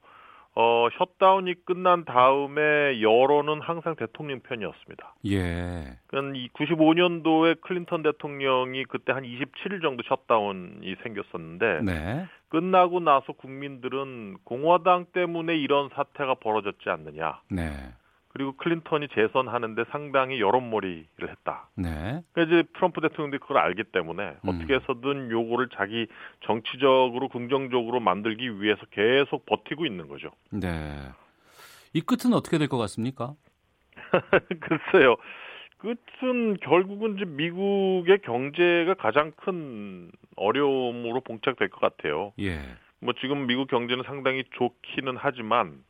어 0.61 0.91
셧다운이 0.99 1.65
끝난 1.65 2.05
다음에 2.05 3.01
여론은 3.01 3.63
항상 3.63 3.97
대통령 3.97 4.41
편이었습니다. 4.41 5.15
예. 5.27 5.97
그러니까 6.07 6.39
이 6.39 6.49
95년도에 6.51 7.63
클린턴 7.63 8.03
대통령이 8.03 8.85
그때 8.85 9.13
한 9.13 9.25
27일 9.25 9.81
정도 9.81 10.03
셧다운이 10.03 10.97
생겼었는데 11.03 11.81
네. 11.83 12.27
끝나고 12.51 13.01
나서 13.01 13.33
국민들은 13.33 14.37
공화당 14.45 15.07
때문에 15.15 15.57
이런 15.57 15.89
사태가 15.95 16.35
벌어졌지 16.35 16.91
않느냐. 16.91 17.41
네. 17.49 17.71
그리고 18.33 18.53
클린턴이 18.53 19.09
재선하는데 19.09 19.85
상당히 19.91 20.41
여론몰이를 20.41 21.29
했다. 21.29 21.69
네. 21.75 22.23
그러니까 22.33 22.43
이제 22.43 22.69
트럼프 22.75 23.01
대통령도 23.01 23.41
그걸 23.41 23.59
알기 23.59 23.85
때문에 23.85 24.37
음. 24.45 24.49
어떻게 24.49 24.75
해서든 24.75 25.31
요거를 25.31 25.69
자기 25.77 26.07
정치적으로 26.43 27.29
긍정적으로 27.29 27.99
만들기 27.99 28.61
위해서 28.63 28.81
계속 28.91 29.47
버티고 29.47 29.85
있는 29.85 30.07
거죠. 30.09 30.31
네. 30.51 30.69
이 31.93 32.01
끝은 32.01 32.33
어떻게 32.33 32.57
될 32.59 32.69
것 32.69 32.79
같습니까? 32.79 33.35
글쎄요. 34.61 35.17
끝은 35.79 36.59
결국은 36.59 37.17
이제 37.17 37.25
미국의 37.25 38.19
경제가 38.23 38.95
가장 38.95 39.33
큰 39.37 40.11
어려움으로 40.37 41.21
봉착될 41.23 41.69
것 41.71 41.81
같아요. 41.81 42.33
예. 42.39 42.61
뭐 43.01 43.15
지금 43.21 43.47
미국 43.47 43.67
경제는 43.69 44.05
상당히 44.05 44.45
좋기는 44.53 45.17
하지만 45.19 45.83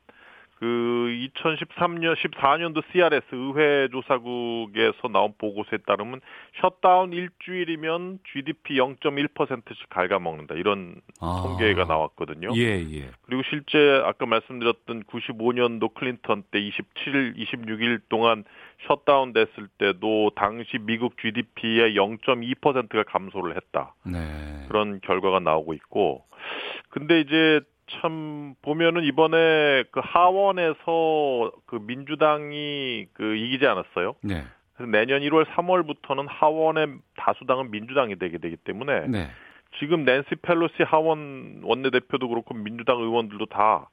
그 0.61 1.31
2013년 1.35 2.15
14년도 2.17 2.83
CRS 2.93 3.25
의회 3.33 3.89
조사국에서 3.89 5.09
나온 5.09 5.33
보고서에 5.39 5.79
따르면 5.87 6.21
셧다운 6.61 7.15
일주일이면 7.15 8.19
GDP 8.31 8.77
0.1%씩 8.77 9.89
갉아먹는다 9.89 10.57
이런 10.57 11.01
아. 11.19 11.45
통계가 11.47 11.85
나왔거든요. 11.85 12.51
예, 12.57 12.79
예. 12.93 13.11
그리고 13.23 13.43
실제 13.49 14.03
아까 14.05 14.27
말씀드렸던 14.27 15.05
95년도 15.05 15.95
클린턴 15.95 16.43
때 16.51 16.61
27일, 16.61 17.39
26일 17.39 18.03
동안 18.11 18.45
셧다운 18.87 19.33
됐을 19.33 19.67
때도 19.79 20.33
당시 20.37 20.77
미국 20.79 21.17
GDP의 21.23 21.95
0.2%가 21.95 23.05
감소를 23.05 23.57
했다. 23.57 23.95
네. 24.05 24.67
그런 24.69 25.01
결과가 25.01 25.41
나오고 25.41 25.73
있고 25.73 26.27
근데 26.91 27.21
이제 27.21 27.61
참 28.01 28.55
보면은 28.63 29.05
이번에 29.05 29.85
그 29.91 30.01
하원에서 30.03 31.53
그 31.67 31.77
민주당이 31.77 33.07
그 33.13 33.37
이기지 33.37 33.67
않았어요. 33.67 34.15
네. 34.23 34.45
그래서 34.75 34.91
내년 34.91 35.21
1월 35.21 35.45
3월부터는 35.47 36.27
하원의 36.29 36.99
다수당은 37.17 37.71
민주당이 37.71 38.17
되게 38.17 38.39
되기 38.39 38.57
때문에 38.57 39.09
네. 39.09 39.31
지금 39.79 40.05
낸시 40.05 40.35
펠로시 40.43 40.83
하원 40.85 41.61
원내대표도 41.63 42.29
그렇고 42.29 42.55
민주당 42.55 42.99
의원들도 42.99 43.47
다 43.47 43.89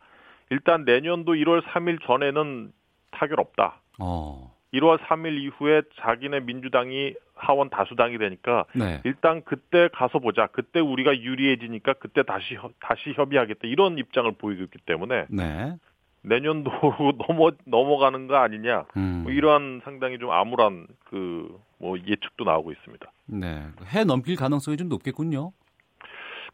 일단 0.50 0.86
내년도 0.86 1.34
1월 1.34 1.62
3일 1.64 2.00
전에는 2.06 2.72
타결 3.12 3.40
없다. 3.40 3.82
어. 4.00 4.57
1월 4.74 4.98
3일 5.00 5.40
이후에 5.42 5.82
자기네 6.00 6.42
민주당이 6.42 7.14
하원 7.36 7.70
다수당이 7.70 8.18
되니까 8.18 8.66
네. 8.76 9.00
일단 9.06 9.42
그때 9.44 9.90
가서 9.94 10.20
보자. 10.20 10.48
그때 10.48 10.80
우리가 10.80 11.18
유리해지니까 11.20 11.94
그때 11.94 12.24
다시 12.24 12.56
협- 12.56 12.74
다시 12.80 13.14
협의하겠다. 13.14 13.62
이런 13.68 13.98
입장을 13.98 14.30
보이고 14.34 14.64
있기 14.64 14.80
때문에 14.86 15.26
네. 15.30 15.76
내년도로 16.24 17.14
넘어 17.28 17.52
넘어가는 17.66 18.28
거 18.28 18.36
아니냐 18.38 18.86
음. 18.98 19.22
뭐 19.24 19.32
이러한 19.32 19.82
상당히 19.84 20.18
좀 20.20 20.32
암울한 20.32 20.88
그 21.06 21.48
뭐 21.80 21.96
예측도 21.96 22.44
나오고 22.44 22.72
있습니다. 22.72 23.12
네. 23.28 23.64
해 23.94 24.04
넘길 24.04 24.36
가능성이 24.36 24.78
좀 24.78 24.90
높겠군요. 24.90 25.52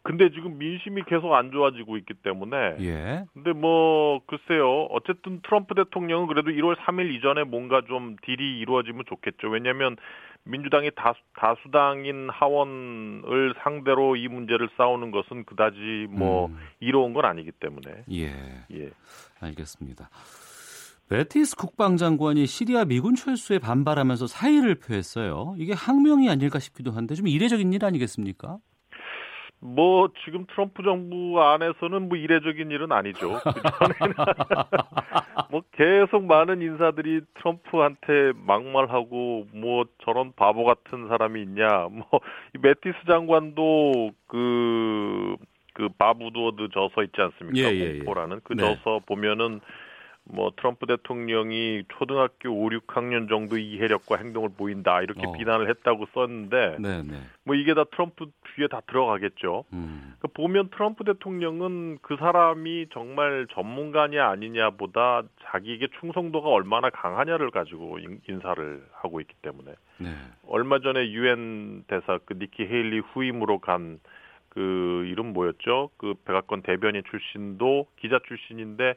근데 0.04 0.30
지금 0.30 0.58
민심이 0.58 1.02
계속 1.06 1.32
안 1.32 1.50
좋아지고 1.50 1.96
있기 1.96 2.12
때문에 2.22 2.76
예. 2.80 3.24
근데 3.32 3.52
뭐 3.54 4.20
글쎄요. 4.26 4.84
어쨌든 4.90 5.40
트럼프 5.42 5.74
대통령은 5.74 6.26
그래도 6.26 6.50
1월 6.50 6.76
3일 6.76 7.10
이전에 7.14 7.44
뭔가 7.44 7.80
좀 7.88 8.16
딜이 8.22 8.58
이루어지면 8.58 9.04
좋겠죠. 9.08 9.48
왜냐하면 9.48 9.96
민주당이 10.44 10.90
다수, 10.94 11.18
다수당인 11.34 12.28
하원을 12.28 13.54
상대로 13.62 14.16
이 14.16 14.28
문제를 14.28 14.68
싸우는 14.76 15.10
것은 15.10 15.44
그다지 15.44 16.08
뭐 16.10 16.48
음. 16.48 16.58
이로운 16.80 17.14
건 17.14 17.24
아니기 17.24 17.50
때문에 17.52 18.04
예. 18.12 18.26
예. 18.72 18.90
알겠습니다. 19.40 20.10
매티스 21.08 21.56
국방장관이 21.56 22.44
시리아 22.44 22.84
미군 22.84 23.14
철수에 23.14 23.58
반발하면서 23.58 24.26
사의를 24.26 24.74
표했어요. 24.74 25.54
이게 25.56 25.72
항명이 25.72 26.28
아닐까 26.28 26.58
싶기도 26.58 26.92
한데 26.92 27.14
좀 27.14 27.26
이례적인 27.26 27.72
일 27.72 27.86
아니겠습니까? 27.86 28.58
뭐 29.64 30.10
지금 30.26 30.44
트럼프 30.50 30.82
정부 30.82 31.42
안에서는 31.42 32.10
뭐 32.10 32.18
이례적인 32.18 32.70
일은 32.70 32.92
아니죠. 32.92 33.40
뭐 35.50 35.62
계속 35.72 36.26
많은 36.26 36.60
인사들이 36.60 37.22
트럼프한테 37.38 38.32
막말하고 38.44 39.46
뭐 39.54 39.86
저런 40.04 40.34
바보 40.36 40.64
같은 40.64 41.08
사람이 41.08 41.40
있냐. 41.40 41.88
뭐이 41.90 42.60
매티스 42.60 43.06
장관도 43.08 44.10
그그 44.26 45.88
밥 45.96 46.13
우드워드 46.13 46.68
저서 46.74 47.02
있지 47.02 47.22
않습니까? 47.22 47.66
예, 47.66 47.74
예, 47.74 47.80
예. 47.80 47.98
공포라는 48.00 48.42
그 48.44 48.52
네. 48.52 48.62
저서 48.62 49.00
보면은 49.06 49.62
뭐 50.26 50.52
트럼프 50.56 50.86
대통령이 50.86 51.84
초등학교 51.98 52.48
5, 52.48 52.70
6학년 52.70 53.28
정도 53.28 53.58
이해력과 53.58 54.16
행동을 54.16 54.48
보인다 54.56 55.02
이렇게 55.02 55.26
어. 55.26 55.32
비난을 55.32 55.68
했다고 55.68 56.06
썼는데 56.14 56.76
네, 56.80 57.02
네. 57.02 57.20
뭐 57.44 57.54
이게 57.54 57.74
다 57.74 57.84
트럼프 57.92 58.30
뒤에 58.54 58.68
다 58.68 58.80
들어가겠죠. 58.86 59.64
음. 59.74 60.14
그 60.20 60.28
보면 60.28 60.70
트럼프 60.70 61.04
대통령은 61.04 61.98
그 62.00 62.16
사람이 62.16 62.86
정말 62.94 63.46
전문가냐 63.52 64.26
아니냐보다 64.26 65.24
자기에게 65.42 65.88
충성도가 66.00 66.48
얼마나 66.48 66.88
강하냐를 66.88 67.50
가지고 67.50 67.98
인- 67.98 68.20
인사를 68.26 68.82
하고 68.92 69.20
있기 69.20 69.34
때문에 69.42 69.72
네. 69.98 70.08
얼마 70.48 70.78
전에 70.78 71.10
유엔 71.10 71.84
대사 71.86 72.18
그 72.24 72.32
니키 72.34 72.62
헤일리 72.64 73.00
후임으로 73.00 73.58
간그 73.58 75.04
이름 75.06 75.34
뭐였죠? 75.34 75.90
그 75.98 76.14
백악관 76.24 76.62
대변인 76.62 77.02
출신도 77.10 77.88
기자 78.00 78.18
출신인데 78.26 78.94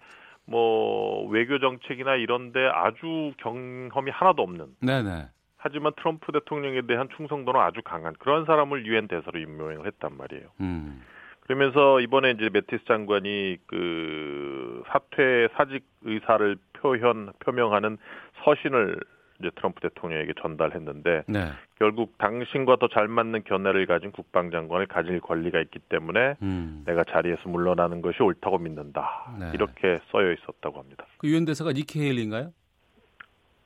뭐 0.48 1.28
외교 1.30 1.60
정책이나 1.60 2.16
이런데 2.16 2.68
아주 2.68 3.34
경험이 3.38 4.12
하나도 4.12 4.42
없는 4.42 4.68
네, 4.82 5.04
네. 5.04 5.28
하지만 5.58 5.92
트럼프 5.98 6.32
대통령에 6.32 6.82
대한 6.88 7.10
충성도는 7.16 7.60
아주 7.60 7.82
강한 7.84 8.14
그런 8.20 8.46
사람을 8.46 8.86
유엔 8.86 9.08
대사로 9.08 9.40
임명을 9.40 9.86
했단 9.86 10.16
말이에요. 10.18 10.48
음. 10.62 11.04
그러면서 11.42 12.00
이번에 12.02 12.32
이제 12.32 12.50
매티스 12.52 12.86
장관이 12.86 13.58
그 13.68 14.84
사퇴 14.88 15.50
사직 15.56 15.84
의사를 16.04 16.58
표현 16.74 17.32
표명하는 17.40 17.98
서신을 18.44 19.00
이제 19.40 19.52
트럼프 19.56 19.82
대통령에게 19.82 20.34
전달했는데 20.42 21.24
네. 21.28 21.52
결국 21.78 22.18
당신과 22.18 22.78
더 22.78 22.88
잘 22.88 23.08
맞는 23.08 23.44
견해를 23.44 23.86
가진 23.86 24.12
국방장관을 24.12 24.88
가질 24.88 25.20
권리가 25.20 25.60
있기 25.62 25.80
때문에 25.90 26.36
음. 26.42 26.84
내가 26.86 27.04
자리에서 27.04 27.48
물러나는 27.50 28.02
것이 28.02 28.24
옳다고 28.24 28.58
믿는다. 28.58 29.36
네. 29.40 29.52
이렇게 29.54 30.00
써여 30.12 30.32
있었다고 30.34 30.80
합니다. 30.80 31.06
그 31.20 31.28
유엔 31.28 31.46
대사가 31.46 31.72
니키 31.74 32.00
헤일리인가요? 32.02 32.52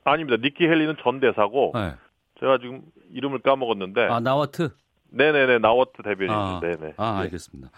아닙니다. 0.03 0.37
니키 0.41 0.63
헤일리는 0.65 0.95
전 1.03 1.19
대사고 1.19 1.71
네. 1.75 1.93
제가 2.39 2.57
지금 2.57 2.81
이름을 3.13 3.39
까먹었는데 3.39 4.01
아, 4.09 4.19
나워트. 4.19 4.69
네네네 5.11 5.59
나워트 5.59 6.01
대변인 6.03 6.31
아, 6.33 6.59
네네 6.61 6.93
아, 6.97 7.17
예. 7.19 7.23
알겠습니다. 7.23 7.69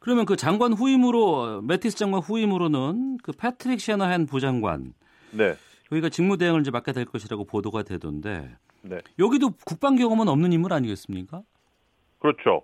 그러면 0.00 0.24
그 0.24 0.36
장관 0.36 0.72
후임으로 0.72 1.62
매티스 1.62 1.96
장관 1.96 2.20
후임으로는 2.20 3.18
그 3.22 3.32
패트릭 3.32 3.80
섀너핸 3.80 4.26
부장관 4.26 4.94
네. 5.32 5.54
여기가 5.92 6.08
직무 6.08 6.36
대행을 6.36 6.60
이제 6.60 6.70
맡게 6.70 6.92
될 6.92 7.04
것이라고 7.04 7.44
보도가 7.44 7.82
되던데 7.82 8.50
네. 8.82 8.98
여기도 9.18 9.50
국방 9.64 9.96
경험은 9.96 10.28
없는 10.28 10.52
인물 10.52 10.72
아니겠습니까? 10.72 11.42
그렇죠. 12.18 12.62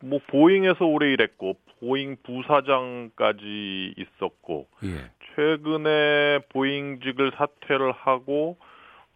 뭐 0.00 0.18
보잉에서 0.26 0.84
오래 0.84 1.12
일했고 1.12 1.54
보잉 1.80 2.16
부사장까지 2.22 3.94
있었고 3.96 4.66
예. 4.84 5.10
최근에 5.34 6.40
보잉직을 6.50 7.32
사퇴를 7.36 7.92
하고 7.92 8.58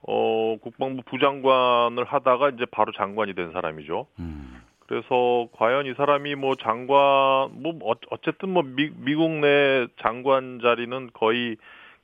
어 0.02 0.56
국방부 0.62 1.02
부장관을 1.02 2.04
하다가 2.04 2.50
이제 2.50 2.64
바로 2.70 2.92
장관이 2.92 3.34
된 3.34 3.52
사람이죠. 3.52 4.06
음. 4.20 4.62
그래서 4.86 5.48
과연 5.52 5.86
이 5.86 5.94
사람이 5.94 6.36
뭐 6.36 6.54
장관 6.54 7.50
뭐 7.60 7.76
어- 7.82 7.94
어쨌든 8.10 8.50
뭐 8.50 8.62
미, 8.62 8.90
미국 8.96 9.30
내 9.40 9.86
장관 10.00 10.60
자리는 10.62 11.10
거의 11.12 11.56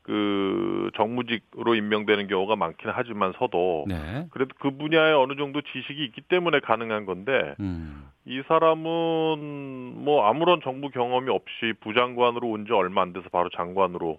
그 0.03 0.91
정무직으로 0.97 1.75
임명되는 1.77 2.27
경우가 2.27 2.57
많기는 2.57 2.93
하지만 2.97 3.33
서도 3.39 3.85
네. 3.89 4.27
그래도 4.31 4.55
그 4.59 4.71
분야에 4.77 5.13
어느 5.13 5.37
정도 5.37 5.61
지식이 5.61 6.05
있기 6.07 6.23
때문에 6.23 6.61
가능한 6.61 7.07
건데 7.07 7.55
음. 7.61 8.09
이 8.25 8.43
사람은 8.49 10.05
뭐 10.05 10.27
아무런 10.29 10.61
정부 10.63 10.91
경험이 10.91 11.31
없이 11.31 11.73
부장관으로 11.81 12.49
온 12.49 12.67
지 12.67 12.73
얼마 12.73 13.03
안 13.03 13.13
돼서 13.13 13.29
바로 13.31 13.49
장관으로 13.51 14.19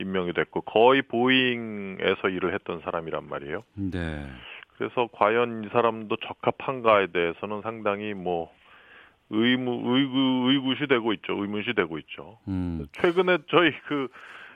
임명이 0.00 0.32
됐고 0.32 0.62
거의 0.62 1.02
보잉에서 1.02 2.28
일을 2.28 2.52
했던 2.54 2.80
사람이란 2.80 3.28
말이에요. 3.28 3.62
네. 3.74 4.26
그래서 4.76 5.08
과연 5.12 5.64
이 5.64 5.68
사람도 5.68 6.16
적합한가에 6.16 7.08
대해서는 7.08 7.62
상당히 7.62 8.12
뭐 8.14 8.50
의무 9.30 9.96
의구 9.96 10.50
의구시 10.50 10.86
되고 10.88 11.12
있죠. 11.14 11.40
의문시 11.40 11.74
되고 11.74 11.98
있죠. 11.98 12.38
음. 12.48 12.86
최근에 12.92 13.38
저희 13.48 13.70
그 13.86 14.08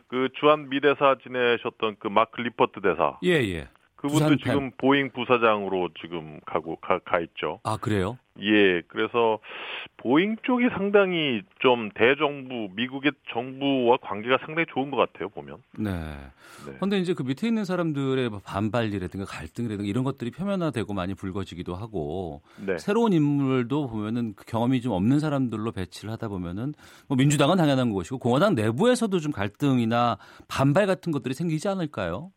그 0.08 0.28
주한 0.40 0.68
미대사 0.68 1.16
지내셨던 1.22 1.96
그 1.98 2.08
마크 2.08 2.40
리퍼트 2.40 2.80
대사 2.80 3.18
예, 3.24 3.34
예. 3.34 3.68
그분도 3.96 4.36
지금 4.36 4.70
보잉 4.78 5.10
부사장으로 5.10 5.90
지금 6.00 6.38
가고 6.46 6.76
가, 6.76 6.98
가 7.00 7.18
있죠. 7.20 7.60
아, 7.64 7.76
그래요? 7.76 8.16
예, 8.40 8.82
그래서 8.88 9.38
보잉 9.96 10.36
쪽이 10.42 10.68
상당히 10.70 11.42
좀 11.58 11.90
대정부 11.94 12.68
미국의 12.74 13.12
정부와 13.32 13.98
관계가 14.00 14.38
상당히 14.44 14.66
좋은 14.72 14.90
것 14.90 14.96
같아요 14.96 15.28
보면. 15.28 15.58
네. 15.78 15.90
네. 15.90 16.72
그런데 16.76 16.98
이제 16.98 17.14
그 17.14 17.22
밑에 17.22 17.48
있는 17.48 17.64
사람들의 17.64 18.28
뭐 18.28 18.40
반발이라든가 18.44 19.26
갈등이라든가 19.26 19.88
이런 19.88 20.04
것들이 20.04 20.30
표면화되고 20.30 20.94
많이 20.94 21.14
불거지기도 21.14 21.74
하고 21.74 22.42
네. 22.64 22.78
새로운 22.78 23.12
인물도 23.12 23.88
보면은 23.88 24.34
그 24.34 24.44
경험이 24.44 24.80
좀 24.80 24.92
없는 24.92 25.18
사람들로 25.18 25.72
배치를 25.72 26.12
하다 26.12 26.28
보면은 26.28 26.74
뭐 27.08 27.16
민주당은 27.16 27.56
당연한 27.56 27.92
것이고 27.92 28.18
공화당 28.18 28.54
내부에서도 28.54 29.18
좀 29.18 29.32
갈등이나 29.32 30.18
반발 30.46 30.86
같은 30.86 31.12
것들이 31.12 31.34
생기지 31.34 31.68
않을까요? 31.68 32.30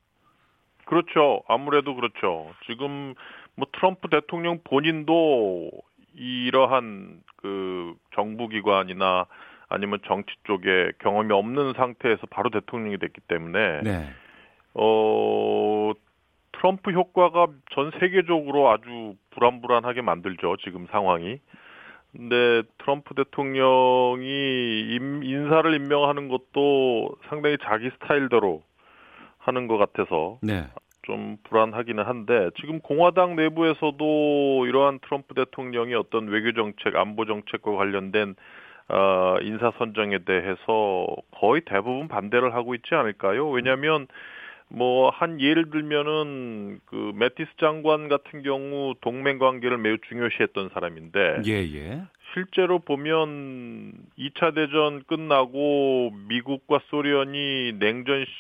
그렇죠. 0.86 1.42
아무래도 1.48 1.96
그렇죠. 1.96 2.52
지금 2.66 3.14
뭐 3.56 3.68
트럼프 3.74 4.10
대통령 4.10 4.60
본인도 4.64 5.72
이러한 6.16 7.22
그 7.38 7.96
정부 8.16 8.48
기관이나 8.48 9.26
아니면 9.70 10.00
정치 10.06 10.34
쪽에 10.44 10.92
경험이 11.00 11.34
없는 11.34 11.74
상태에서 11.74 12.28
바로 12.30 12.50
대통령이 12.50 12.98
됐기 12.98 13.22
때문에 13.28 13.82
네. 13.84 14.10
어 14.74 15.92
트럼프 16.54 16.92
효과가 16.92 17.48
전 17.72 17.92
세계적으로 18.00 18.70
아주 18.70 19.16
불안불안하게 19.32 20.02
만들죠. 20.02 20.58
지금 20.58 20.88
상황이. 20.92 21.40
근데 22.12 22.64
트럼프 22.80 23.16
대통령이 23.16 24.26
임- 24.94 25.24
인사를 25.24 25.74
임명하는 25.74 26.28
것도 26.28 27.16
상당히 27.30 27.58
자기 27.64 27.90
스타일대로 27.92 28.62
하는 29.38 29.68
것 29.68 29.78
같아서 29.78 30.38
네. 30.42 30.68
좀 31.12 31.36
불안하기는 31.44 32.02
한데 32.06 32.50
지금 32.62 32.80
공화당 32.80 33.36
내부에서도 33.36 34.66
이러한 34.66 35.00
트럼프 35.00 35.34
대통령이 35.34 35.94
어떤 35.94 36.28
외교 36.30 36.54
정책, 36.54 36.96
안보 36.96 37.26
정책과 37.26 37.74
관련된 37.76 38.36
어, 38.88 39.36
인사 39.42 39.72
선정에 39.78 40.20
대해서 40.20 41.06
거의 41.32 41.62
대부분 41.66 42.08
반대를 42.08 42.54
하고 42.54 42.76
있지 42.76 42.96
않을까요? 42.96 43.50
왜냐하면 43.50 44.08
뭐 44.70 45.10
한 45.10 45.42
예를 45.42 45.70
들면은 45.70 46.80
그 46.86 47.12
매티스 47.16 47.50
장관 47.60 48.08
같은 48.08 48.42
경우 48.42 48.96
동맹 49.02 49.38
관계를 49.38 49.78
매우 49.78 49.98
중요시했던 50.08 50.70
사람인데 50.74 51.42
예, 51.46 51.52
예. 51.52 52.02
실제로 52.34 52.80
보면 52.80 53.92
2차 54.18 54.56
대전 54.56 55.04
끝나고 55.04 56.12
미국과 56.30 56.80
소련이 56.90 57.74
냉전 57.80 58.24
시- 58.24 58.32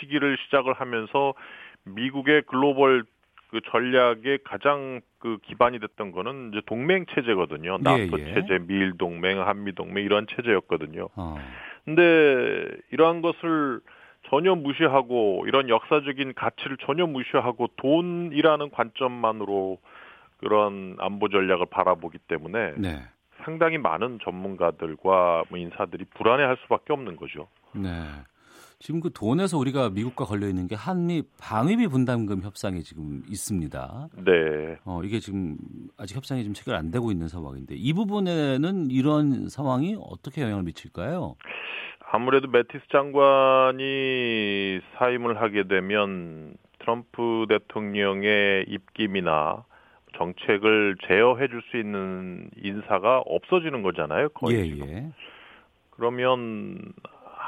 시기를 0.00 0.38
시작을 0.44 0.74
하면서 0.74 1.34
미국의 1.94 2.42
글로벌 2.42 3.04
그 3.50 3.60
전략의 3.70 4.40
가장 4.44 5.00
그 5.18 5.38
기반이 5.42 5.80
됐던 5.80 6.12
거는 6.12 6.50
이제 6.52 6.62
동맹 6.66 7.04
체제거든요. 7.06 7.78
나토 7.78 8.20
예. 8.20 8.34
체제, 8.34 8.58
미일 8.60 8.96
동맹, 8.96 9.40
한미 9.40 9.74
동맹 9.74 10.04
이런 10.04 10.26
체제였거든요. 10.28 11.08
어. 11.16 11.36
근데 11.84 12.66
이러한 12.92 13.22
것을 13.22 13.80
전혀 14.28 14.54
무시하고 14.54 15.44
이런 15.48 15.68
역사적인 15.68 16.34
가치를 16.34 16.76
전혀 16.86 17.06
무시하고 17.06 17.68
돈이라는 17.76 18.70
관점만으로 18.70 19.78
그런 20.38 20.96
안보 21.00 21.28
전략을 21.28 21.66
바라보기 21.70 22.18
때문에 22.28 22.74
네. 22.76 23.02
상당히 23.44 23.78
많은 23.78 24.18
전문가들과 24.22 25.44
뭐 25.48 25.58
인사들이 25.58 26.04
불안해할 26.14 26.56
수밖에 26.62 26.92
없는 26.92 27.16
거죠. 27.16 27.48
네. 27.72 27.90
지금 28.80 29.00
그 29.00 29.10
돈에서 29.12 29.58
우리가 29.58 29.90
미국과 29.90 30.24
걸려 30.24 30.48
있는 30.48 30.66
게 30.66 30.74
한미 30.74 31.22
방위비 31.38 31.86
분담금 31.88 32.40
협상이 32.40 32.82
지금 32.82 33.22
있습니다. 33.28 34.08
네. 34.24 34.78
어, 34.86 35.02
이게 35.04 35.20
지금 35.20 35.58
아직 35.98 36.16
협상이 36.16 36.44
좀 36.44 36.54
체결 36.54 36.74
안 36.76 36.90
되고 36.90 37.12
있는 37.12 37.28
상황인데 37.28 37.74
이 37.76 37.92
부분에는 37.92 38.90
이런 38.90 39.50
상황이 39.50 39.96
어떻게 40.00 40.40
영향을 40.40 40.62
미칠까요? 40.64 41.36
아무래도 42.10 42.48
매티스 42.48 42.84
장관이 42.90 44.80
사임을 44.96 45.40
하게 45.42 45.64
되면 45.68 46.54
트럼프 46.78 47.46
대통령의 47.50 48.64
입김이나 48.66 49.62
정책을 50.16 50.96
제어해 51.06 51.48
줄 51.48 51.60
수 51.70 51.76
있는 51.76 52.48
인사가 52.56 53.18
없어지는 53.26 53.82
거잖아요. 53.82 54.30
거의 54.30 54.56
예, 54.56 54.64
지금. 54.64 54.88
예. 54.88 55.10
그러면 55.90 56.78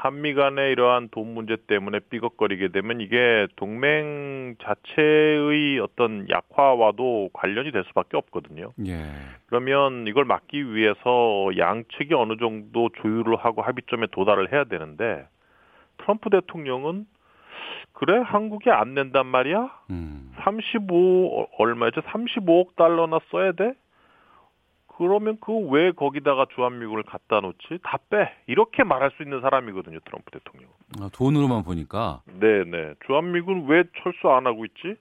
한미 0.03 0.33
간의 0.33 0.73
이러한 0.73 1.07
돈 1.11 1.33
문제 1.33 1.55
때문에 1.55 1.99
삐걱거리게 2.09 2.73
되면 2.73 2.99
이게 2.99 3.47
동맹 3.55 4.53
자체의 4.61 5.79
어떤 5.79 6.29
약화와도 6.29 7.29
관련이 7.31 7.71
될 7.71 7.85
수밖에 7.85 8.17
없거든요. 8.17 8.73
예. 8.85 9.05
그러면 9.45 10.05
이걸 10.05 10.25
막기 10.25 10.75
위해서 10.75 11.51
양측이 11.57 12.13
어느 12.15 12.35
정도 12.35 12.89
조율을 13.01 13.37
하고 13.37 13.61
합의점에 13.61 14.07
도달을 14.11 14.51
해야 14.51 14.65
되는데 14.65 15.25
트럼프 15.99 16.29
대통령은 16.29 17.05
그래 17.93 18.21
한국이 18.25 18.71
안 18.71 18.95
낸단 18.95 19.25
말이야? 19.25 19.71
음. 19.89 20.33
35 20.41 21.47
얼마죠? 21.57 22.01
35억 22.01 22.75
달러나 22.75 23.19
써야 23.31 23.53
돼? 23.53 23.71
그러면 24.97 25.37
그 25.39 25.53
왜 25.53 25.91
거기다가 25.91 26.45
주한미군을 26.53 27.03
갖다 27.03 27.39
놓지? 27.39 27.79
다 27.83 27.97
빼. 28.09 28.31
이렇게 28.47 28.83
말할 28.83 29.11
수 29.17 29.23
있는 29.23 29.41
사람이거든요, 29.41 29.99
트럼프 30.05 30.31
대통령. 30.31 30.69
아, 30.99 31.09
돈으로만 31.13 31.63
보니까 31.63 32.21
네, 32.25 32.63
네. 32.65 32.93
주한미군 33.05 33.65
왜 33.67 33.83
철수 34.03 34.29
안 34.29 34.45
하고 34.45 34.65
있지? 34.65 34.95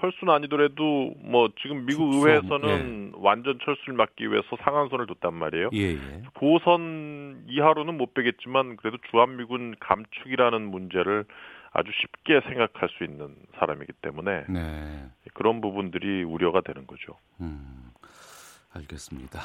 철수는 0.00 0.32
아니더라도 0.34 1.14
뭐 1.18 1.48
지금 1.62 1.86
미국 1.86 2.10
축소, 2.12 2.28
의회에서는 2.28 3.12
완전 3.16 3.58
철수를 3.64 3.94
막기 3.94 4.28
위해서 4.30 4.56
상한선을 4.60 5.06
뒀단 5.06 5.32
말이에요. 5.34 5.70
예, 5.72 5.92
예. 5.92 6.22
고선 6.34 7.44
이하로는 7.48 7.96
못 7.96 8.12
빼겠지만 8.12 8.76
그래도 8.76 8.98
주한미군 9.10 9.76
감축이라는 9.78 10.62
문제를 10.62 11.24
아주 11.72 11.90
쉽게 12.00 12.40
생각할 12.48 12.88
수 12.90 13.04
있는 13.04 13.34
사람이기 13.58 13.92
때문에 14.02 14.44
네. 14.48 15.04
그런 15.32 15.60
부분들이 15.60 16.22
우려가 16.24 16.60
되는 16.60 16.86
거죠. 16.86 17.16
음. 17.40 17.90
알겠습니다. 18.74 19.40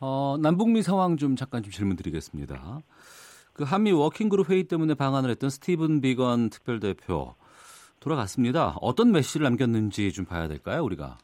어, 0.00 0.36
남북미 0.40 0.82
상황 0.82 1.16
좀 1.16 1.36
잠깐 1.36 1.62
좀 1.62 1.72
질문 1.72 1.96
드리겠습니다. 1.96 2.80
그 3.52 3.64
한미 3.64 3.92
워킹그룹 3.92 4.50
회의 4.50 4.64
때문에 4.64 4.94
방한을 4.94 5.30
했던 5.30 5.48
스티븐 5.48 6.00
비건 6.02 6.50
특별대표 6.50 7.34
돌아갔습니다. 8.00 8.76
어떤 8.82 9.12
메시지를 9.12 9.44
남겼는지 9.44 10.12
좀 10.12 10.26
봐야 10.26 10.46
될까요, 10.46 10.84
우리가? 10.84 11.16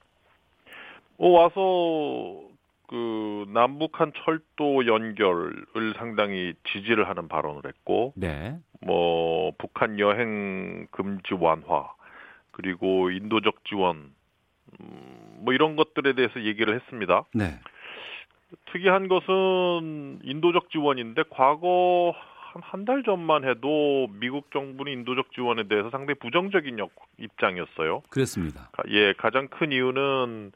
어, 1.18 1.28
와서 1.28 2.40
그 2.88 3.44
남북한 3.52 4.12
철도 4.24 4.86
연결을 4.86 5.66
상당히 5.96 6.54
지지를 6.72 7.08
하는 7.08 7.28
발언을 7.28 7.62
했고, 7.66 8.12
네. 8.16 8.58
뭐 8.80 9.52
북한 9.58 9.98
여행 9.98 10.86
금지 10.90 11.34
완화 11.38 11.92
그리고 12.50 13.10
인도적 13.10 13.64
지원 13.64 14.12
음, 14.80 15.21
뭐 15.42 15.52
이런 15.52 15.76
것들에 15.76 16.14
대해서 16.14 16.42
얘기를 16.42 16.74
했습니다. 16.74 17.24
네. 17.34 17.58
특이한 18.72 19.08
것은 19.08 20.20
인도적 20.22 20.70
지원인데 20.70 21.24
과거 21.30 22.14
한 22.16 22.62
한 22.62 22.84
달 22.84 23.02
전만 23.02 23.44
해도 23.48 24.08
미국 24.20 24.50
정부는 24.52 24.92
인도적 24.92 25.32
지원에 25.32 25.62
대해서 25.68 25.88
상당히 25.88 26.18
부정적인 26.18 26.78
역- 26.80 26.90
입장이었어요. 27.18 28.02
그랬습니다. 28.10 28.68
가- 28.72 28.82
예, 28.90 29.14
가장 29.14 29.48
큰 29.48 29.72
이유는 29.72 30.52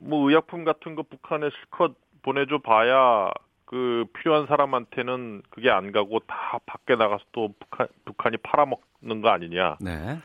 뭐 0.00 0.28
의약품 0.28 0.64
같은 0.64 0.96
거 0.96 1.02
북한에 1.04 1.48
실컷 1.50 1.94
보내줘 2.22 2.58
봐야 2.58 3.30
그 3.64 4.06
필요한 4.14 4.46
사람한테는 4.48 5.42
그게 5.50 5.70
안 5.70 5.92
가고 5.92 6.18
다 6.26 6.58
밖에 6.66 6.96
나가서 6.96 7.22
또 7.30 7.54
북한, 7.60 7.86
북한이 8.04 8.38
팔아먹는 8.38 9.20
거 9.22 9.28
아니냐. 9.28 9.76
네. 9.80 10.18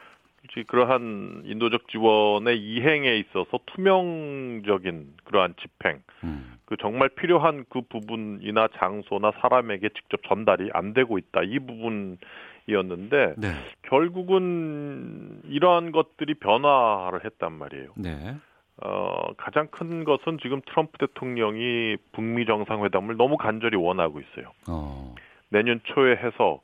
그러한 0.68 1.44
인도적 1.46 1.88
지원의 1.88 2.60
이행에 2.60 3.16
있어서 3.18 3.60
투명적인 3.68 5.14
그러한 5.24 5.56
집행, 5.62 6.02
음. 6.24 6.58
그 6.66 6.76
정말 6.78 7.10
필요한 7.10 7.66
그 7.70 7.82
부분이나 7.82 8.68
장소나 8.78 9.32
사람에게 9.42 9.90
직접 9.90 10.22
전달이 10.28 10.70
안 10.74 10.94
되고 10.94 11.18
있다. 11.18 11.42
이 11.44 11.60
부분이었는데 11.60 13.36
네. 13.38 13.48
결국은 13.84 15.42
이러한 15.46 15.92
것들이 15.92 16.36
변화를 16.36 17.24
했단 17.26 17.54
말이에요. 17.54 17.94
네. 17.96 18.36
어, 18.84 19.34
가장 19.38 19.68
큰 19.68 20.04
것은 20.04 20.40
지금 20.42 20.62
트럼프 20.66 20.98
대통령이 20.98 21.98
북미 22.14 22.46
정상회담을 22.46 23.16
너무 23.16 23.38
간절히 23.38 23.78
원하고 23.78 24.20
있어요. 24.20 24.52
어. 24.68 25.16
내년 25.50 25.82
초에 25.84 26.16
해서 26.16 26.62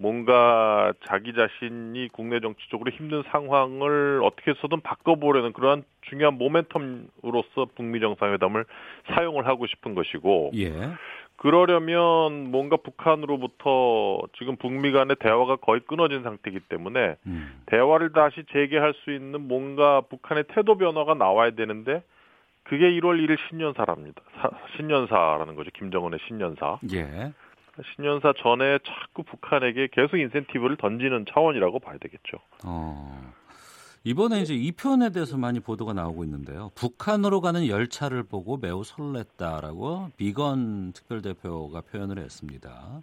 뭔가 0.00 0.94
자기 1.06 1.34
자신이 1.34 2.08
국내 2.12 2.40
정치적으로 2.40 2.90
힘든 2.90 3.22
상황을 3.30 4.22
어떻게 4.24 4.52
해서든 4.52 4.80
바꿔보려는 4.80 5.52
그러한 5.52 5.84
중요한 6.08 6.38
모멘텀으로서 6.38 7.68
북미 7.76 8.00
정상회담을 8.00 8.64
사용을 9.14 9.46
하고 9.46 9.66
싶은 9.66 9.94
것이고 9.94 10.52
예. 10.56 10.72
그러려면 11.36 12.50
뭔가 12.50 12.76
북한으로부터 12.76 14.22
지금 14.38 14.56
북미 14.56 14.90
간의 14.92 15.16
대화가 15.20 15.56
거의 15.56 15.80
끊어진 15.86 16.22
상태이기 16.22 16.60
때문에 16.68 17.16
음. 17.26 17.62
대화를 17.66 18.12
다시 18.12 18.42
재개할 18.52 18.94
수 19.04 19.12
있는 19.12 19.46
뭔가 19.48 20.00
북한의 20.02 20.44
태도 20.48 20.76
변화가 20.76 21.14
나와야 21.14 21.50
되는데 21.50 22.02
그게 22.64 22.90
1월 22.92 23.20
1일 23.26 23.36
신년사랍니다. 23.48 24.22
사- 24.40 24.50
신년사라는 24.76 25.56
거죠. 25.56 25.70
김정은의 25.74 26.20
신년사. 26.26 26.78
예. 26.92 27.32
신년사 27.94 28.32
전에 28.42 28.78
자꾸 28.84 29.22
북한에게 29.22 29.88
계속 29.92 30.16
인센티브를 30.16 30.76
던지는 30.76 31.24
차원이라고 31.32 31.78
봐야 31.78 31.98
되겠죠. 31.98 32.38
어. 32.64 33.32
이번에 34.02 34.40
이제 34.40 34.54
이 34.54 34.72
표현에 34.72 35.10
대해서 35.10 35.36
많이 35.36 35.60
보도가 35.60 35.92
나오고 35.92 36.24
있는데요. 36.24 36.70
북한으로 36.74 37.42
가는 37.42 37.66
열차를 37.66 38.22
보고 38.22 38.56
매우 38.56 38.80
설렜다라고 38.82 40.12
비건 40.16 40.92
특별대표가 40.92 41.82
표현을 41.82 42.18
했습니다. 42.18 43.00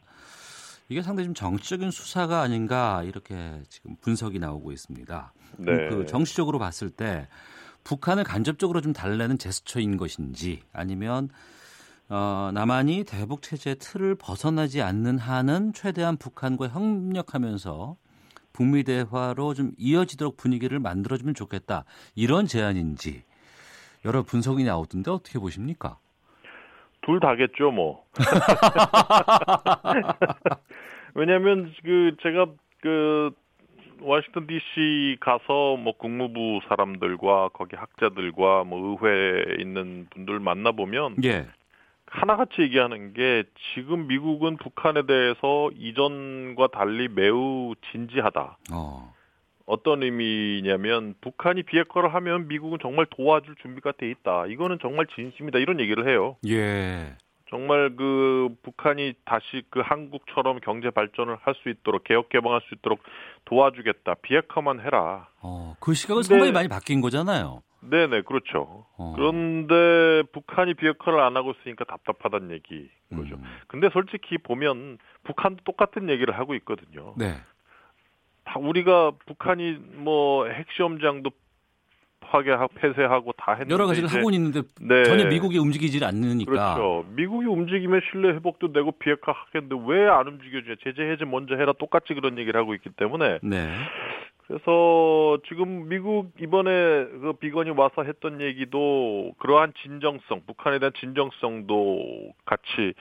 이게 0.90 1.02
상당히 1.02 1.28
좀 1.28 1.34
정치적인 1.36 1.92
수사가 1.92 2.42
아닌가 2.42 3.04
이렇게 3.04 3.62
지금 3.70 3.96
분석이 4.02 4.40
나오고 4.40 4.72
있습니다. 4.72 5.34
네. 5.58 5.90
그 5.90 6.06
정치적으로 6.08 6.58
봤을 6.60 6.90
때 6.90 7.28
북한을 7.84 8.24
간접적으로 8.24 8.82
좀 8.82 8.94
달래는 8.94 9.38
제스처인 9.38 9.98
것인지 9.98 10.62
아니면 10.74 11.30
어, 12.10 12.52
남한이 12.54 13.04
대북 13.04 13.42
체제 13.42 13.76
틀을 13.76 14.16
벗어나지 14.16 14.82
않는 14.82 15.18
한은 15.18 15.74
최대한 15.74 16.18
북한과 16.18 16.70
협력하면서 16.70 17.98
북미 18.54 18.84
대화로 18.84 19.54
좀 19.54 19.72
이어지도록 19.78 20.38
분위기를 20.38 20.80
만들어주면 20.80 21.36
좋겠다 21.36 21.84
이런 22.16 22.48
제안인지 22.48 23.24
여러 24.06 24.24
분석이 24.24 24.64
나오던데 24.64 25.12
어떻게 25.12 25.38
보십니까? 25.38 25.98
둘 27.02 27.20
다겠죠, 27.20 27.72
뭐. 27.72 28.06
왜냐하면 31.14 31.74
그 31.84 32.16
제가 32.22 32.48
그 32.82 33.32
워싱턴 34.02 34.48
D.C. 34.48 35.18
가서 35.20 35.78
뭐 35.78 35.94
국무부 35.98 36.60
사람들과 36.68 37.50
거기 37.50 37.76
학자들과 37.76 38.64
뭐 38.64 38.98
의회에 39.02 39.58
있는 39.60 40.08
분들 40.12 40.40
만나 40.40 40.72
보면 40.72 41.18
예. 41.24 41.48
하나같이 42.10 42.62
얘기하는 42.62 43.14
게 43.14 43.44
지금 43.74 44.08
미국은 44.08 44.58
북한에 44.58 45.06
대해서 45.06 45.70
이전과 45.76 46.68
달리 46.68 47.08
매우 47.08 47.76
진지하다. 47.92 48.58
어. 48.74 49.14
어떤 49.66 50.02
의미냐면 50.02 51.14
북한이 51.20 51.64
비핵화를 51.64 52.14
하면 52.14 52.48
미국은 52.48 52.80
정말 52.82 53.06
도와줄 53.10 53.56
준비가 53.62 53.92
돼 53.92 54.10
있다. 54.10 54.46
이거는 54.48 54.80
정말 54.82 55.06
진심이다. 55.14 55.60
이런 55.60 55.80
얘기를 55.82 56.08
해요. 56.08 56.38
예. 56.48 57.16
정말 57.50 57.96
그 57.96 58.50
북한이 58.64 59.14
다시 59.26 59.64
그 59.70 59.80
한국처럼 59.80 60.60
경제 60.62 60.90
발전을 60.90 61.38
할 61.42 61.56
수 61.64 61.70
있도록 61.70 62.04
개혁 62.04 62.30
개방할 62.30 62.62
수 62.68 62.76
있도록 62.76 63.00
도와주겠다. 63.46 64.16
비핵화만 64.22 64.80
해라. 64.82 65.30
어, 65.42 65.76
그 65.80 65.94
시각은 65.94 66.22
근데- 66.24 66.28
상당히 66.28 66.52
많이 66.52 66.68
바뀐 66.68 67.02
거잖아요. 67.02 67.62
네네 67.80 68.24
그렇죠. 68.24 68.86
어. 68.98 69.14
그런데 69.16 70.24
북한이 70.34 70.74
비핵화를 70.74 71.20
안 71.22 71.38
하고 71.38 71.52
있으니까 71.52 71.86
답답하다는 71.86 72.52
얘기 72.52 72.90
거죠. 73.16 73.36
음. 73.36 73.44
근데 73.68 73.90
솔직히 73.94 74.38
보면 74.40 74.98
북한도 75.24 75.64
똑같은 75.64 76.10
얘기를 76.10 76.38
하고 76.38 76.54
있거든요. 76.56 77.14
네. 77.18 77.36
다 78.44 78.60
우리가 78.60 79.12
북한이 79.26 79.78
뭐 79.96 80.48
핵시험장도 80.48 81.30
파괴하고 82.20 82.68
폐쇄하고 82.76 83.32
다 83.38 83.54
했는데 83.54 83.74
여러 83.74 83.88
가지를 83.88 84.10
이제 84.10 84.18
하고 84.18 84.30
있는데 84.32 84.62
네. 84.82 85.04
전혀 85.06 85.26
미국이 85.26 85.58
움직이질 85.60 86.04
않으니까. 86.04 86.52
그렇죠. 86.52 87.06
미국이 87.16 87.46
움직이면 87.48 88.02
신뢰 88.12 88.30
회복도 88.34 88.74
되고 88.74 88.92
비핵화 88.92 89.32
하겠는데 89.32 89.76
왜 89.88 90.08
안 90.08 90.28
움직여줘요? 90.28 90.76
제재 90.84 91.04
해제 91.04 91.26
먼저 91.26 91.56
해라 91.56 91.74
똑같이 91.78 92.14
그런 92.14 92.38
얘기를 92.38 92.60
하고 92.60 92.74
있기 92.74 92.90
때문에 92.92 93.40
네. 93.44 93.74
그래서 94.48 95.38
지금 95.50 95.90
미국 95.90 96.32
이번에 96.40 96.70
그 96.72 97.34
비건이 97.40 97.72
와서 97.72 98.04
했던 98.04 98.40
얘기도 98.40 99.34
그러한 99.40 99.74
진정성, 99.84 100.42
북한에 100.48 100.80
대한 100.80 100.94
진정성도 101.00 102.34
같이 102.46 102.94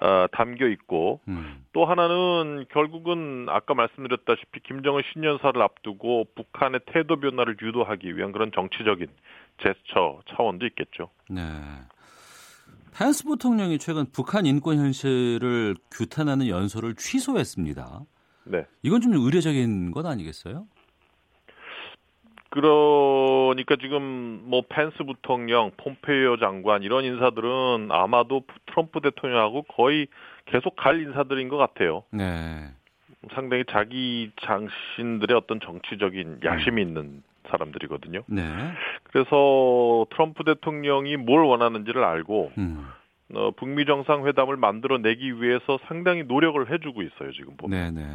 어, 0.00 0.26
담겨 0.32 0.66
있고 0.66 1.20
음. 1.28 1.64
또 1.72 1.86
하나는 1.86 2.66
결국은 2.70 3.46
아까 3.48 3.74
말씀드렸다시피 3.74 4.60
김정은 4.60 5.02
신년사를 5.12 5.60
앞두고 5.60 6.26
북한의 6.34 6.80
태도 6.92 7.18
변화를 7.18 7.56
유도하기 7.60 8.16
위한 8.16 8.32
그런 8.32 8.50
정치적인 8.54 9.06
제스처 9.62 10.20
차원도 10.28 10.66
있겠죠. 10.66 11.10
네. 11.30 11.42
펜스 12.94 13.24
부통령이 13.24 13.78
최근 13.78 14.06
북한 14.10 14.46
인권 14.46 14.78
현실을 14.78 15.76
규탄하는 15.90 16.48
연설을 16.48 16.94
취소했습니다. 16.94 18.00
네. 18.44 18.64
이건 18.82 19.00
좀 19.00 19.12
의례적인 19.14 19.90
건 19.90 20.06
아니겠어요? 20.06 20.66
그러니까 22.56 23.76
지금 23.76 24.40
뭐 24.46 24.62
펜스 24.66 25.04
부통령, 25.04 25.72
폼페이오 25.76 26.38
장관 26.38 26.82
이런 26.82 27.04
인사들은 27.04 27.88
아마도 27.90 28.44
트럼프 28.64 29.02
대통령하고 29.02 29.64
거의 29.64 30.06
계속 30.46 30.74
갈 30.74 31.02
인사들인 31.02 31.50
것 31.50 31.58
같아요. 31.58 32.04
네. 32.10 32.70
상당히 33.34 33.64
자기 33.70 34.30
자신들의 34.40 35.36
어떤 35.36 35.60
정치적인 35.60 36.40
야심이 36.44 36.80
있는 36.80 37.22
사람들이거든요. 37.50 38.22
네. 38.26 38.42
그래서 39.02 40.06
트럼프 40.12 40.42
대통령이 40.44 41.18
뭘 41.18 41.44
원하는지를 41.44 42.04
알고 42.04 42.52
음. 42.56 42.86
어, 43.34 43.50
북미 43.50 43.84
정상회담을 43.84 44.56
만들어내기 44.56 45.42
위해서 45.42 45.78
상당히 45.88 46.22
노력을 46.22 46.72
해주고 46.72 47.02
있어요. 47.02 47.32
지금 47.32 47.54
보면. 47.58 47.94
네, 47.94 48.00
네. 48.00 48.06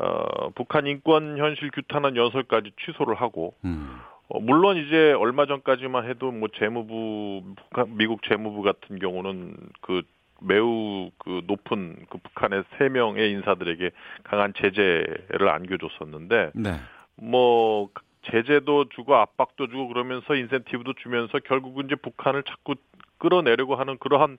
어, 0.00 0.50
북한 0.54 0.86
인권 0.86 1.38
현실 1.38 1.70
규탄한 1.70 2.16
연설까지 2.16 2.72
취소를 2.84 3.14
하고 3.14 3.54
음. 3.64 3.98
어, 4.28 4.40
물론 4.40 4.76
이제 4.76 5.12
얼마 5.12 5.46
전까지만 5.46 6.08
해도 6.08 6.30
뭐 6.30 6.48
재무부 6.56 7.42
북한, 7.56 7.96
미국 7.96 8.22
재무부 8.22 8.62
같은 8.62 8.98
경우는 8.98 9.56
그 9.80 10.02
매우 10.40 11.10
그 11.18 11.42
높은 11.46 11.96
그 12.10 12.18
북한의 12.18 12.62
세 12.76 12.88
명의 12.88 13.32
인사들에게 13.32 13.90
강한 14.22 14.52
제재를 14.54 15.48
안겨줬었는데 15.48 16.52
네. 16.54 16.70
뭐 17.16 17.88
제재도 18.30 18.90
주고 18.90 19.16
압박도 19.16 19.66
주고 19.66 19.88
그러면서 19.88 20.34
인센티브도 20.34 20.94
주면서 21.02 21.38
결국은 21.40 21.86
이제 21.86 21.96
북한을 21.96 22.44
자꾸 22.44 22.76
끌어내려고 23.18 23.74
하는 23.74 23.98
그러한 23.98 24.38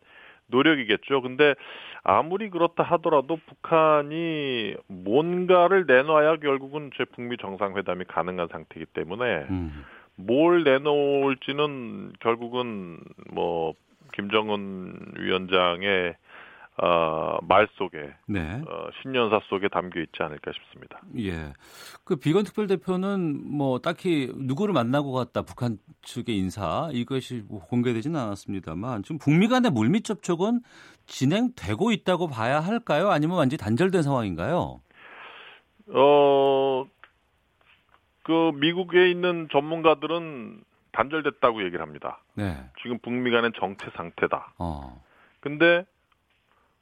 노력이겠죠. 0.49 1.21
근데 1.21 1.55
아무리 2.03 2.49
그렇다 2.49 2.83
하더라도 2.83 3.39
북한이 3.45 4.75
뭔가를 4.87 5.85
내놔야 5.87 6.37
결국은 6.37 6.91
제 6.97 7.05
북미 7.05 7.37
정상회담이 7.37 8.05
가능한 8.05 8.47
상태이기 8.51 8.91
때문에 8.93 9.47
음. 9.49 9.85
뭘 10.15 10.63
내놓을지는 10.63 12.13
결국은 12.19 12.99
뭐 13.31 13.73
김정은 14.13 15.13
위원장의 15.17 16.15
어, 16.81 17.39
말 17.41 17.67
속에 17.73 18.13
네. 18.25 18.61
어, 18.65 18.89
신년사 19.01 19.41
속에 19.49 19.67
담겨 19.67 19.99
있지 19.99 20.23
않을까 20.23 20.51
싶습니다. 20.53 21.01
예. 21.17 21.51
그 22.05 22.15
비건 22.15 22.45
특별 22.45 22.67
대표는 22.67 23.41
뭐 23.45 23.79
딱히 23.79 24.31
누구를 24.33 24.73
만나고 24.73 25.11
갔다 25.11 25.41
북한 25.41 25.77
측의 26.03 26.37
인사 26.37 26.89
이것이 26.93 27.43
뭐 27.49 27.59
공개되지는 27.65 28.17
않았습니다만 28.17 29.03
지금 29.03 29.17
북미 29.17 29.49
간의 29.49 29.71
물밑 29.71 30.05
접촉은 30.05 30.61
진행되고 31.05 31.91
있다고 31.91 32.27
봐야 32.27 32.61
할까요? 32.61 33.09
아니면 33.09 33.37
완전히 33.37 33.57
단절된 33.57 34.01
상황인가요? 34.01 34.79
어, 35.91 36.85
그 38.23 38.51
미국에 38.55 39.11
있는 39.11 39.49
전문가들은 39.51 40.63
단절됐다고 40.93 41.63
얘기를 41.65 41.81
합니다. 41.81 42.21
네. 42.35 42.55
지금 42.81 42.99
북미 42.99 43.31
간의 43.31 43.51
정체 43.59 43.89
상태다. 43.95 44.53
어. 44.59 45.03
근데 45.41 45.85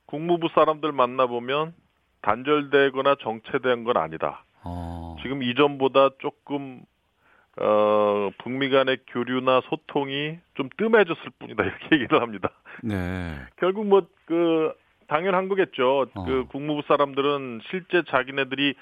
국무부 0.08 0.49
사람들 0.53 0.91
만나보면 0.91 1.74
단절되거나 2.22 3.16
정체된 3.22 3.84
건 3.84 3.97
아니다. 3.97 4.43
어. 4.64 5.16
지금 5.22 5.43
이전보다 5.43 6.10
조금 6.20 6.82
어, 7.60 8.30
북미 8.39 8.70
간의 8.70 8.97
교류나 9.08 9.62
소통이 9.70 10.39
좀 10.55 10.70
뜸해졌을 10.78 11.24
뿐이다 11.39 11.64
이렇게 11.64 11.95
얘기를 11.95 12.22
합니다. 12.22 12.49
네. 12.84 13.36
결국 13.58 13.86
뭐 13.86 14.08
그 14.28 14.74
당연한 15.08 15.47
거겠죠. 15.47 16.05
어. 16.14 16.26
그 16.26 16.45
국무부 16.49 16.84
사람들은 16.88 17.62
실제 17.72 18.03
자기네들이 18.03 18.76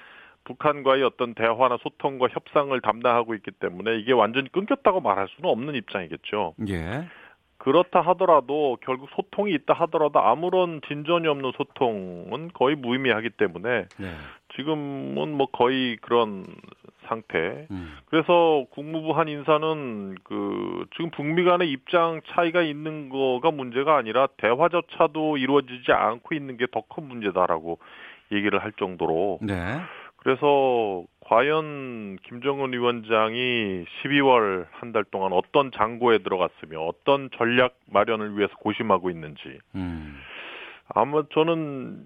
북한과의 0.43 1.03
어떤 1.03 1.33
대화나 1.33 1.77
소통과 1.81 2.27
협상을 2.27 2.79
담당하고 2.81 3.33
있기 3.35 3.51
때문에 3.51 3.97
이게 3.97 4.11
완전히 4.11 4.51
끊겼다고 4.51 5.01
말할 5.01 5.27
수는 5.35 5.49
없는 5.49 5.75
입장이겠죠. 5.75 6.55
예. 6.67 7.07
그렇다 7.65 8.01
하더라도 8.01 8.77
결국 8.81 9.09
소통이 9.15 9.51
있다 9.53 9.73
하더라도 9.73 10.19
아무런 10.19 10.81
진전이 10.87 11.27
없는 11.27 11.51
소통은 11.57 12.51
거의 12.53 12.75
무의미하기 12.75 13.31
때문에 13.31 13.87
네. 13.97 14.11
지금은 14.55 15.35
뭐 15.35 15.47
거의 15.47 15.97
그런 15.97 16.45
상태. 17.07 17.65
음. 17.71 17.97
그래서 18.05 18.65
국무부 18.69 19.17
한 19.17 19.27
인사는 19.27 20.15
그 20.23 20.85
지금 20.95 21.09
북미 21.09 21.43
간의 21.43 21.71
입장 21.71 22.21
차이가 22.27 22.61
있는 22.61 23.09
거가 23.09 23.49
문제가 23.49 23.97
아니라 23.97 24.27
대화조차도 24.37 25.37
이루어지지 25.37 25.91
않고 25.91 26.35
있는 26.35 26.57
게 26.57 26.67
더 26.67 26.83
큰 26.87 27.07
문제다라고 27.07 27.79
얘기를 28.31 28.63
할 28.63 28.73
정도로 28.73 29.39
네. 29.41 29.53
그래서 30.17 31.03
과연 31.25 32.17
김정은 32.23 32.71
위원장이 32.73 33.85
12월 34.03 34.67
한 34.71 34.91
달 34.93 35.03
동안 35.03 35.33
어떤 35.33 35.71
장고에 35.71 36.19
들어갔으며 36.19 36.79
어떤 36.81 37.29
전략 37.35 37.75
마련을 37.91 38.37
위해서 38.37 38.53
고심하고 38.57 39.09
있는지 39.09 39.59
음. 39.75 40.17
아마 40.93 41.23
저는 41.33 42.05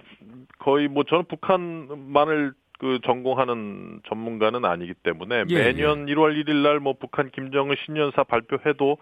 거의 0.60 0.88
뭐 0.88 1.04
저는 1.04 1.26
북한만을 1.26 2.54
그 2.80 3.00
전공하는 3.06 4.00
전문가는 4.08 4.64
아니기 4.64 4.94
때문에 5.04 5.44
예, 5.50 5.64
매년 5.66 6.06
1월 6.06 6.34
1일 6.42 6.64
날 6.64 6.80
뭐 6.80 6.94
북한 6.98 7.30
김정은 7.30 7.76
신년사 7.86 8.24
발표해도 8.24 8.98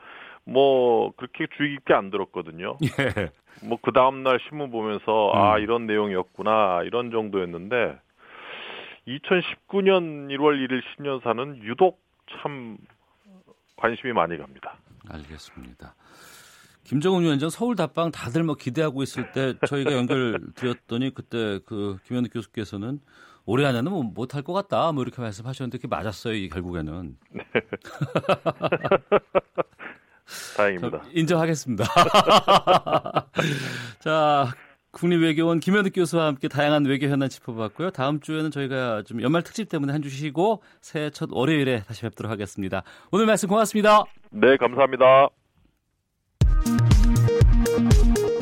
뭐 0.46 1.12
그렇게 1.16 1.46
주의 1.56 1.76
깊게 1.76 1.94
안 1.94 2.10
들었거든요. 2.10 2.78
예. 2.82 3.30
뭐그 3.68 3.92
다음 3.94 4.24
날 4.24 4.40
신문 4.50 4.72
보면서 4.72 5.32
음. 5.32 5.38
아 5.38 5.58
이런 5.60 5.86
내용이었구나 5.86 6.82
이런 6.86 7.12
정도였는데 7.12 7.98
2019년 9.08 10.28
1월 10.36 10.68
1일 10.68 10.82
신년사는 10.96 11.64
유독 11.64 12.02
참 12.42 12.78
관심이 13.78 14.12
많이 14.14 14.38
갑니다. 14.38 14.78
알겠습니다. 15.10 15.96
김정은 16.84 17.22
위원장 17.22 17.50
서울 17.50 17.76
답방 17.76 18.12
다들 18.12 18.44
뭐 18.44 18.56
기대하고 18.56 19.04
있을 19.04 19.32
때 19.32 19.54
저희가 19.66 19.94
연결 19.94 20.40
드렸더니 20.56 21.14
그때 21.14 21.60
그 21.66 21.98
김현욱 22.06 22.34
교수께서는 22.34 23.00
올해 23.46 23.66
안에는 23.66 23.92
뭐 23.92 24.04
못할 24.04 24.42
것 24.42 24.54
같다 24.54 24.92
뭐 24.92 25.04
이렇게 25.04 25.22
말씀하셨는데 25.22 25.78
그게 25.78 25.88
맞았어요 25.88 26.34
이 26.34 26.50
결국에는 26.50 27.18
다행입니다. 30.58 31.02
저 31.04 31.10
인정하겠습니다. 31.12 31.86
자 34.00 34.48
국립외교원 34.98 35.60
김현욱 35.60 35.94
교수와 35.94 36.26
함께 36.26 36.48
다양한 36.48 36.86
외교 36.86 37.08
현안 37.08 37.30
짚어봤고요. 37.30 37.92
다음 37.92 38.20
주에는 38.20 38.50
저희가 38.52 39.04
좀 39.06 39.22
연말 39.22 39.44
특집 39.44 39.70
때문에 39.70 39.94
한 39.94 40.02
주 40.02 40.10
쉬고 40.10 40.64
새해 40.82 41.10
첫 41.10 41.30
월요일에 41.32 41.84
다시 41.84 42.02
뵙도록 42.02 42.32
하겠습니다. 42.32 42.84
오늘 43.12 43.26
말씀 43.26 43.48
고맙습니다. 43.50 44.04
네, 44.32 44.58
감사합니다. 44.58 45.30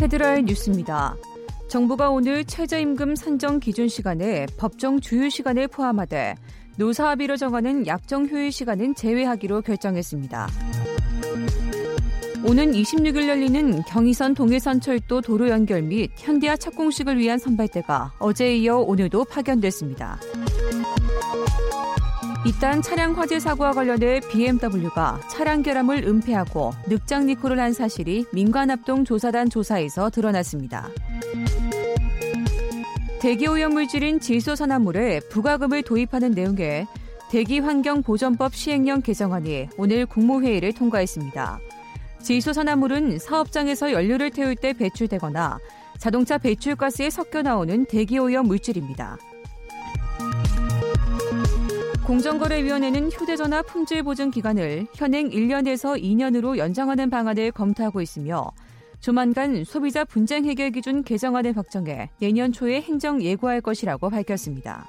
헤드라인 0.01 0.45
뉴스입니다. 0.45 1.15
정부가 1.67 2.09
오늘 2.09 2.45
최저임금 2.45 3.15
산정 3.15 3.59
기준 3.59 3.87
시간에 3.87 4.45
법정 4.57 4.99
주유 4.99 5.29
시간을 5.29 5.67
포함하되 5.67 6.35
노사합의로 6.77 7.37
정하는 7.37 7.87
약정 7.87 8.27
휴일 8.27 8.51
시간은 8.51 8.95
제외하기로 8.95 9.61
결정했습니다. 9.61 10.47
오는 12.47 12.73
26일 12.73 13.27
열리는 13.27 13.81
경의선 13.87 14.35
동해선 14.35 14.79
철도 14.79 15.19
도로 15.19 15.49
연결 15.49 15.81
및 15.81 16.11
현대화 16.15 16.55
착공식을 16.55 17.17
위한 17.17 17.39
선발대가 17.39 18.13
어제에 18.19 18.57
이어 18.57 18.77
오늘도 18.77 19.25
파견됐습니다. 19.25 20.19
이딴 22.45 22.83
차량 22.83 23.17
화재 23.17 23.39
사고와 23.39 23.71
관련해 23.71 24.19
BMW가 24.29 25.19
차량 25.27 25.63
결함을 25.63 26.03
은폐하고 26.03 26.73
늑장 26.87 27.25
니콜을 27.25 27.59
한 27.59 27.73
사실이 27.73 28.27
민관합동 28.31 29.05
조사단 29.05 29.49
조사에서 29.49 30.11
드러났습니다. 30.11 30.89
대기 33.21 33.47
오염 33.47 33.73
물질인 33.73 34.19
질소산화물에 34.19 35.21
부가금을 35.31 35.81
도입하는 35.81 36.31
내용의 36.31 36.85
대기환경보전법 37.31 38.53
시행령 38.53 39.01
개정안이 39.01 39.69
오늘 39.77 40.05
국무회의를 40.05 40.73
통과했습니다. 40.73 41.59
질소산화물은 42.25 43.19
사업장에서 43.19 43.91
연료를 43.91 44.31
태울 44.31 44.55
때 44.55 44.73
배출되거나 44.73 45.59
자동차 45.99 46.39
배출가스에 46.39 47.11
섞여 47.11 47.43
나오는 47.43 47.85
대기오염 47.85 48.47
물질입니다. 48.47 49.17
공정거래위원회는 52.03 53.11
휴대전화 53.11 53.61
품질 53.61 54.01
보증 54.01 54.31
기간을 54.31 54.87
현행 54.95 55.29
1년에서 55.29 56.01
2년으로 56.01 56.57
연장하는 56.57 57.11
방안을 57.11 57.51
검토하고 57.51 58.01
있으며 58.01 58.51
조만간 58.99 59.63
소비자 59.63 60.03
분쟁 60.03 60.45
해결 60.45 60.71
기준 60.71 61.03
개정안을 61.03 61.55
확정해 61.55 62.09
내년 62.19 62.51
초에 62.51 62.81
행정 62.81 63.21
예고할 63.21 63.61
것이라고 63.61 64.09
밝혔습니다. 64.09 64.87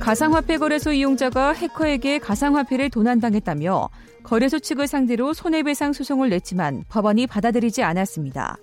가상화폐 0.00 0.58
거래소 0.58 0.92
이용자가 0.92 1.52
해커에게 1.52 2.18
가상화폐를 2.18 2.90
도난당했다며 2.90 3.88
거래소 4.24 4.58
측을 4.58 4.86
상대로 4.86 5.34
손해배상 5.34 5.92
소송을 5.92 6.30
냈지만 6.30 6.82
법원이 6.88 7.26
받아들이지 7.26 7.82
않았습니다. 7.82 8.56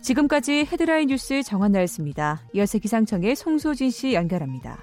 지금까지 0.00 0.66
헤드라인 0.70 1.08
뉴스 1.08 1.42
정한나였습니다. 1.42 2.42
이어서 2.54 2.78
기상청의 2.78 3.36
송소진 3.36 3.90
씨 3.90 4.14
연결합니다. 4.14 4.82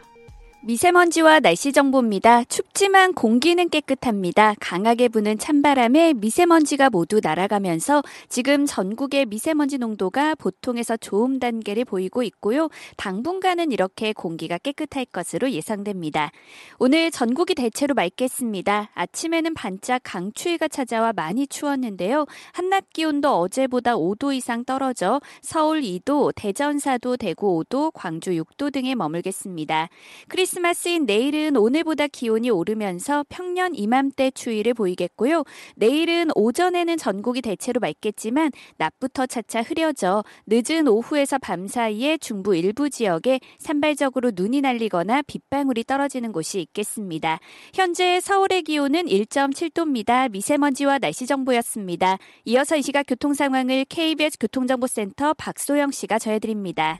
미세먼지와 0.63 1.39
날씨 1.39 1.71
정보입니다. 1.71 2.43
춥지만 2.43 3.13
공기는 3.13 3.67
깨끗합니다. 3.67 4.53
강하게 4.59 5.07
부는 5.07 5.39
찬바람에 5.39 6.13
미세먼지가 6.13 6.91
모두 6.91 7.19
날아가면서 7.21 8.03
지금 8.29 8.67
전국의 8.67 9.25
미세먼지 9.25 9.79
농도가 9.79 10.35
보통에서 10.35 10.97
좋음 10.97 11.39
단계를 11.39 11.83
보이고 11.83 12.21
있고요. 12.21 12.69
당분간은 12.97 13.71
이렇게 13.71 14.13
공기가 14.13 14.59
깨끗할 14.59 15.05
것으로 15.05 15.49
예상됩니다. 15.49 16.31
오늘 16.77 17.09
전국이 17.09 17.55
대체로 17.55 17.95
맑겠습니다. 17.95 18.91
아침에는 18.93 19.55
반짝 19.55 20.01
강추위가 20.03 20.67
찾아와 20.67 21.11
많이 21.11 21.47
추웠는데요. 21.47 22.27
한낮 22.53 22.85
기온도 22.93 23.39
어제보다 23.39 23.95
5도 23.95 24.35
이상 24.35 24.63
떨어져 24.63 25.21
서울 25.41 25.81
2도, 25.81 26.33
대전 26.35 26.77
4도, 26.77 27.17
대구 27.17 27.63
5도, 27.63 27.91
광주 27.95 28.29
6도 28.29 28.71
등에 28.71 28.93
머물겠습니다. 28.93 29.89
크리스 30.27 30.50
크리스마스인 30.51 31.05
내일은 31.05 31.55
오늘보다 31.55 32.07
기온이 32.07 32.49
오르면서 32.49 33.23
평년 33.29 33.73
이맘때 33.73 34.31
추위를 34.31 34.73
보이겠고요. 34.73 35.45
내일은 35.75 36.27
오전에는 36.35 36.97
전국이 36.97 37.41
대체로 37.41 37.79
맑겠지만 37.79 38.51
낮부터 38.77 39.27
차차 39.27 39.61
흐려져 39.61 40.25
늦은 40.47 40.89
오후에서 40.89 41.37
밤 41.37 41.67
사이에 41.67 42.17
중부 42.17 42.55
일부 42.57 42.89
지역에 42.89 43.39
산발적으로 43.59 44.31
눈이 44.35 44.59
날리거나 44.59 45.21
빗방울이 45.21 45.85
떨어지는 45.85 46.33
곳이 46.33 46.59
있겠습니다. 46.59 47.39
현재 47.73 48.19
서울의 48.19 48.63
기온은 48.63 49.05
1.7도입니다. 49.05 50.29
미세먼지와 50.31 50.99
날씨 50.99 51.27
정보였습니다. 51.27 52.17
이어서 52.43 52.75
이 52.75 52.81
시각 52.81 53.05
교통 53.07 53.33
상황을 53.33 53.85
KBS 53.85 54.37
교통정보센터 54.39 55.33
박소영 55.35 55.91
씨가 55.91 56.19
전해드립니다. 56.19 56.99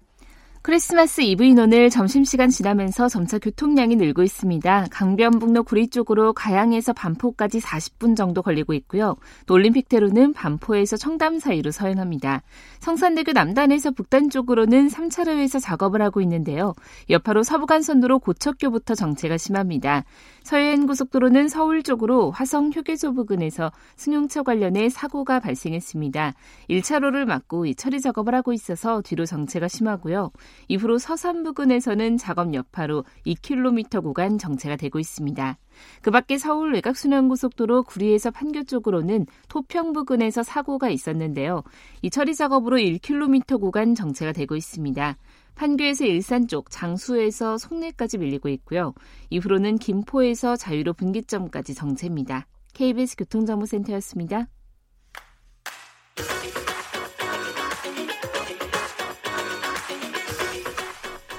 크리스마스 0.64 1.22
이브 1.22 1.43
인원을 1.43 1.89
점심시간 1.89 2.51
지나면서 2.51 3.09
점차 3.09 3.39
교통량이 3.39 3.95
늘고 3.95 4.22
있습니다. 4.22 4.88
강변북로 4.91 5.64
구리 5.64 5.88
쪽으로 5.88 6.34
가양에서 6.34 6.93
반포까지 6.93 7.59
40분 7.59 8.16
정도 8.16 8.43
걸리고 8.43 8.74
있고요. 8.74 9.16
또 9.47 9.55
올림픽대로는 9.55 10.34
반포에서 10.34 10.97
청담 10.97 11.39
사이로 11.39 11.72
서행합니다. 11.72 12.43
성산대교 12.80 13.32
남단에서 13.32 13.89
북단 13.89 14.30
쪽으로는 14.30 14.89
3차로에서 14.89 15.59
작업을 15.59 15.99
하고 16.03 16.22
있는데요. 16.22 16.76
여파로 17.09 17.41
서부간선도로 17.41 18.20
고척교부터 18.20 18.93
정체가 18.93 19.38
심합니다. 19.38 20.03
서해안 20.43 20.87
고속도로는 20.87 21.47
서울 21.47 21.83
쪽으로 21.83 22.31
화성 22.31 22.71
휴게소 22.73 23.13
부근에서 23.13 23.71
승용차 23.95 24.43
관련해 24.43 24.89
사고가 24.89 25.39
발생했습니다. 25.39 26.33
1차로를 26.69 27.25
막고 27.25 27.71
처리 27.73 28.01
작업을 28.01 28.33
하고 28.33 28.51
있어서 28.51 29.01
뒤로 29.01 29.25
정체가 29.25 29.67
심하고요. 29.67 30.31
이후로 30.67 30.97
서산 30.97 31.43
부근에서는 31.43 32.17
작업 32.17 32.53
여파로 32.53 33.05
2km 33.25 34.03
구간 34.03 34.37
정체가 34.37 34.75
되고 34.75 34.99
있습니다. 34.99 35.57
그 36.01 36.11
밖에 36.11 36.37
서울 36.37 36.73
외곽순환고속도로 36.73 37.83
구리에서 37.83 38.31
판교 38.31 38.63
쪽으로는 38.63 39.25
토평 39.47 39.93
부근에서 39.93 40.43
사고가 40.43 40.89
있었는데요. 40.89 41.63
이 42.01 42.09
처리 42.09 42.35
작업으로 42.35 42.77
1km 42.77 43.59
구간 43.59 43.95
정체가 43.95 44.31
되고 44.33 44.55
있습니다. 44.55 45.15
판교에서 45.55 46.05
일산 46.05 46.47
쪽, 46.47 46.69
장수에서 46.71 47.57
송내까지 47.57 48.17
밀리고 48.17 48.49
있고요. 48.49 48.93
이후로는 49.29 49.77
김포에서 49.77 50.55
자유로 50.55 50.93
분기점까지 50.93 51.75
정체입니다. 51.75 52.47
KBS 52.73 53.15
교통정보센터였습니다. 53.17 54.47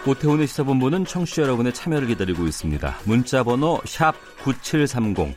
오태훈의 0.04 0.48
시사본부는 0.48 1.04
청취자 1.04 1.42
여러분의 1.42 1.72
참여를 1.72 2.08
기다리고 2.08 2.44
있습니다. 2.46 2.98
문자 3.04 3.44
번호 3.44 3.80
9730. 4.42 5.36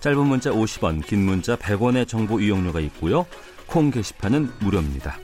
짧은 0.00 0.26
문자 0.26 0.50
50원, 0.50 1.04
긴 1.04 1.26
문자 1.26 1.56
100원의 1.56 2.08
정보 2.08 2.40
이용료가 2.40 2.80
있고요. 2.80 3.26
콩 3.66 3.90
게시판은 3.90 4.48
무료입니다. 4.60 5.18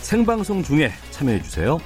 생방송 0.00 0.64
중에 0.64 0.90
참여해 1.12 1.42
주세요. 1.42 1.78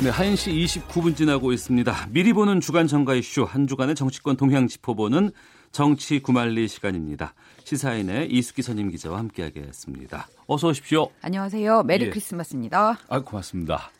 네, 0.00 0.12
1시 0.12 0.86
29분 0.86 1.16
지나고 1.16 1.52
있습니다. 1.52 2.06
미리 2.10 2.32
보는 2.32 2.60
주간 2.60 2.86
정가 2.86 3.16
이슈 3.16 3.42
한 3.42 3.66
주간의 3.66 3.96
정치권 3.96 4.36
동향 4.36 4.68
짚어보는 4.68 5.32
정치 5.72 6.20
구말리 6.20 6.68
시간입니다. 6.68 7.34
시사인의 7.64 8.30
이수기 8.30 8.62
선임 8.62 8.90
기자와 8.90 9.18
함께하겠습니다. 9.18 10.28
어서 10.46 10.68
오십시오. 10.68 11.08
안녕하세요. 11.20 11.82
메리 11.82 12.06
예. 12.06 12.10
크리스마스입니다. 12.10 12.96
아, 13.08 13.20
고맙습니다. 13.20 13.90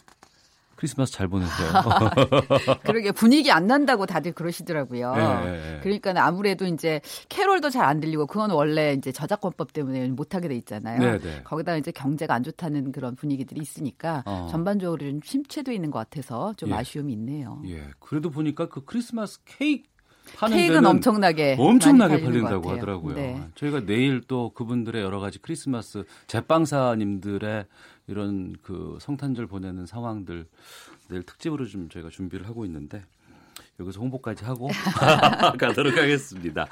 크리스마스 0.79 1.13
잘 1.13 1.27
보내세요. 1.27 1.69
그러게 2.87 3.11
분위기 3.11 3.51
안 3.51 3.67
난다고 3.67 4.07
다들 4.07 4.33
그러시더라고요. 4.33 5.15
네. 5.17 5.81
그러니까 5.83 6.15
아무래도 6.25 6.65
이제 6.65 7.01
캐롤도 7.29 7.71
잘 7.71 7.89
안 7.89 8.01
들리고 8.01 8.27
그건 8.27 8.51
원래 8.51 8.93
이제 8.93 9.13
저작권법 9.13 9.73
때문에 9.73 10.09
못 10.09 10.35
하게 10.35 10.49
돼 10.49 10.57
있잖아요. 10.57 10.99
네, 10.99 11.19
네. 11.19 11.43
거기다 11.43 11.77
이제 11.77 11.91
경제가 11.91 12.35
안 12.35 12.43
좋다는 12.43 12.93
그런 12.93 13.17
분위기들이 13.17 13.61
있으니까 13.61 14.23
어. 14.27 14.49
전반적으로 14.51 14.99
좀 14.99 15.23
침체돼 15.23 15.75
있는 15.75 15.91
것 15.91 15.99
같아서 15.99 16.53
좀 16.59 16.71
예. 16.71 16.75
아쉬움이 16.75 17.13
있네요. 17.15 17.63
예. 17.67 17.83
그래도 17.99 18.31
보니까 18.31 18.69
그 18.69 18.85
크리스마스 18.85 19.39
케이크 19.47 19.89
케이크는 20.37 20.85
엄청나게 20.85 21.57
엄청나게 21.59 22.21
팔린다고 22.23 22.71
하더라고요. 22.71 23.15
네. 23.15 23.43
저희가 23.55 23.87
내일 23.87 24.21
또 24.29 24.51
그분들의 24.51 25.03
여러 25.03 25.21
가지 25.21 25.39
크리스마스 25.39 26.05
제빵사님들의 26.27 27.65
이런 28.09 28.57
그 28.63 28.99
성탄절 29.01 29.47
보내는 29.47 29.87
상황들 29.87 30.47
내일 31.09 31.23
특집으로 31.23 31.67
좀 31.67 31.89
저희가 31.89 32.09
준비를 32.09 32.49
하고 32.49 32.65
있는데 32.65 33.05
여기서 33.79 34.01
홍보까지 34.01 34.45
하고 34.45 34.69
가도록 35.59 35.97
하겠습니다. 35.97 36.67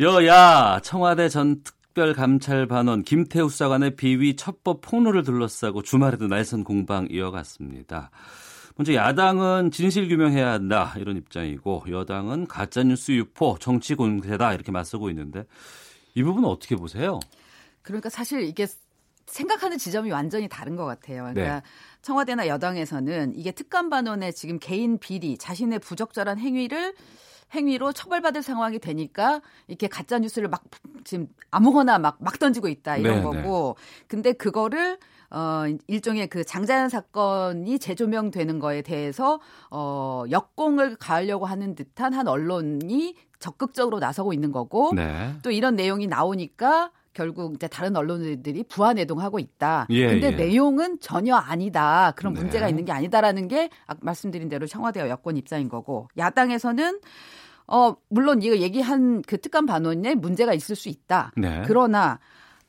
여야 0.00 0.80
청와대 0.82 1.28
전 1.28 1.62
특별감찰반원 1.62 3.02
김태우 3.04 3.48
수사관의 3.48 3.96
비위 3.96 4.36
첩법 4.36 4.80
폭로를 4.80 5.22
둘러싸고 5.22 5.82
주말에도 5.82 6.26
날선 6.26 6.64
공방 6.64 7.06
이어갔습니다. 7.10 8.10
먼저 8.76 8.92
야당은 8.92 9.70
진실 9.70 10.08
규명해야 10.08 10.52
한다 10.52 10.94
이런 10.98 11.16
입장이고 11.16 11.84
여당은 11.88 12.46
가짜 12.46 12.82
뉴스 12.82 13.12
유포 13.12 13.56
정치 13.58 13.94
공세다 13.94 14.52
이렇게 14.52 14.70
맞서고 14.70 15.08
있는데 15.10 15.46
이 16.14 16.22
부분은 16.22 16.48
어떻게 16.48 16.76
보세요? 16.76 17.18
그러니까 17.80 18.10
사실 18.10 18.42
이게 18.42 18.66
생각하는 19.26 19.78
지점이 19.78 20.10
완전히 20.10 20.48
다른 20.48 20.76
것 20.76 20.84
같아요. 20.84 21.22
그러니까 21.22 21.56
네. 21.56 21.62
청와대나 22.02 22.46
여당에서는 22.46 23.32
이게 23.34 23.50
특감 23.52 23.90
반원의 23.90 24.32
지금 24.34 24.58
개인 24.58 24.98
비리, 24.98 25.36
자신의 25.36 25.80
부적절한 25.80 26.38
행위를 26.38 26.94
행위로 27.54 27.92
처벌받을 27.92 28.42
상황이 28.42 28.78
되니까 28.78 29.40
이렇게 29.68 29.86
가짜 29.88 30.18
뉴스를 30.18 30.48
막 30.48 30.64
지금 31.04 31.28
아무거나 31.50 31.98
막 31.98 32.18
막 32.20 32.38
던지고 32.38 32.68
있다 32.68 32.96
이런 32.96 33.16
네, 33.16 33.22
거고. 33.22 33.76
네. 33.78 34.04
근데 34.08 34.32
그거를 34.32 34.98
어 35.30 35.64
일종의 35.86 36.28
그 36.28 36.44
장자연 36.44 36.88
사건이 36.88 37.78
재조명되는 37.78 38.58
거에 38.58 38.82
대해서 38.82 39.40
어 39.70 40.24
역공을 40.30 40.96
가하려고 40.96 41.46
하는 41.46 41.74
듯한 41.74 42.14
한 42.14 42.28
언론이 42.28 43.14
적극적으로 43.38 43.98
나서고 43.98 44.32
있는 44.32 44.50
거고 44.52 44.92
네. 44.94 45.34
또 45.42 45.50
이런 45.50 45.76
내용이 45.76 46.06
나오니까 46.06 46.90
결국 47.16 47.54
이제 47.54 47.66
다른 47.66 47.96
언론들이 47.96 48.64
부안해동하고 48.64 49.38
있다. 49.38 49.86
예, 49.88 50.06
근데 50.08 50.26
예. 50.26 50.30
내용은 50.32 50.98
전혀 51.00 51.34
아니다. 51.34 52.12
그런 52.14 52.34
네. 52.34 52.40
문제가 52.40 52.68
있는 52.68 52.84
게 52.84 52.92
아니다라는 52.92 53.48
게 53.48 53.70
아까 53.86 53.98
말씀드린 54.02 54.50
대로 54.50 54.66
청와대와 54.66 55.08
여권 55.08 55.38
입장인 55.38 55.70
거고 55.70 56.08
야당에서는 56.18 57.00
어 57.68 57.96
물론 58.10 58.42
이거 58.42 58.58
얘기한 58.58 59.22
그 59.22 59.40
특감 59.40 59.64
반원에 59.64 60.14
문제가 60.14 60.52
있을 60.52 60.76
수 60.76 60.90
있다. 60.90 61.32
네. 61.38 61.62
그러나 61.66 62.20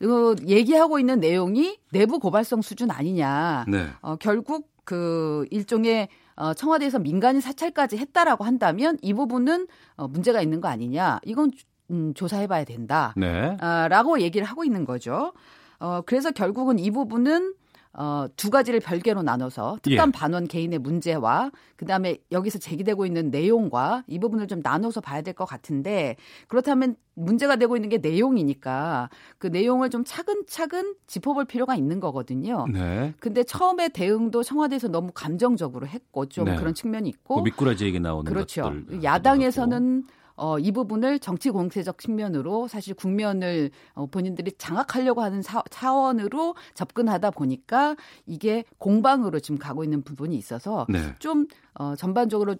어, 0.01 0.35
얘기하고 0.47 0.97
있는 0.97 1.19
내용이 1.19 1.77
내부 1.91 2.17
고발성 2.17 2.61
수준 2.61 2.89
아니냐. 2.89 3.65
네. 3.67 3.87
어, 4.01 4.15
결국 4.15 4.69
그 4.85 5.45
일종의 5.51 6.07
어, 6.37 6.53
청와대에서 6.53 6.99
민간인 6.99 7.41
사찰까지 7.41 7.97
했다라고 7.97 8.45
한다면 8.45 8.97
이 9.01 9.13
부분은 9.13 9.67
어, 9.97 10.07
문제가 10.07 10.41
있는 10.41 10.61
거 10.61 10.69
아니냐. 10.69 11.19
이건 11.25 11.51
음, 11.91 12.13
조사해봐야 12.13 12.63
된다. 12.65 13.13
네. 13.15 13.55
아, 13.59 13.87
라고 13.87 14.19
얘기를 14.21 14.45
하고 14.45 14.63
있는 14.63 14.85
거죠. 14.85 15.33
어, 15.79 16.01
그래서 16.05 16.31
결국은 16.31 16.79
이 16.79 16.91
부분은 16.91 17.53
어, 17.99 18.27
두 18.35 18.51
가지를 18.51 18.79
별개로 18.79 19.23
나눠서 19.23 19.79
특감 19.81 20.09
예. 20.09 20.11
반원 20.11 20.47
개인의 20.47 20.77
문제와 20.79 21.49
그다음에 21.77 22.17
여기서 22.31 22.59
제기되고 22.59 23.07
있는 23.07 23.31
내용과 23.31 24.03
이 24.07 24.19
부분을 24.19 24.45
좀 24.47 24.59
나눠서 24.61 25.01
봐야 25.01 25.23
될 25.23 25.33
것 25.33 25.45
같은데 25.45 26.15
그렇다면 26.47 26.95
문제가 27.15 27.55
되고 27.55 27.75
있는 27.75 27.89
게 27.89 27.97
내용이니까 27.97 29.09
그 29.39 29.47
내용을 29.47 29.89
좀 29.89 30.03
차근차근 30.05 30.93
짚어볼 31.07 31.45
필요가 31.45 31.73
있는 31.75 31.99
거거든요. 31.99 32.67
네. 32.71 33.15
근데 33.19 33.43
처음에 33.43 33.89
대응도 33.89 34.43
청와대에서 34.43 34.89
너무 34.89 35.09
감정적으로 35.11 35.87
했고 35.87 36.27
좀 36.27 36.45
네. 36.45 36.55
그런 36.55 36.75
측면이 36.75 37.09
있고 37.09 37.35
뭐 37.35 37.43
미꾸라지 37.43 37.85
얘기 37.85 37.99
나오는 37.99 38.31
그렇죠. 38.31 38.61
것들. 38.63 39.03
야당에서는 39.03 40.03
어, 40.37 40.57
이 40.59 40.71
부분을 40.71 41.19
정치 41.19 41.49
공세적 41.49 41.97
측면으로 41.97 42.67
사실 42.67 42.93
국면을 42.93 43.71
어, 43.93 44.05
본인들이 44.05 44.51
장악하려고 44.57 45.21
하는 45.21 45.41
사, 45.41 45.63
차원으로 45.69 46.55
접근하다 46.75 47.31
보니까 47.31 47.95
이게 48.25 48.63
공방으로 48.77 49.39
지금 49.39 49.57
가고 49.57 49.83
있는 49.83 50.03
부분이 50.03 50.35
있어서 50.37 50.85
네. 50.89 51.13
좀 51.19 51.47
어, 51.73 51.95
전반적으로 51.95 52.55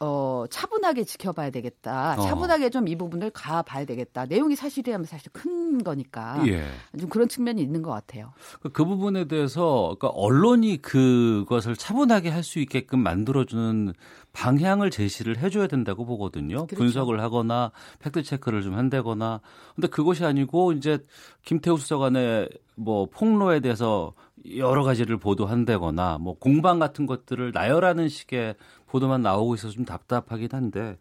어, 0.00 0.44
차분하게 0.48 1.02
지켜봐야 1.02 1.50
되겠다. 1.50 2.14
어. 2.16 2.22
차분하게 2.22 2.70
좀 2.70 2.86
이 2.86 2.94
부분을 2.94 3.30
가봐야 3.30 3.84
되겠다. 3.84 4.26
내용이 4.26 4.54
사실이라면 4.54 5.04
사실 5.06 5.28
큰 5.32 5.82
거니까 5.82 6.40
예. 6.46 6.68
좀 7.00 7.08
그런 7.08 7.28
측면이 7.28 7.60
있는 7.60 7.82
것 7.82 7.90
같아요. 7.90 8.32
그- 8.60 8.68
그 8.70 8.84
부분에 8.84 9.24
대해서 9.26 9.96
그러니까 9.98 10.08
언론이 10.10 10.80
그것을 10.82 11.74
차분하게 11.74 12.28
할 12.30 12.44
수 12.44 12.60
있게끔 12.60 13.00
만들어주는 13.00 13.92
방향을 14.38 14.90
제시를 14.90 15.38
해줘야 15.38 15.66
된다고 15.66 16.04
보거든요. 16.04 16.66
그렇죠. 16.66 16.76
분석을 16.76 17.20
하거나 17.20 17.72
팩트 17.98 18.22
체크를 18.22 18.62
좀 18.62 18.74
한다거나. 18.74 19.40
근데 19.74 19.88
그것이 19.88 20.24
아니고 20.24 20.72
이제 20.72 21.04
김태우 21.44 21.76
수사관의 21.76 22.48
뭐 22.76 23.06
폭로에 23.06 23.58
대해서 23.58 24.12
여러 24.56 24.84
가지를 24.84 25.16
보도한다거나 25.16 26.18
뭐 26.18 26.38
공방 26.38 26.78
같은 26.78 27.04
것들을 27.06 27.50
나열하는 27.52 28.08
식의 28.08 28.54
보도만 28.86 29.22
나오고 29.22 29.56
있어서 29.56 29.74
좀 29.74 29.84
답답하긴 29.84 30.50
한데 30.52 30.96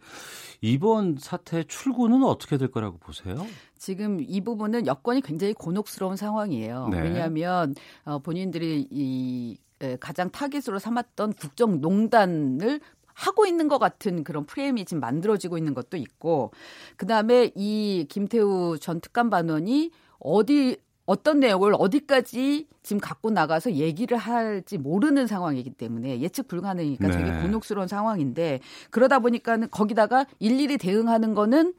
이번 0.59 1.17
사태 1.19 1.63
출구는 1.63 2.23
어떻게 2.23 2.57
될 2.57 2.71
거라고 2.71 2.97
보세요? 2.97 3.45
지금 3.77 4.17
이 4.19 4.41
부분은 4.41 4.87
여건이 4.87 5.21
굉장히 5.21 5.53
곤혹스러운 5.53 6.15
상황이에요. 6.15 6.87
네. 6.89 7.01
왜냐하면 7.01 7.75
어, 8.03 8.17
본인들이 8.17 8.87
이 8.89 9.57
에, 9.79 9.95
가장 9.97 10.31
타깃으로 10.31 10.79
삼았던 10.79 11.33
국정농단을 11.33 12.79
하고 13.17 13.47
있는 13.47 13.67
것 13.67 13.79
같은 13.79 14.23
그런 14.23 14.45
프레임이 14.45 14.85
지금 14.85 15.01
만들어지고 15.01 15.57
있는 15.57 15.73
것도 15.73 15.97
있고, 15.97 16.51
그 16.97 17.07
다음에 17.07 17.51
이 17.55 18.05
김태우 18.07 18.77
전 18.79 19.01
특감반원이 19.01 19.91
어디 20.19 20.77
어떤 21.07 21.39
내용을 21.39 21.73
어디까지 21.79 22.67
지금 22.83 22.99
갖고 22.99 23.31
나가서 23.31 23.73
얘기를 23.73 24.17
할지 24.17 24.77
모르는 24.77 25.25
상황이기 25.25 25.71
때문에 25.71 26.19
예측 26.19 26.47
불가능이니까 26.47 27.07
네. 27.07 27.17
되게 27.17 27.41
곤혹스러운 27.41 27.87
상황인데 27.87 28.59
그러다 28.91 29.19
보니까는 29.19 29.69
거기다가 29.71 30.25
일일이 30.39 30.77
대응하는 30.77 31.33
거는 31.33 31.73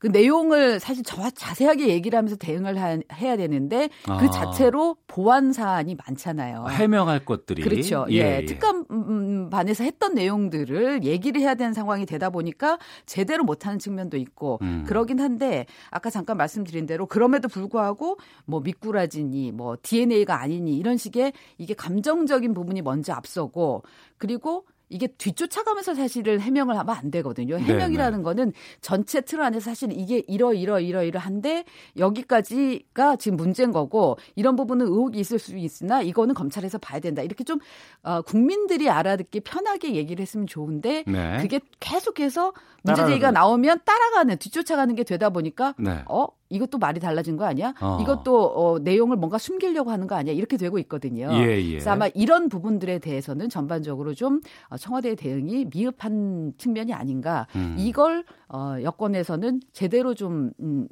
그 0.00 0.06
내용을 0.06 0.80
사실 0.80 1.04
저와 1.04 1.30
자세하게 1.30 1.88
얘기를 1.88 2.16
하면서 2.16 2.34
대응을 2.34 2.80
하- 2.80 2.98
해야 3.14 3.36
되는데 3.36 3.90
그 4.06 4.12
아. 4.12 4.30
자체로 4.30 4.96
보완 5.06 5.52
사안이 5.52 5.94
많잖아요. 6.06 6.64
해명할 6.70 7.26
것들이 7.26 7.62
그렇죠. 7.62 8.06
예, 8.08 8.46
특감 8.46 8.86
음, 8.90 9.50
반에서 9.50 9.84
했던 9.84 10.14
내용들을 10.14 11.04
얘기를 11.04 11.42
해야 11.42 11.54
되는 11.54 11.74
상황이 11.74 12.06
되다 12.06 12.30
보니까 12.30 12.78
제대로 13.04 13.44
못하는 13.44 13.78
측면도 13.78 14.16
있고 14.16 14.58
음. 14.62 14.84
그러긴 14.86 15.20
한데 15.20 15.66
아까 15.90 16.08
잠깐 16.08 16.38
말씀드린 16.38 16.86
대로 16.86 17.04
그럼에도 17.04 17.48
불구하고 17.48 18.16
뭐 18.46 18.60
미꾸라지니 18.60 19.52
뭐 19.52 19.76
DNA가 19.82 20.40
아니니 20.40 20.78
이런 20.78 20.96
식의 20.96 21.34
이게 21.58 21.74
감정적인 21.74 22.54
부분이 22.54 22.80
먼저 22.80 23.12
앞서고 23.12 23.82
그리고 24.16 24.64
이게 24.90 25.06
뒤쫓아가면서 25.06 25.94
사실을 25.94 26.40
해명을 26.40 26.76
하면 26.76 26.94
안 26.94 27.10
되거든요. 27.12 27.56
네, 27.56 27.62
해명이라는 27.62 28.22
거는 28.22 28.52
전체 28.80 29.20
틀 29.20 29.40
안에서 29.40 29.60
사실 29.70 29.90
이게 29.92 30.22
이러 30.26 30.52
이러 30.52 30.80
이러 30.80 31.02
이러한데 31.04 31.64
여기까지가 31.96 33.16
지금 33.16 33.36
문제인 33.36 33.70
거고 33.72 34.18
이런 34.34 34.56
부분은 34.56 34.86
의혹이 34.86 35.18
있을 35.20 35.38
수 35.38 35.56
있으나 35.56 36.02
이거는 36.02 36.34
검찰에서 36.34 36.78
봐야 36.78 37.00
된다. 37.00 37.22
이렇게 37.22 37.44
좀 37.44 37.58
어, 38.02 38.20
국민들이 38.22 38.90
알아듣기 38.90 39.40
편하게 39.40 39.94
얘기를 39.94 40.20
했으면 40.22 40.46
좋은데 40.46 41.04
네. 41.06 41.38
그게 41.40 41.60
계속해서 41.78 42.52
문제 42.82 43.02
따라가는- 43.02 43.06
제기가 43.08 43.30
나오면 43.30 43.80
따라가는 43.84 44.38
뒤쫓아가는 44.38 44.94
게 44.94 45.04
되다 45.04 45.30
보니까 45.30 45.74
네. 45.78 46.02
어 46.08 46.26
이것도 46.50 46.78
말이 46.78 47.00
달라진 47.00 47.36
거 47.36 47.44
아니야? 47.46 47.72
어. 47.80 47.98
이것도 48.02 48.44
어, 48.44 48.78
내용을 48.80 49.16
뭔가 49.16 49.38
숨기려고 49.38 49.90
하는 49.90 50.06
거 50.06 50.16
아니야? 50.16 50.34
이렇게 50.34 50.56
되고 50.56 50.78
있거든요. 50.80 51.28
예, 51.32 51.58
예. 51.58 51.70
그래서 51.70 51.90
아마 51.90 52.08
이런 52.08 52.48
부분들에 52.48 52.98
대해서는 52.98 53.48
전반적으로 53.48 54.14
좀 54.14 54.40
어, 54.68 54.76
청와대의 54.76 55.16
대응이 55.16 55.66
미흡한 55.72 56.52
측면이 56.58 56.92
아닌가. 56.92 57.46
음. 57.54 57.76
이걸 57.78 58.24
어, 58.48 58.76
여권에서는 58.82 59.60
제대로 59.72 60.14
좀 60.14 60.50
음, 60.60 60.88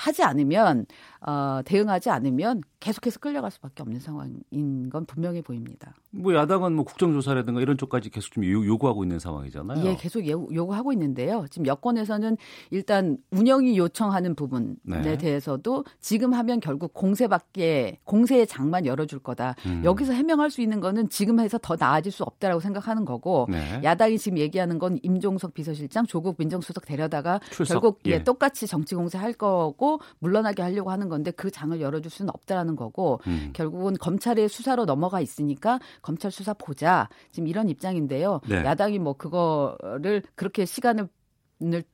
하지 0.00 0.22
않으면 0.22 0.86
어, 1.20 1.60
대응하지 1.66 2.08
않으면 2.08 2.62
계속해서 2.80 3.18
끌려갈 3.20 3.50
수밖에 3.50 3.82
없는 3.82 4.00
상황인 4.00 4.88
건 4.88 5.04
분명해 5.04 5.42
보입니다. 5.42 5.92
뭐 6.10 6.34
야당은 6.34 6.72
뭐 6.72 6.86
국정조사라든가 6.86 7.60
이런 7.60 7.76
쪽까지 7.76 8.08
계속 8.08 8.32
좀 8.32 8.44
요- 8.46 8.64
요구하고 8.64 9.04
있는 9.04 9.18
상황이잖아요. 9.18 9.84
예, 9.84 9.96
계속 9.96 10.26
요- 10.26 10.48
요구하고 10.50 10.94
있는데요. 10.94 11.44
지금 11.50 11.66
여권에서는 11.66 12.38
일단 12.70 13.18
운영이 13.32 13.76
요청하는 13.76 14.34
부분에 14.34 14.76
네. 14.84 15.18
대해서도 15.18 15.84
지금 16.00 16.32
하면 16.32 16.60
결국 16.60 16.94
공세밖에 16.94 17.98
공세의 18.04 18.46
장만 18.46 18.86
열어줄 18.86 19.18
거다. 19.18 19.56
음. 19.66 19.82
여기서 19.84 20.14
해명할 20.14 20.50
수 20.50 20.62
있는 20.62 20.80
거는 20.80 21.10
지금 21.10 21.38
해서 21.40 21.58
더 21.60 21.76
나아질 21.78 22.10
수 22.12 22.22
없다라고 22.22 22.60
생각하는 22.60 23.04
거고 23.04 23.46
네. 23.50 23.82
야당이 23.84 24.16
지금 24.18 24.38
얘기하는 24.38 24.78
건 24.78 24.98
임종석 25.02 25.52
비서실장, 25.52 26.06
조국 26.06 26.36
민정수석 26.38 26.86
데려다가 26.86 27.40
출석, 27.50 27.74
결국 27.74 28.00
예, 28.06 28.12
예. 28.12 28.24
똑같이 28.24 28.66
정치 28.66 28.94
공세할 28.94 29.34
거고 29.34 29.89
물러나게 30.18 30.62
하려고 30.62 30.90
하는 30.90 31.08
건데 31.08 31.30
그 31.30 31.50
장을 31.50 31.80
열어줄 31.80 32.10
수는 32.10 32.30
없다라는 32.34 32.76
거고 32.76 33.20
음. 33.26 33.50
결국은 33.52 33.94
검찰의 33.94 34.48
수사로 34.48 34.84
넘어가 34.84 35.20
있으니까 35.20 35.80
검찰 36.02 36.30
수사 36.30 36.54
보자 36.54 37.08
지금 37.32 37.48
이런 37.48 37.68
입장인데요. 37.68 38.40
네. 38.48 38.56
야당이 38.64 38.98
뭐 38.98 39.14
그거를 39.14 40.22
그렇게 40.34 40.64
시간을 40.64 41.08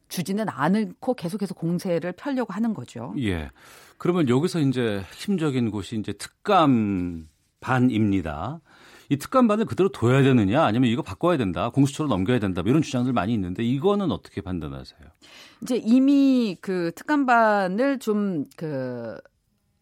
주지는 0.08 0.48
않고 0.48 1.14
계속해서 1.14 1.54
공세를 1.54 2.12
펴려고 2.12 2.52
하는 2.52 2.74
거죠. 2.74 3.14
예. 3.18 3.50
그러면 3.98 4.28
여기서 4.28 4.60
이제 4.60 4.98
핵심적인 4.98 5.70
곳이 5.70 5.96
이제 5.96 6.12
특감 6.12 7.28
반입니다. 7.60 8.60
이 9.08 9.16
특감반을 9.16 9.64
그대로 9.66 9.90
둬야 9.90 10.22
되느냐 10.22 10.64
아니면 10.64 10.90
이거 10.90 11.02
바꿔야 11.02 11.36
된다 11.36 11.70
공수처로 11.70 12.08
넘겨야 12.08 12.38
된다 12.38 12.62
뭐 12.62 12.70
이런 12.70 12.82
주장들 12.82 13.12
많이 13.12 13.32
있는데 13.34 13.62
이거는 13.62 14.10
어떻게 14.10 14.40
판단하세요? 14.40 15.00
이제 15.62 15.76
이미 15.76 16.56
그 16.60 16.92
특감반을 16.94 17.98
좀그 17.98 19.18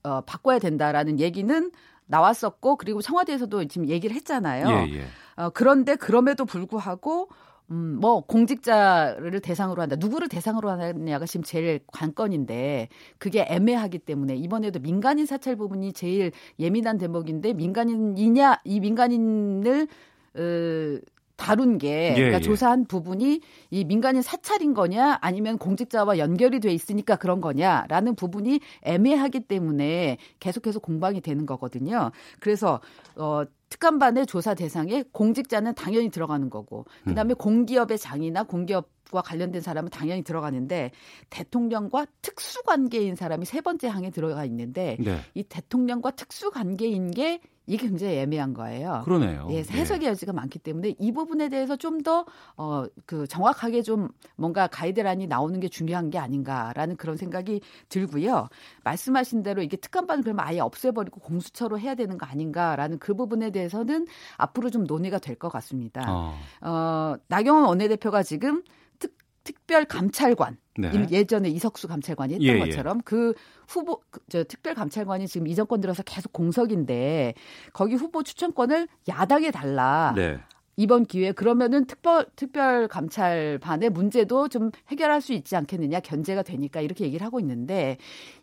어, 0.02 0.20
바꿔야 0.22 0.58
된다라는 0.58 1.18
얘기는 1.18 1.70
나왔었고 2.06 2.76
그리고 2.76 3.00
청와대에서도 3.00 3.66
지금 3.68 3.88
얘기를 3.88 4.14
했잖아요. 4.16 4.68
예, 4.68 4.98
예. 4.98 5.04
어, 5.36 5.50
그런데 5.50 5.96
그럼에도 5.96 6.44
불구하고 6.44 7.28
음, 7.70 7.98
뭐 8.00 8.20
공직자를 8.20 9.40
대상으로 9.40 9.80
한다. 9.80 9.96
누구를 9.96 10.28
대상으로 10.28 10.70
하느냐가 10.70 11.24
지금 11.26 11.42
제일 11.42 11.80
관건인데 11.86 12.88
그게 13.18 13.46
애매하기 13.48 14.00
때문에 14.00 14.36
이번에도 14.36 14.80
민간인 14.80 15.24
사찰 15.26 15.56
부분이 15.56 15.92
제일 15.94 16.32
예민한 16.58 16.98
대목인데 16.98 17.54
민간인이냐 17.54 18.60
이 18.64 18.80
민간인을 18.80 19.88
어, 20.36 20.98
다룬 21.36 21.78
게 21.78 22.10
예, 22.10 22.14
그러니까 22.14 22.38
예. 22.38 22.40
조사한 22.40 22.86
부분이 22.86 23.40
이 23.70 23.84
민간인 23.84 24.22
사찰인 24.22 24.74
거냐 24.74 25.18
아니면 25.20 25.58
공직자와 25.58 26.18
연결이 26.18 26.60
돼 26.60 26.72
있으니까 26.72 27.16
그런 27.16 27.40
거냐라는 27.40 28.14
부분이 28.14 28.60
애매하기 28.82 29.40
때문에 29.40 30.18
계속해서 30.40 30.78
공방이 30.78 31.20
되는 31.20 31.44
거거든요. 31.46 32.10
그래서 32.40 32.80
어 33.16 33.42
특감반의 33.68 34.26
조사 34.26 34.54
대상에 34.54 35.02
공직자는 35.10 35.74
당연히 35.74 36.08
들어가는 36.10 36.48
거고 36.50 36.86
그다음에 37.04 37.34
공기업의 37.34 37.98
장이나 37.98 38.44
공기업 38.44 38.94
과 39.10 39.20
관련된 39.20 39.60
사람은 39.60 39.90
당연히 39.90 40.22
들어가는데 40.22 40.90
대통령과 41.30 42.06
특수 42.22 42.62
관계인 42.62 43.14
사람이 43.14 43.44
세 43.44 43.60
번째 43.60 43.86
항에 43.86 44.10
들어가 44.10 44.44
있는데 44.46 44.96
네. 44.98 45.18
이 45.34 45.44
대통령과 45.44 46.12
특수 46.12 46.50
관계인 46.50 47.10
게 47.10 47.40
이게 47.66 47.86
굉장히 47.88 48.16
애매한 48.18 48.52
거예요. 48.54 49.02
그러네요. 49.04 49.48
예, 49.50 49.58
해석의 49.60 50.08
여지가 50.08 50.32
많기 50.32 50.58
때문에 50.58 50.94
이 50.98 51.12
부분에 51.12 51.48
대해서 51.48 51.76
좀 51.76 51.94
더 52.04 52.26
어, 52.56 52.84
그 53.06 53.26
정확하게 53.26 53.80
좀 53.82 54.08
뭔가 54.36 54.66
가이드라인이 54.66 55.26
나오는 55.26 55.58
게 55.60 55.68
중요한 55.68 56.10
게 56.10 56.18
아닌가라는 56.18 56.96
그런 56.96 57.16
생각이 57.16 57.60
들고요. 57.88 58.48
말씀하신 58.82 59.42
대로 59.42 59.62
이게 59.62 59.76
특감반을 59.78 60.22
그러면 60.24 60.44
아예 60.44 60.60
없애버리고 60.60 61.20
공수처로 61.20 61.78
해야 61.78 61.94
되는 61.94 62.18
거 62.18 62.26
아닌가라는 62.26 62.98
그 62.98 63.14
부분에 63.14 63.50
대해서는 63.50 64.06
앞으로 64.36 64.70
좀 64.70 64.84
논의가 64.84 65.18
될 65.18 65.34
것 65.36 65.48
같습니다. 65.50 66.04
어. 66.08 66.34
어, 66.60 67.16
나경원 67.28 67.64
원내대표가 67.64 68.22
지금 68.22 68.62
특, 68.98 69.16
특별 69.42 69.84
감찰관 69.84 70.58
네. 70.76 70.90
예전에 71.10 71.48
이석수 71.48 71.88
감찰관이 71.88 72.34
했던 72.34 72.46
예, 72.48 72.54
예. 72.54 72.58
것처럼 72.58 73.00
그 73.04 73.34
후보 73.68 74.00
그, 74.10 74.20
저 74.28 74.44
특별 74.44 74.74
감찰관이 74.74 75.26
지금 75.26 75.46
이 75.46 75.54
정권 75.54 75.80
들어서 75.80 76.02
계속 76.02 76.32
공석인데 76.32 77.34
거기 77.72 77.94
후보 77.94 78.22
추천권을 78.22 78.88
야당에 79.08 79.50
달라. 79.50 80.12
네. 80.16 80.38
이번 80.76 81.04
기회에 81.04 81.32
그러면은 81.32 81.84
특별 81.86 82.26
특별 82.34 82.88
감찰반의 82.88 83.90
문제도 83.90 84.48
좀 84.48 84.70
해결할 84.88 85.20
수 85.20 85.32
있지 85.32 85.54
않겠느냐 85.54 86.00
견제가 86.00 86.42
되니까 86.42 86.80
이렇게 86.80 87.04
얘기를 87.04 87.24
하고 87.24 87.38
있는데 87.38 87.96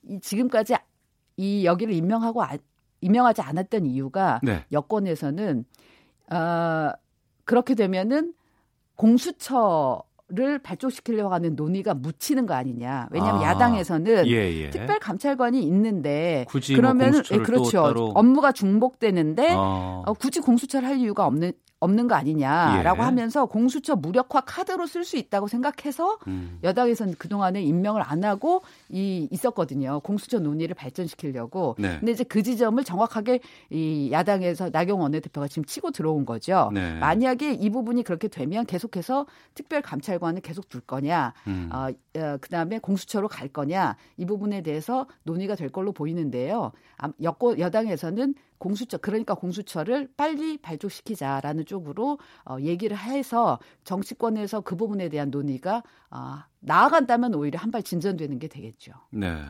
이 0.04 0.20
지금까지 0.22 0.76
이 1.38 1.66
여기를 1.66 1.94
임명하고 1.94 2.44
아, 2.44 2.52
임명하지 3.02 3.42
않았던 3.42 3.86
이유가 3.86 4.40
네. 4.44 4.64
여권에서는 4.72 5.66
어, 6.32 6.92
그렇게 7.44 7.76
되면은 7.76 8.34
공수처 8.96 10.04
를 10.34 10.60
발족시키려고 10.60 11.34
하는 11.34 11.58
논의가 11.58 11.94
묻히는 11.94 12.46
거 12.46 12.54
아니냐. 12.54 13.10
왜냐하면 13.12 13.44
아, 13.44 13.50
야당에서는 13.50 14.28
예, 14.28 14.62
예. 14.62 14.70
특별 14.70 14.98
감찰관이 14.98 15.62
있는데 15.64 16.46
굳이 16.48 16.74
뭐 16.74 16.82
그러면 16.82 17.08
은 17.08 17.12
공수처를 17.14 17.44
또 17.44 17.52
그렇죠. 17.52 18.12
업무가 18.16 18.54
중복되는데 18.54 19.52
어. 19.52 20.04
어, 20.06 20.14
굳이 20.14 20.40
공수처를 20.40 20.88
할 20.88 20.98
이유가 21.00 21.26
없는 21.26 21.52
없는 21.82 22.08
거 22.08 22.14
아니냐라고 22.16 23.02
예. 23.02 23.06
하면서 23.06 23.46
공수처 23.48 23.96
무력화 23.96 24.42
카드로 24.42 24.86
쓸 24.86 25.04
수 25.04 25.18
있다고 25.18 25.48
생각해서 25.48 26.20
음. 26.28 26.60
여당에서는 26.64 27.16
그동안에 27.18 27.62
임명을 27.64 28.04
안 28.06 28.24
하고 28.24 28.62
이 28.90 29.28
있었거든요. 29.32 30.00
공수처 30.02 30.40
논의를 30.40 30.76
발전시키려고. 30.76 31.76
네. 31.80 31.98
근데 32.00 32.12
이제 32.12 32.24
그 32.24 32.44
지점을 32.44 32.82
정확하게 32.84 33.40
이 33.72 34.10
야당에서 34.12 34.70
나경원 34.72 35.02
원내대표가 35.06 35.48
지금 35.48 35.66
치고 35.66 35.90
들어온 35.90 36.24
거죠. 36.26 36.70
네. 36.72 37.00
만약에 37.00 37.54
이 37.54 37.70
부분이 37.72 38.04
그렇게 38.04 38.28
되면 38.28 38.64
계속해서 38.68 39.26
특별 39.56 39.82
감찰관을 39.82 40.42
계속 40.42 40.70
둘 40.70 40.82
거냐, 40.82 41.34
음. 41.48 41.70
어, 41.74 41.88
어, 42.20 42.38
그다음에 42.40 42.78
공수처로 42.78 43.28
갈 43.28 43.48
거냐 43.48 43.96
이 44.18 44.26
부분에 44.26 44.62
대해서 44.62 45.08
논의가 45.24 45.56
될 45.56 45.70
걸로 45.70 45.92
보이는데요. 45.94 46.72
암- 46.98 47.14
여권 47.24 47.58
여당에서는 47.60 48.36
공수처 48.62 49.00
그러니까 49.00 49.34
공수처를 49.34 50.08
빨리 50.16 50.60
발족시키자라는 50.60 51.66
쪽으로 51.66 52.20
어, 52.46 52.58
얘기를 52.62 52.96
해서 52.96 53.58
정치권에서 53.86 54.62
그 54.62 54.76
부분에 54.76 55.10
대한 55.10 55.32
논의가 55.32 55.82
아, 56.12 56.46
나아간다면 56.60 57.34
오히려 57.34 57.58
한 57.60 57.72
발 57.72 57.82
진전되는 57.82 58.38
게 58.38 58.48
되겠죠. 58.48 58.92
네. 59.10 59.42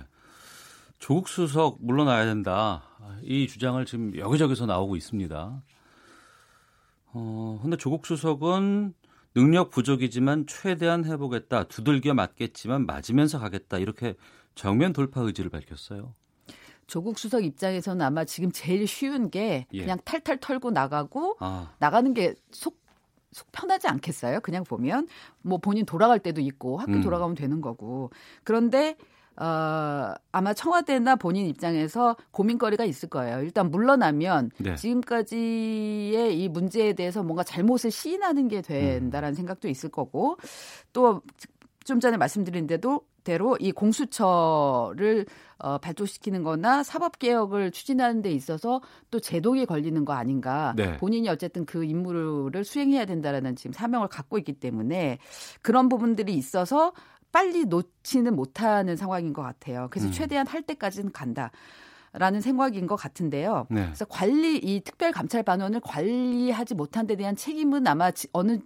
조국 1.00 1.28
수석 1.28 1.78
물러나야 1.82 2.26
된다. 2.26 2.84
이 3.24 3.48
주장을 3.48 3.84
지금 3.86 4.16
여기저기서 4.16 4.66
나오고 4.68 4.96
있습니다. 4.96 5.62
어, 7.14 7.60
근데 7.62 7.76
조국 7.76 8.06
수석은 8.06 8.94
능력 9.34 9.72
부족이지만 9.72 10.46
최대한 10.48 11.04
해보겠다. 11.04 11.64
두들겨 11.66 12.14
맞겠지만 12.14 12.86
맞으면서 12.86 13.40
가겠다. 13.40 13.78
이렇게 13.80 14.14
정면 14.56 14.94
돌파 14.94 15.22
의지를 15.22 15.50
밝혔어요. 15.50 16.14
조국 16.88 17.18
수석 17.20 17.44
입장에서는 17.44 18.06
아마 18.06 18.26
지금 18.26 18.52
제일 18.52 18.88
쉬운 18.88 19.30
게 19.30 19.66
예. 19.74 19.82
그냥 19.82 19.98
탈탈 20.04 20.38
털고 20.40 20.72
나가고 20.72 21.38
아, 21.40 21.74
나가는 21.80 22.14
게속 22.14 22.80
속 23.32 23.50
편하지 23.54 23.88
않겠어요? 23.88 24.42
그냥 24.42 24.64
보면 24.66 25.08
뭐 25.42 25.58
본인 25.58 25.86
돌아갈 25.86 26.20
때도 26.20 26.42
있고 26.42 26.78
학교 26.78 26.94
음. 26.94 27.02
돌아가면 27.02 27.36
되는 27.36 27.62
거고 27.62 28.12
그런데 28.44 28.98
어, 29.38 30.14
아마 30.34 30.54
청와대나 30.54 31.16
본인 31.16 31.48
입장에서 31.48 32.18
고민거리가 32.32 32.84
있을 32.84 33.08
거예요. 33.08 33.42
일단 33.42 33.72
물러나면 33.72 34.52
네. 34.58 34.76
지금까지의 34.76 36.38
이 36.38 36.50
문제에 36.50 36.92
대해서 36.92 37.24
뭔가 37.24 37.44
잘못을 37.44 37.90
시인하는 37.90 38.50
게 38.50 38.62
된다라는 38.62 39.34
생각도 39.36 39.70
있을 39.70 39.90
거고 39.90 40.38
또 40.92 41.22
좀 41.84 42.00
전에 42.00 42.18
말씀드린 42.18 42.68
대로 42.68 43.02
대로 43.24 43.56
이 43.60 43.72
공수처를 43.72 45.26
어, 45.64 45.78
발족시키는 45.78 46.44
거나 46.44 46.84
사법 46.84 47.20
개혁을 47.20 47.72
추진하는 47.72 48.22
데 48.22 48.32
있어서 48.32 48.82
또 49.10 49.20
제동이 49.20 49.66
걸리는 49.66 50.04
거 50.06 50.14
아닌가. 50.14 50.74
네. 50.76 50.98
본인이 50.98 51.30
어쨌든 51.30 51.66
그 51.66 51.84
임무를 51.84 52.64
수행해야 52.64 53.06
된다라는 53.06 53.56
지금 53.56 53.74
사명을 53.74 54.08
갖고 54.08 54.38
있기 54.38 54.54
때문에 54.54 55.20
그런 55.62 55.90
부분들이 55.90 56.34
있어서 56.34 56.94
빨리 57.32 57.66
놓지는 57.66 58.36
못하는 58.36 58.96
상황인 58.96 59.34
것 59.34 59.42
같아요. 59.42 59.88
그래서 59.92 60.08
음. 60.08 60.12
최대한 60.12 60.48
할 60.48 60.62
때까지는 60.64 61.12
간다. 61.12 61.52
라는 62.14 62.42
생각인 62.42 62.88
것 62.88 62.98
같은데요. 62.98 63.68
네. 63.70 63.86
그래서 63.86 64.04
관리 64.04 64.58
이 64.58 64.82
특별 64.82 65.14
감찰 65.14 65.44
반원을 65.44 65.80
관리하지 65.80 66.76
못한 66.76 67.08
데 67.08 67.16
대한 67.16 67.38
책임은 67.38 67.88
아마 67.88 68.12
지- 68.12 68.28
어느 68.34 68.60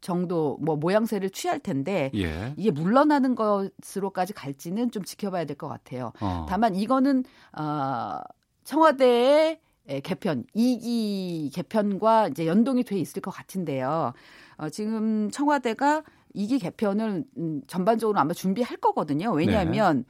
정도 0.00 0.56
뭐 0.60 0.76
모양새를 0.76 1.30
취할 1.30 1.58
텐데 1.58 2.10
예. 2.14 2.54
이게 2.56 2.70
물러나는 2.70 3.34
것으로까지 3.34 4.32
갈지는 4.32 4.90
좀 4.90 5.02
지켜봐야 5.04 5.44
될 5.44 5.56
것 5.56 5.68
같아요. 5.68 6.12
어. 6.20 6.46
다만 6.48 6.74
이거는 6.76 7.24
어, 7.56 8.18
청와대의 8.64 9.60
에, 9.88 10.00
개편, 10.00 10.44
2기 10.54 11.52
개편과 11.54 12.28
이제 12.28 12.46
연동이 12.46 12.84
돼 12.84 12.98
있을 12.98 13.22
것 13.22 13.30
같은데요. 13.30 14.12
어, 14.58 14.68
지금 14.68 15.30
청와대가 15.30 16.02
2기 16.36 16.60
개편을 16.60 17.24
음, 17.38 17.62
전반적으로 17.66 18.18
아마 18.20 18.34
준비할 18.34 18.76
거거든요. 18.76 19.32
왜냐하면 19.32 20.04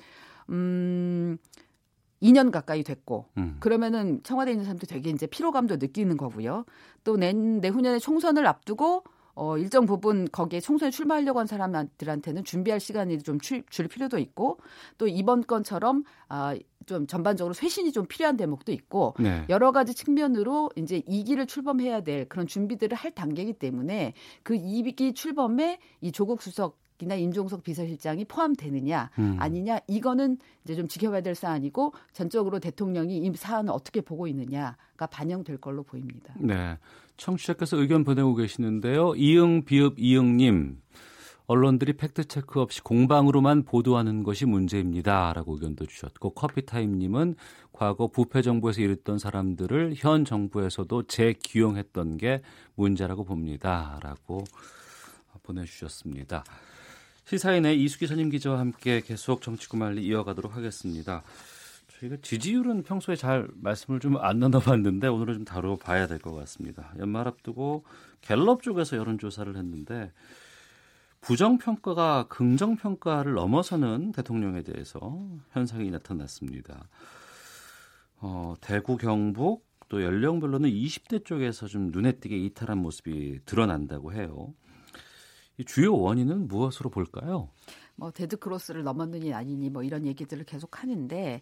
음 0.50 1.38
2년 2.20 2.50
가까이 2.50 2.82
됐고 2.82 3.26
음. 3.38 3.56
그러면은 3.60 4.20
청와대에 4.24 4.52
있는 4.52 4.64
사람들 4.64 4.88
되게 4.88 5.10
이제 5.10 5.26
피로감도 5.28 5.76
느끼는 5.76 6.16
거고요. 6.16 6.64
또 7.04 7.16
내, 7.16 7.32
내후년에 7.32 8.00
총선을 8.00 8.46
앞두고 8.46 9.04
어, 9.38 9.56
일정 9.56 9.86
부분 9.86 10.28
거기에 10.30 10.60
총선에 10.60 10.90
출마하려고 10.90 11.38
한 11.38 11.46
사람들한테는 11.46 12.44
준비할 12.44 12.80
시간이 12.80 13.18
좀 13.22 13.38
줄 13.38 13.88
필요도 13.88 14.18
있고 14.18 14.58
또 14.98 15.06
이번 15.06 15.42
건처럼 15.42 16.04
아, 16.28 16.56
좀 16.86 17.06
전반적으로 17.06 17.54
쇄신이 17.54 17.92
좀 17.92 18.06
필요한 18.06 18.36
대목도 18.36 18.72
있고 18.72 19.14
네. 19.20 19.44
여러 19.48 19.72
가지 19.72 19.94
측면으로 19.94 20.70
이제 20.76 21.00
2기를 21.02 21.46
출범해야 21.46 22.02
될 22.02 22.28
그런 22.28 22.46
준비들을 22.46 22.96
할 22.96 23.12
단계이기 23.12 23.54
때문에 23.54 24.14
그 24.42 24.54
2기 24.54 25.14
출범에 25.14 25.78
이 26.00 26.12
조국 26.12 26.42
수석 26.42 26.78
이나 27.00 27.14
임종석 27.14 27.62
비서실장이 27.62 28.24
포함되느냐 28.24 29.10
음. 29.20 29.36
아니냐 29.38 29.78
이거는 29.86 30.38
이제 30.64 30.74
좀 30.74 30.88
지켜봐야 30.88 31.20
될 31.20 31.36
사안이고 31.36 31.92
전적으로 32.12 32.58
대통령이 32.58 33.18
이 33.18 33.32
사안을 33.36 33.72
어떻게 33.72 34.00
보고 34.00 34.26
있느냐가 34.26 35.06
반영될 35.08 35.58
걸로 35.58 35.84
보입니다. 35.84 36.34
네. 36.36 36.76
청취자께서 37.18 37.76
의견 37.76 38.04
보내고 38.04 38.34
계시는데요. 38.34 39.14
이응 39.16 39.64
비읍 39.64 39.96
이응님. 39.98 40.80
언론들이 41.46 41.94
팩트 41.94 42.24
체크 42.26 42.60
없이 42.60 42.82
공방으로만 42.82 43.64
보도하는 43.64 44.22
것이 44.22 44.44
문제입니다라고 44.44 45.54
의견도 45.54 45.86
주셨고 45.86 46.34
커피타임님은 46.34 47.36
과거 47.72 48.06
부패 48.08 48.42
정부에서 48.42 48.82
일했던 48.82 49.18
사람들을 49.18 49.94
현 49.96 50.26
정부에서도 50.26 51.04
재기용했던 51.04 52.18
게 52.18 52.42
문제라고 52.74 53.24
봅니다라고 53.24 54.44
보내주셨습니다. 55.42 56.44
시사인의 57.24 57.82
이수기 57.82 58.06
선임 58.06 58.28
기자와 58.28 58.58
함께 58.58 59.00
계속 59.00 59.40
정치구말리 59.40 60.04
이어가도록 60.04 60.54
하겠습니다. 60.54 61.22
저희가 61.98 62.16
지지율은 62.22 62.82
평소에 62.84 63.16
잘 63.16 63.48
말씀을 63.54 63.98
좀 64.00 64.16
안 64.18 64.38
나눠봤는데 64.38 65.08
오늘은 65.08 65.34
좀 65.34 65.44
다뤄봐야 65.44 66.06
될 66.06 66.18
것 66.18 66.32
같습니다. 66.34 66.92
연말 66.98 67.26
앞두고 67.28 67.84
갤럽 68.20 68.62
쪽에서 68.62 68.96
여론조사를 68.96 69.56
했는데 69.56 70.12
부정평가가 71.20 72.26
긍정평가를 72.28 73.34
넘어서는 73.34 74.12
대통령에 74.12 74.62
대해서 74.62 75.18
현상이 75.50 75.90
나타났습니다. 75.90 76.88
어, 78.20 78.54
대구, 78.60 78.96
경북 78.96 79.66
또 79.88 80.02
연령별로는 80.02 80.70
20대 80.70 81.24
쪽에서 81.24 81.66
좀 81.66 81.90
눈에 81.90 82.12
띄게 82.12 82.36
이탈한 82.36 82.78
모습이 82.78 83.40
드러난다고 83.46 84.12
해요. 84.12 84.54
이 85.56 85.64
주요 85.64 85.96
원인은 85.96 86.46
무엇으로 86.46 86.90
볼까요? 86.90 87.50
뭐 87.96 88.12
데드 88.12 88.36
크로스를 88.36 88.84
넘었느니 88.84 89.34
아니니 89.34 89.70
뭐 89.70 89.82
이런 89.82 90.06
얘기들을 90.06 90.44
계속 90.44 90.80
하는데 90.82 91.40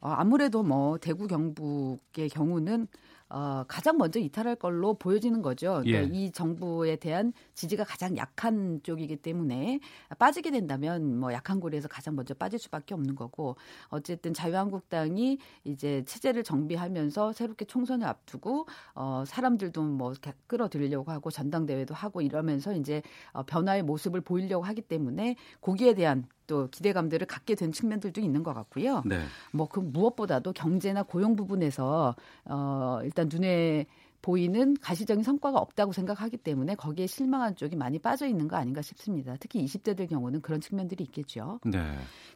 어, 0.00 0.08
아무래도 0.08 0.62
뭐 0.62 0.98
대구 0.98 1.26
경북의 1.26 2.28
경우는 2.30 2.88
어, 3.30 3.64
가장 3.68 3.96
먼저 3.96 4.18
이탈할 4.18 4.56
걸로 4.56 4.94
보여지는 4.94 5.40
거죠. 5.40 5.82
그러니까 5.84 6.02
예. 6.02 6.18
이 6.18 6.32
정부에 6.32 6.96
대한 6.96 7.32
지지가 7.54 7.84
가장 7.84 8.16
약한 8.16 8.80
쪽이기 8.82 9.16
때문에 9.16 9.78
빠지게 10.18 10.50
된다면 10.50 11.16
뭐 11.16 11.32
약한 11.32 11.60
고리에서 11.60 11.86
가장 11.86 12.16
먼저 12.16 12.34
빠질 12.34 12.58
수밖에 12.58 12.92
없는 12.92 13.14
거고 13.14 13.54
어쨌든 13.88 14.34
자유한국당이 14.34 15.38
이제 15.62 16.02
체제를 16.06 16.42
정비하면서 16.42 17.32
새롭게 17.32 17.66
총선을 17.66 18.04
앞두고 18.04 18.66
어, 18.96 19.22
사람들도 19.24 19.80
뭐 19.80 20.12
끌어들이려고 20.48 21.12
하고 21.12 21.30
전당대회도 21.30 21.94
하고 21.94 22.22
이러면서 22.22 22.74
이제 22.74 23.00
어, 23.32 23.44
변화의 23.44 23.84
모습을 23.84 24.22
보이려고 24.22 24.64
하기 24.64 24.82
때문에 24.82 25.36
거기에 25.60 25.94
대한 25.94 26.26
또 26.50 26.68
기대감들을 26.68 27.26
갖게 27.28 27.54
된 27.54 27.70
측면들도 27.70 28.20
있는 28.20 28.42
것 28.42 28.52
같고요. 28.52 29.02
네. 29.06 29.22
뭐그 29.52 29.78
무엇보다도 29.80 30.52
경제나 30.52 31.04
고용 31.04 31.36
부분에서 31.36 32.16
어 32.44 32.98
일단 33.04 33.28
눈에 33.32 33.86
보이는 34.20 34.76
가시적인 34.82 35.22
성과가 35.22 35.58
없다고 35.58 35.92
생각하기 35.92 36.38
때문에 36.38 36.74
거기에 36.74 37.06
실망한 37.06 37.56
쪽이 37.56 37.76
많이 37.76 37.98
빠져 37.98 38.26
있는 38.26 38.48
거 38.48 38.56
아닌가 38.56 38.82
싶습니다. 38.82 39.36
특히 39.40 39.64
20대들 39.64 40.10
경우는 40.10 40.42
그런 40.42 40.60
측면들이 40.60 41.04
있겠죠. 41.04 41.60
네. 41.64 41.80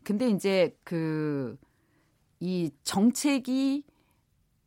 근데 0.04 0.30
이제 0.30 0.74
그 0.84 1.58
이 2.44 2.70
정책이 2.82 3.84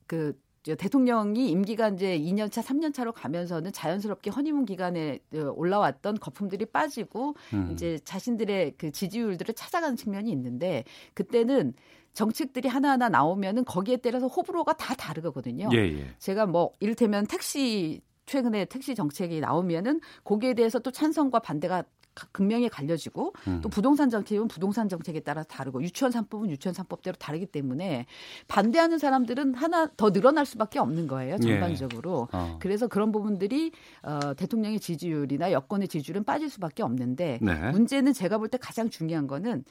그저 0.07 0.37
대통령이 0.75 1.49
임기가 1.49 1.89
이제 1.89 2.17
2년차, 2.19 2.63
3년차로 2.63 3.13
가면서는 3.13 3.71
자연스럽게 3.71 4.29
허니문 4.31 4.65
기간에 4.65 5.19
어, 5.35 5.51
올라왔던 5.55 6.19
거품들이 6.19 6.65
빠지고 6.65 7.35
음. 7.53 7.69
이제 7.71 7.99
자신들의 8.03 8.73
그 8.77 8.91
지지율들을 8.91 9.53
찾아가는 9.55 9.95
측면이 9.95 10.31
있는데 10.31 10.83
그때는 11.13 11.73
정책들이 12.13 12.67
하나하나 12.67 13.09
나오면은 13.09 13.63
거기에 13.63 13.97
따라서 13.97 14.27
호불호가 14.27 14.73
다 14.73 14.95
다르거든요. 14.95 15.69
예, 15.73 15.77
예. 15.77 16.15
제가 16.17 16.47
뭐 16.47 16.71
이를테면 16.79 17.27
택시 17.27 18.01
최근에 18.25 18.65
택시 18.65 18.93
정책이 18.93 19.39
나오면은 19.39 20.01
거기에 20.23 20.53
대해서 20.53 20.79
또 20.79 20.91
찬성과 20.91 21.39
반대가 21.39 21.83
가- 21.83 21.87
극명히 22.31 22.67
갈려지고 22.69 23.33
음. 23.47 23.59
또 23.61 23.69
부동산 23.69 24.09
정책은 24.09 24.47
부동산 24.47 24.89
정책에 24.89 25.19
따라 25.19 25.43
다르고 25.43 25.83
유치원 25.83 26.11
3법은 26.11 26.49
유치원 26.49 26.73
3법대로 26.73 27.17
다르기 27.19 27.45
때문에 27.45 28.07
반대하는 28.47 28.97
사람들은 28.97 29.53
하나 29.53 29.87
더 29.97 30.11
늘어날 30.11 30.45
수밖에 30.47 30.79
없는 30.79 31.07
거예요 31.07 31.35
예. 31.35 31.37
전반적으로 31.37 32.27
어. 32.31 32.57
그래서 32.59 32.87
그런 32.87 33.11
부분들이 33.11 33.71
어, 34.01 34.33
대통령의 34.33 34.79
지지율이나 34.79 35.51
여권의 35.51 35.87
지지율은 35.87 36.23
빠질 36.23 36.49
수밖에 36.49 36.81
없는데 36.81 37.37
네. 37.41 37.71
문제는 37.71 38.13
제가 38.13 38.39
볼 38.39 38.47
때 38.47 38.57
가장 38.57 38.89
중요한 38.89 39.27
거는 39.27 39.65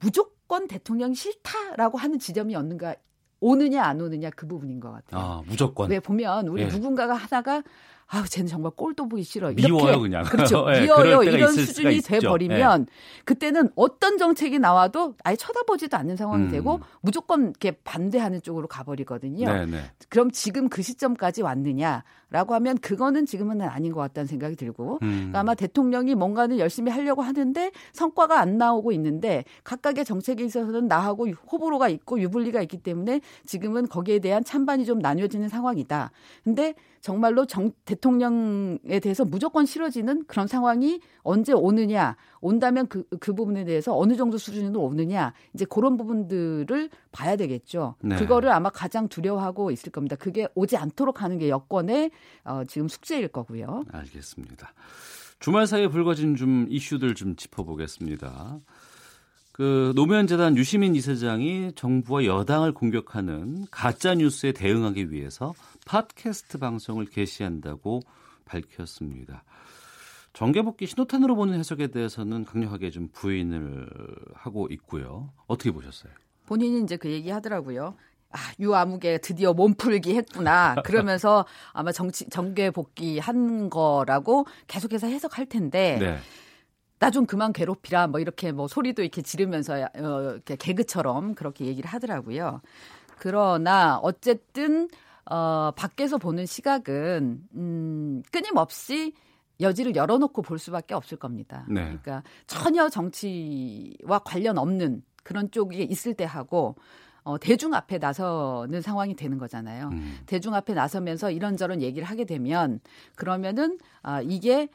무조건 0.00 0.66
대통령이 0.68 1.14
싫다라고 1.14 1.98
하는 1.98 2.18
지점이 2.18 2.54
없는가 2.54 2.94
오느냐 3.40 3.84
안 3.84 4.00
오느냐 4.00 4.30
그 4.30 4.46
부분인 4.46 4.80
것 4.80 4.90
같아요. 4.90 5.20
아, 5.20 5.42
무조건. 5.46 5.90
왜 5.90 6.00
보면 6.00 6.48
우리 6.48 6.62
예. 6.62 6.66
누군가가 6.66 7.14
하다가 7.14 7.62
아우 8.08 8.24
쟤는 8.24 8.46
정말 8.46 8.70
꼴도 8.76 9.08
보기 9.08 9.24
싫어. 9.24 9.50
미워요, 9.50 9.88
이렇게 9.88 9.98
그냥. 9.98 10.24
그렇죠. 10.24 10.64
예, 10.72 10.82
미워요. 10.82 11.24
이런 11.24 11.52
수준이. 11.52 12.00
돼 12.02 12.20
버리면 12.20 12.86
그때는 13.24 13.70
어떤 13.74 14.16
정책이 14.16 14.60
나와도 14.60 15.14
아예 15.24 15.34
쳐다보지도 15.34 15.96
않는 15.96 16.16
상황이 16.16 16.44
음. 16.44 16.50
되고 16.50 16.80
무조건 17.00 17.46
이렇게 17.46 17.72
반대하는 17.72 18.42
쪽으로 18.42 18.68
가버리거든요. 18.68 19.52
네, 19.52 19.66
네. 19.66 19.90
그럼 20.08 20.30
지금 20.30 20.68
그 20.68 20.82
시점까지 20.82 21.42
왔느냐라고 21.42 22.54
하면 22.54 22.78
그거는 22.78 23.26
지금은 23.26 23.60
아닌 23.62 23.92
것 23.92 24.00
같다는 24.00 24.28
생각이 24.28 24.54
들고 24.54 25.00
음. 25.02 25.08
그러니까 25.08 25.40
아마 25.40 25.54
대통령이 25.54 26.14
뭔가는 26.14 26.58
열심히 26.58 26.92
하려고 26.92 27.22
하는데 27.22 27.72
성과가 27.92 28.38
안 28.38 28.56
나오고 28.56 28.92
있는데 28.92 29.44
각각의 29.64 30.04
정책에 30.04 30.44
있어서는 30.44 30.86
나하고 30.86 31.28
호불호가 31.50 31.88
있고 31.88 32.20
유불리가 32.20 32.62
있기 32.62 32.78
때문에 32.78 33.20
지금은 33.46 33.88
거기에 33.88 34.20
대한 34.20 34.44
찬반이 34.44 34.84
좀 34.84 35.00
나뉘어지는 35.00 35.48
상황이다. 35.48 36.12
근데 36.44 36.74
정말로 37.00 37.46
정, 37.46 37.70
대 37.84 37.95
통령에 38.00 39.00
대해서 39.00 39.24
무조건 39.24 39.66
싫어지는 39.66 40.24
그런 40.26 40.46
상황이 40.46 41.00
언제 41.22 41.52
오느냐, 41.52 42.16
온다면 42.40 42.86
그, 42.88 43.04
그 43.20 43.34
부분에 43.34 43.64
대해서 43.64 43.96
어느 43.96 44.16
정도 44.16 44.38
수준으로 44.38 44.80
오느냐, 44.80 45.32
이제 45.54 45.64
그런 45.64 45.96
부분들을 45.96 46.90
봐야 47.12 47.36
되겠죠. 47.36 47.96
네. 48.00 48.16
그거를 48.16 48.50
아마 48.50 48.70
가장 48.70 49.08
두려워하고 49.08 49.70
있을 49.70 49.92
겁니다. 49.92 50.16
그게 50.16 50.48
오지 50.54 50.76
않도록 50.76 51.22
하는 51.22 51.38
게 51.38 51.48
여권의 51.48 52.10
어, 52.44 52.62
지금 52.66 52.88
숙제일 52.88 53.28
거고요. 53.28 53.84
알겠습니다. 53.92 54.72
주말 55.38 55.66
사이에 55.66 55.88
불거진 55.88 56.36
좀 56.36 56.66
이슈들 56.68 57.14
좀 57.14 57.36
짚어보겠습니다. 57.36 58.60
그 59.52 59.92
노무현 59.96 60.26
재단 60.26 60.54
유시민 60.58 60.94
이사장이 60.94 61.72
정부와 61.76 62.26
여당을 62.26 62.72
공격하는 62.72 63.66
가짜 63.70 64.14
뉴스에 64.14 64.52
대응하기 64.52 65.10
위해서 65.10 65.54
팟캐스트 65.86 66.58
방송을 66.58 67.06
개시한다고 67.06 68.00
밝혔습니다. 68.44 69.44
정계복귀 70.34 70.86
신호탄으로 70.86 71.34
보는 71.34 71.58
해석에 71.58 71.86
대해서는 71.86 72.44
강력하게 72.44 72.90
좀 72.90 73.08
부인을 73.12 73.88
하고 74.34 74.68
있고요. 74.70 75.32
어떻게 75.46 75.70
보셨어요? 75.70 76.12
본인이 76.44 76.82
이제 76.82 76.96
그 76.98 77.10
얘기 77.10 77.30
하더라고요. 77.30 77.96
아, 78.30 78.38
유아무개 78.60 79.18
드디어 79.22 79.54
몸풀기 79.54 80.14
했구나. 80.14 80.74
그러면서 80.84 81.46
아마 81.72 81.90
정치, 81.92 82.28
정계 82.28 82.70
복귀 82.70 83.18
한 83.18 83.70
거라고 83.70 84.44
계속해서 84.66 85.06
해석할 85.06 85.46
텐데. 85.46 85.96
네. 85.98 86.18
나 86.98 87.10
좀 87.10 87.26
그만 87.26 87.52
괴롭히라 87.52 88.06
뭐 88.06 88.20
이렇게 88.20 88.52
뭐 88.52 88.68
소리도 88.68 89.02
이렇게 89.02 89.20
지르면서 89.22 89.74
어, 89.74 89.88
이렇게 90.32 90.56
개그처럼 90.56 91.34
그렇게 91.34 91.66
얘기를 91.66 91.88
하더라고요. 91.90 92.60
그러나 93.18 93.98
어쨌든 93.98 94.88
어 95.28 95.72
밖에서 95.76 96.18
보는 96.18 96.46
시각은 96.46 97.40
음 97.54 98.22
끊임없이 98.30 99.12
여지를 99.60 99.96
열어놓고 99.96 100.42
볼 100.42 100.58
수밖에 100.58 100.94
없을 100.94 101.16
겁니다. 101.16 101.64
네. 101.68 101.82
그러니까 101.82 102.22
전혀 102.46 102.88
정치와 102.88 104.20
관련 104.24 104.58
없는 104.58 105.02
그런 105.22 105.50
쪽이 105.50 105.82
있을 105.82 106.14
때 106.14 106.24
하고 106.24 106.76
어, 107.24 107.38
대중 107.38 107.74
앞에 107.74 107.98
나서는 107.98 108.80
상황이 108.80 109.16
되는 109.16 109.36
거잖아요. 109.36 109.88
음. 109.88 110.18
대중 110.26 110.54
앞에 110.54 110.74
나서면서 110.74 111.32
이런저런 111.32 111.82
얘기를 111.82 112.06
하게 112.06 112.24
되면 112.24 112.78
그러면은 113.16 113.78
아, 114.02 114.22
이게 114.22 114.68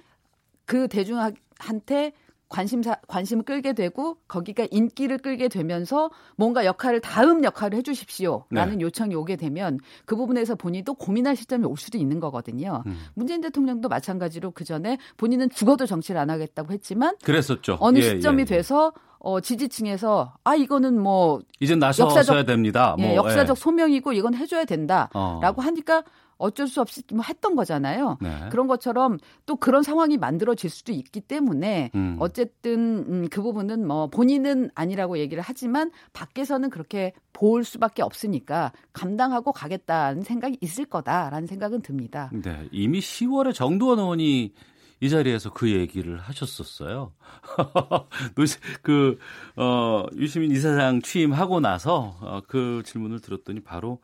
그 0.65 0.89
대중한테 0.89 2.11
관심사 2.51 2.95
관심을 3.07 3.43
끌게 3.45 3.73
되고 3.73 4.17
거기가 4.27 4.67
인기를 4.69 5.17
끌게 5.19 5.47
되면서 5.47 6.11
뭔가 6.35 6.65
역할을 6.65 6.99
다음 6.99 7.43
역할을 7.43 7.77
해주십시오라는 7.79 8.77
네. 8.77 8.81
요청이 8.81 9.15
오게 9.15 9.37
되면 9.37 9.79
그 10.05 10.15
부분에서 10.15 10.55
본인도 10.55 10.95
고민할 10.95 11.35
시점이 11.35 11.65
올 11.65 11.77
수도 11.77 11.97
있는 11.97 12.19
거거든요. 12.19 12.83
음. 12.85 12.99
문재인 13.13 13.39
대통령도 13.41 13.87
마찬가지로 13.87 14.51
그 14.51 14.65
전에 14.65 14.97
본인은 15.17 15.49
죽어도 15.49 15.85
정치를 15.85 16.19
안 16.19 16.29
하겠다고 16.29 16.73
했지만 16.73 17.15
그랬었죠. 17.23 17.77
어느 17.79 17.99
예, 17.99 18.01
시점이 18.01 18.39
예, 18.39 18.41
예. 18.41 18.45
돼서 18.45 18.91
어, 19.23 19.39
지지층에서 19.39 20.33
아 20.43 20.55
이거는 20.55 20.99
뭐 20.99 21.39
이제 21.59 21.75
나서서야 21.75 22.23
역사적- 22.41 22.47
됩니다. 22.47 22.95
예, 22.99 23.05
뭐, 23.07 23.15
역사적 23.17 23.55
예. 23.55 23.59
소명이고 23.59 24.13
이건 24.13 24.33
해줘야 24.33 24.65
된다라고 24.65 25.13
어. 25.61 25.63
하니까 25.63 26.03
어쩔 26.37 26.67
수 26.67 26.81
없이 26.81 27.03
뭐 27.13 27.23
했던 27.23 27.55
거잖아요. 27.55 28.17
네. 28.19 28.35
그런 28.49 28.65
것처럼 28.65 29.19
또 29.45 29.57
그런 29.57 29.83
상황이 29.83 30.17
만들어질 30.17 30.71
수도 30.71 30.91
있기 30.91 31.21
때문에 31.21 31.91
음. 31.93 32.17
어쨌든 32.19 33.05
음, 33.07 33.27
그 33.29 33.43
부분은 33.43 33.85
뭐 33.87 34.07
본인은 34.07 34.71
아니라고 34.73 35.19
얘기를 35.19 35.43
하지만 35.45 35.91
밖에서는 36.13 36.71
그렇게 36.71 37.13
볼 37.31 37.63
수밖에 37.63 38.01
없으니까 38.01 38.71
감당하고 38.91 39.51
가겠다는 39.51 40.23
생각이 40.23 40.57
있을 40.61 40.85
거다라는 40.85 41.45
생각은 41.45 41.81
듭니다. 41.83 42.31
네, 42.33 42.67
이미 42.71 43.01
10월에 43.01 43.53
정두원 43.53 43.99
의원이 43.99 44.53
이 45.01 45.09
자리에서 45.09 45.51
그 45.51 45.71
얘기를 45.71 46.19
하셨었어요. 46.19 47.11
그, 48.83 49.17
어, 49.55 50.05
유시민 50.15 50.51
이사장 50.51 51.01
취임하고 51.01 51.59
나서 51.59 52.17
어, 52.21 52.41
그 52.47 52.83
질문을 52.85 53.19
들었더니 53.19 53.61
바로 53.61 53.99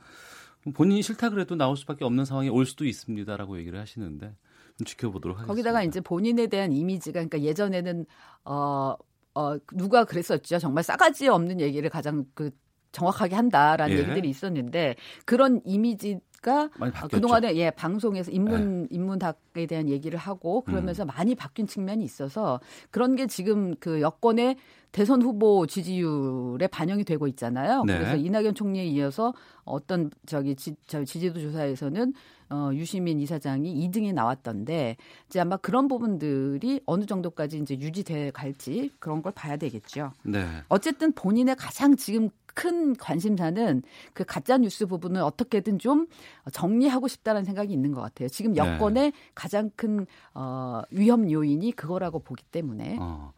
본인이 0.74 1.04
싫다 1.04 1.30
그래도 1.30 1.56
나올 1.56 1.78
수밖에 1.78 2.04
없는 2.04 2.26
상황이 2.26 2.50
올 2.50 2.66
수도 2.66 2.84
있습니다라고 2.84 3.60
얘기를 3.60 3.80
하시는데 3.80 4.36
좀 4.78 4.86
지켜보도록 4.86 5.38
하겠습니다. 5.38 5.54
거기다가 5.54 5.84
이제 5.84 6.02
본인에 6.02 6.48
대한 6.48 6.72
이미지가 6.72 7.14
그러니까 7.14 7.42
예전에는 7.42 8.06
어, 8.46 8.96
어 9.36 9.58
누가 9.74 10.04
그랬었죠. 10.04 10.58
정말 10.58 10.84
싸가지 10.84 11.28
없는 11.28 11.62
얘기를 11.62 11.90
가장 11.92 12.26
그 12.34 12.50
정확하게 12.92 13.36
한다라는 13.36 13.96
예. 13.96 14.00
얘기들이 14.02 14.30
있었는데 14.30 14.96
그런 15.26 15.62
이미지 15.64 16.20
가. 16.42 16.70
그동안에 17.10 17.56
예 17.56 17.72
방송에서 17.72 18.32
인문 18.32 18.88
인문학에 18.92 19.66
대한 19.68 19.90
얘기를 19.90 20.18
하고 20.18 20.64
음. 20.68 20.72
그러면서 20.72 21.06
많이 21.06 21.36
바뀐 21.36 21.68
측면이 21.68 22.04
있어서 22.04 22.60
그런 22.92 23.16
게 23.16 23.28
지금 23.28 23.76
그 23.80 24.02
여권의 24.02 24.58
대선 24.92 25.22
후보 25.22 25.68
지지율에 25.68 26.68
반영이 26.68 27.04
되고 27.04 27.28
있잖아요. 27.28 27.84
네. 27.84 27.98
그래서 27.98 28.16
이낙연 28.16 28.56
총리에 28.56 28.86
이어서 28.86 29.34
어떤 29.64 30.10
저기 30.26 30.56
지, 30.56 30.76
저 30.88 31.04
지지도 31.04 31.40
조사에서는 31.40 32.14
어, 32.50 32.72
유시민 32.74 33.20
이사장이 33.20 33.88
2등에 33.90 34.14
나왔던데 34.14 34.96
이제 35.28 35.40
아마 35.40 35.58
그런 35.58 35.88
부분들이 35.88 36.82
어느 36.86 37.06
정도까지 37.06 37.60
이제 37.60 37.78
유지돼 37.78 38.32
갈지 38.32 38.90
그런 39.00 39.22
걸 39.22 39.34
봐야 39.34 39.58
되겠죠. 39.58 40.14
네. 40.24 40.48
어쨌든 40.70 41.12
본인의 41.12 41.58
가장 41.58 41.96
지금 41.96 42.30
큰 42.58 42.96
관심사는 42.96 43.84
그 44.14 44.24
가짜 44.26 44.58
뉴스 44.58 44.88
부분을 44.88 45.22
어떻게든 45.22 45.78
좀 45.78 46.08
정리하고 46.52 47.08
싶다는 47.08 47.44
생각이 47.44 47.72
있는 47.72 47.92
것 47.92 48.02
같아요. 48.02 48.30
지금 48.30 48.54
네. 48.54 48.62
여권의 48.62 49.14
가장 49.36 49.70
큰 49.76 50.08
어, 50.34 50.82
위험 50.90 51.30
요인이 51.30 51.72
그거라고 51.74 52.18
보기 52.18 52.44
때문에 52.46 52.98
어. 53.00 53.32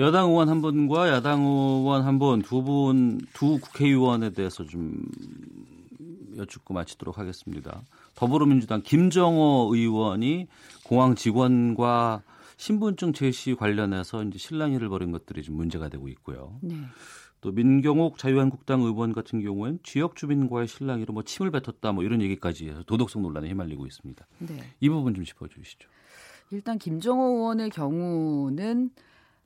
여당 0.00 0.30
의원 0.30 0.48
한 0.48 0.62
분과 0.62 1.08
야당 1.10 1.42
의원 1.42 2.02
한 2.02 2.18
분, 2.18 2.42
두 2.42 2.64
분, 2.64 3.20
두 3.34 3.60
국회의원에 3.60 4.30
대해서 4.30 4.64
좀 4.64 5.00
여쭙고 6.36 6.74
마치도록 6.74 7.18
하겠습니다. 7.18 7.82
더불어민주당 8.16 8.82
김정호 8.82 9.70
의원이 9.72 10.48
공항 10.82 11.14
직원과 11.14 12.24
신분증 12.56 13.12
제시 13.12 13.54
관련해서 13.54 14.24
이제 14.24 14.38
실랑이를 14.38 14.88
벌인 14.88 15.12
것들이 15.12 15.44
좀 15.44 15.54
문제가 15.54 15.88
되고 15.88 16.08
있고요. 16.08 16.58
네. 16.62 16.74
또 17.46 17.52
민경욱 17.52 18.18
자유한국당 18.18 18.80
의원 18.80 19.12
같은 19.12 19.40
경우엔 19.40 19.78
지역 19.84 20.16
주민과의 20.16 20.66
실랑이로 20.66 21.14
뭐 21.14 21.22
침을 21.22 21.52
뱉었다 21.52 21.92
뭐 21.92 22.02
이런 22.02 22.20
얘기까지 22.20 22.68
해서 22.68 22.82
도덕성 22.82 23.22
논란에 23.22 23.46
휘말리고 23.46 23.86
있습니다. 23.86 24.26
네. 24.40 24.64
이 24.80 24.88
부분 24.88 25.14
좀 25.14 25.22
짚어주시죠. 25.24 25.88
일단 26.50 26.76
김정호 26.76 27.22
의원의 27.22 27.70
경우는 27.70 28.90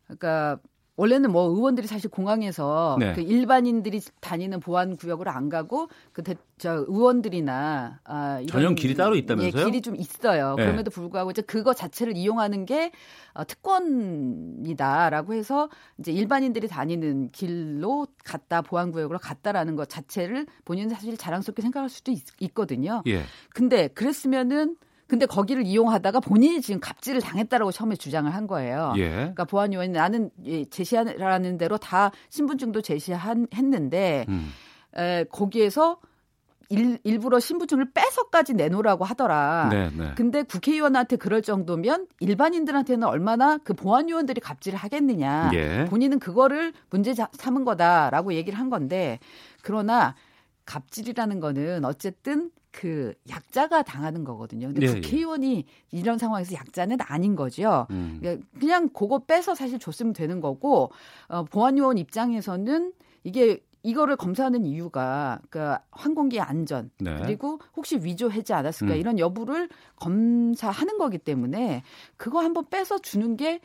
그러니까 0.04 0.58
원래는 0.96 1.32
뭐 1.32 1.48
의원들이 1.48 1.86
사실 1.86 2.10
공항에서 2.10 2.96
네. 2.98 3.14
그 3.14 3.20
일반인들이 3.22 4.00
다니는 4.20 4.60
보안 4.60 4.96
구역으로 4.96 5.30
안 5.30 5.48
가고 5.48 5.88
그 6.12 6.22
대, 6.22 6.34
저 6.58 6.84
의원들이나 6.86 8.00
아, 8.04 8.42
전용 8.46 8.74
길이 8.74 8.94
따로 8.94 9.16
있다면서요? 9.16 9.62
예, 9.62 9.64
길이 9.64 9.80
좀 9.80 9.96
있어요. 9.96 10.56
네. 10.56 10.64
그럼에도 10.64 10.90
불구하고 10.90 11.30
이제 11.30 11.40
그거 11.42 11.72
자체를 11.72 12.16
이용하는 12.16 12.66
게 12.66 12.92
어, 13.32 13.44
특권이다라고 13.44 15.32
해서 15.34 15.70
이제 15.98 16.12
일반인들이 16.12 16.68
다니는 16.68 17.30
길로 17.32 18.06
갔다 18.24 18.60
보안 18.60 18.92
구역으로 18.92 19.18
갔다라는 19.18 19.76
것 19.76 19.88
자체를 19.88 20.46
본인은 20.64 20.90
사실 20.90 21.16
자랑스럽게 21.16 21.62
생각할 21.62 21.88
수도 21.88 22.12
있, 22.12 22.54
거든요 22.54 23.02
예. 23.06 23.22
근데 23.54 23.88
그랬으면은 23.88 24.76
근데 25.10 25.26
거기를 25.26 25.66
이용하다가 25.66 26.20
본인이 26.20 26.60
지금 26.62 26.78
갑질을 26.80 27.20
당했다라고 27.20 27.72
처음에 27.72 27.96
주장을 27.96 28.32
한 28.32 28.46
거예요. 28.46 28.92
예. 28.96 29.10
그러니까 29.10 29.44
보안 29.44 29.72
요원이 29.72 29.90
나는 29.92 30.30
예, 30.44 30.64
제시하라는 30.64 31.58
대로 31.58 31.78
다 31.78 32.12
신분증도 32.28 32.80
제시했는데 32.80 34.26
음. 34.28 34.52
에, 34.96 35.24
거기에서 35.24 35.98
일, 36.68 37.00
일부러 37.02 37.40
신분증을 37.40 37.90
빼서까지 37.92 38.54
내놓으라고 38.54 39.04
하더라. 39.04 39.68
네, 39.72 39.90
네. 39.98 40.12
근데 40.16 40.44
국회의원한테 40.44 41.16
그럴 41.16 41.42
정도면 41.42 42.06
일반인들한테는 42.20 43.08
얼마나 43.08 43.58
그 43.58 43.74
보안 43.74 44.08
요원들이 44.08 44.40
갑질을 44.40 44.78
하겠느냐. 44.78 45.50
예. 45.54 45.86
본인은 45.90 46.20
그거를 46.20 46.72
문제 46.88 47.14
자- 47.14 47.28
삼은 47.32 47.64
거다라고 47.64 48.34
얘기를 48.34 48.56
한 48.56 48.70
건데 48.70 49.18
그러나 49.62 50.14
갑질이라는 50.66 51.40
거는 51.40 51.84
어쨌든 51.84 52.52
그 52.72 53.14
약자가 53.28 53.82
당하는 53.82 54.24
거거든요. 54.24 54.68
근데 54.68 54.86
예, 54.86 54.90
예. 54.90 54.94
국회의원이 54.94 55.64
이런 55.90 56.18
상황에서 56.18 56.54
약자는 56.54 56.98
아닌 57.00 57.34
거죠. 57.34 57.86
음. 57.90 58.18
그러니까 58.20 58.46
그냥 58.58 58.88
그거 58.90 59.18
빼서 59.18 59.54
사실 59.54 59.78
줬으면 59.78 60.12
되는 60.12 60.40
거고 60.40 60.92
어, 61.28 61.44
보안요원 61.44 61.98
입장에서는 61.98 62.92
이게 63.24 63.60
이거를 63.82 64.16
검사하는 64.16 64.64
이유가 64.66 65.40
그 65.48 65.74
항공기 65.90 66.38
안전 66.38 66.90
네. 66.98 67.18
그리고 67.22 67.58
혹시 67.76 67.96
위조하지 67.96 68.52
않았을까 68.52 68.94
음. 68.94 68.98
이런 68.98 69.18
여부를 69.18 69.68
검사하는 69.96 70.98
거기 70.98 71.18
때문에 71.18 71.82
그거 72.16 72.40
한번 72.40 72.68
빼서 72.68 72.98
주는 72.98 73.36
게 73.36 73.60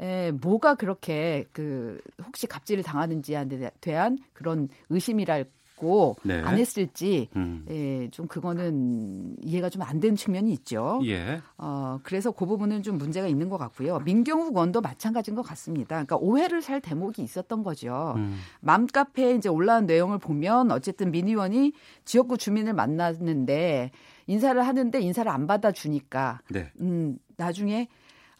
에, 0.00 0.32
뭐가 0.32 0.74
그렇게 0.74 1.44
그 1.52 2.00
혹시 2.24 2.46
갑질을 2.46 2.82
당하는지에 2.82 3.46
대한 3.80 4.18
그런 4.32 4.68
의심이랄 4.88 5.44
고 5.80 6.16
네. 6.22 6.40
안 6.42 6.58
했을지 6.58 7.28
음. 7.36 7.64
예, 7.70 8.08
좀 8.10 8.26
그거는 8.28 9.36
이해가 9.42 9.68
좀 9.68 9.80
안 9.82 9.98
되는 9.98 10.14
측면이 10.14 10.52
있죠. 10.52 11.00
예. 11.04 11.40
어, 11.56 11.98
그래서 12.02 12.30
그 12.30 12.46
부분은 12.46 12.82
좀 12.82 12.98
문제가 12.98 13.26
있는 13.26 13.48
것 13.48 13.56
같고요. 13.56 14.00
민경욱 14.00 14.54
원도 14.54 14.80
마찬가지인 14.80 15.34
것 15.34 15.42
같습니다. 15.42 15.96
그러니까 15.96 16.16
오해를 16.16 16.62
살 16.62 16.80
대목이 16.80 17.22
있었던 17.22 17.62
거죠. 17.62 18.14
음. 18.16 18.38
맘카페에 18.60 19.34
이제 19.34 19.48
올라온 19.48 19.86
내용을 19.86 20.18
보면 20.18 20.70
어쨌든 20.70 21.10
민 21.10 21.28
의원이 21.28 21.72
지역구 22.04 22.36
주민을 22.36 22.74
만났는데 22.74 23.90
인사를 24.26 24.64
하는데 24.64 25.00
인사를 25.00 25.30
안 25.30 25.46
받아주니까 25.46 26.40
네. 26.50 26.70
음, 26.80 27.18
나중에 27.36 27.88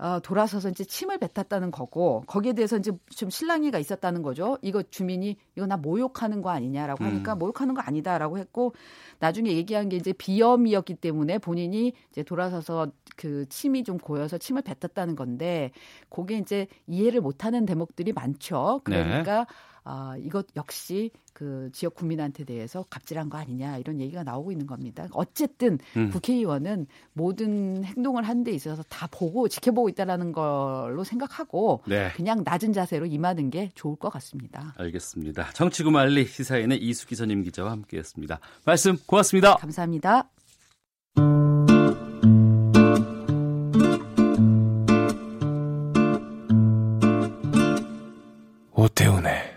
어, 0.00 0.18
돌아서서 0.20 0.70
이제 0.70 0.82
침을 0.82 1.18
뱉었다는 1.18 1.70
거고 1.70 2.24
거기에 2.26 2.54
대해서 2.54 2.78
이제 2.78 2.90
좀 3.10 3.28
실랑이가 3.28 3.78
있었다는 3.78 4.22
거죠. 4.22 4.56
이거 4.62 4.82
주민이 4.82 5.36
이거 5.56 5.66
나 5.66 5.76
모욕하는 5.76 6.40
거 6.40 6.48
아니냐라고 6.48 7.04
하니까 7.04 7.34
음. 7.34 7.38
모욕하는 7.38 7.74
거 7.74 7.82
아니다라고 7.82 8.38
했고 8.38 8.72
나중에 9.18 9.52
얘기한 9.52 9.90
게 9.90 9.96
이제 9.96 10.14
비염이었기 10.14 10.94
때문에 10.94 11.36
본인이 11.36 11.92
이제 12.10 12.22
돌아서서 12.22 12.88
그 13.16 13.46
침이 13.50 13.84
좀 13.84 13.98
고여서 13.98 14.38
침을 14.38 14.62
뱉었다는 14.62 15.16
건데 15.16 15.70
그게 16.08 16.38
이제 16.38 16.66
이해를 16.86 17.20
못하는 17.20 17.66
대목들이 17.66 18.12
많죠. 18.14 18.80
네. 18.88 19.04
그러니까 19.04 19.46
아, 19.92 20.14
이것 20.18 20.46
역시 20.54 21.10
그 21.32 21.68
지역 21.72 21.96
국민한테 21.96 22.44
대해서 22.44 22.84
갑질한 22.88 23.28
거 23.28 23.38
아니냐 23.38 23.78
이런 23.78 24.00
얘기가 24.00 24.22
나오고 24.22 24.52
있는 24.52 24.64
겁니다. 24.64 25.08
어쨌든 25.10 25.78
음. 25.96 26.10
국회의원은 26.10 26.86
모든 27.12 27.82
행동을 27.82 28.22
하는 28.22 28.44
데 28.44 28.52
있어서 28.52 28.84
다 28.84 29.08
보고 29.10 29.48
지켜보고 29.48 29.88
있다라는 29.88 30.30
걸로 30.30 31.02
생각하고 31.02 31.82
네. 31.88 32.10
그냥 32.14 32.42
낮은 32.44 32.72
자세로 32.72 33.06
임하는 33.06 33.50
게 33.50 33.72
좋을 33.74 33.96
것 33.96 34.10
같습니다. 34.10 34.74
알겠습니다. 34.78 35.50
정치구말리 35.54 36.24
시사인의 36.26 36.78
이수기 36.78 37.16
선임 37.16 37.42
기자와 37.42 37.72
함께했습니다. 37.72 38.38
말씀 38.64 38.96
고맙습니다. 39.06 39.56
감사합니다. 39.56 40.30
오태훈의 48.72 49.49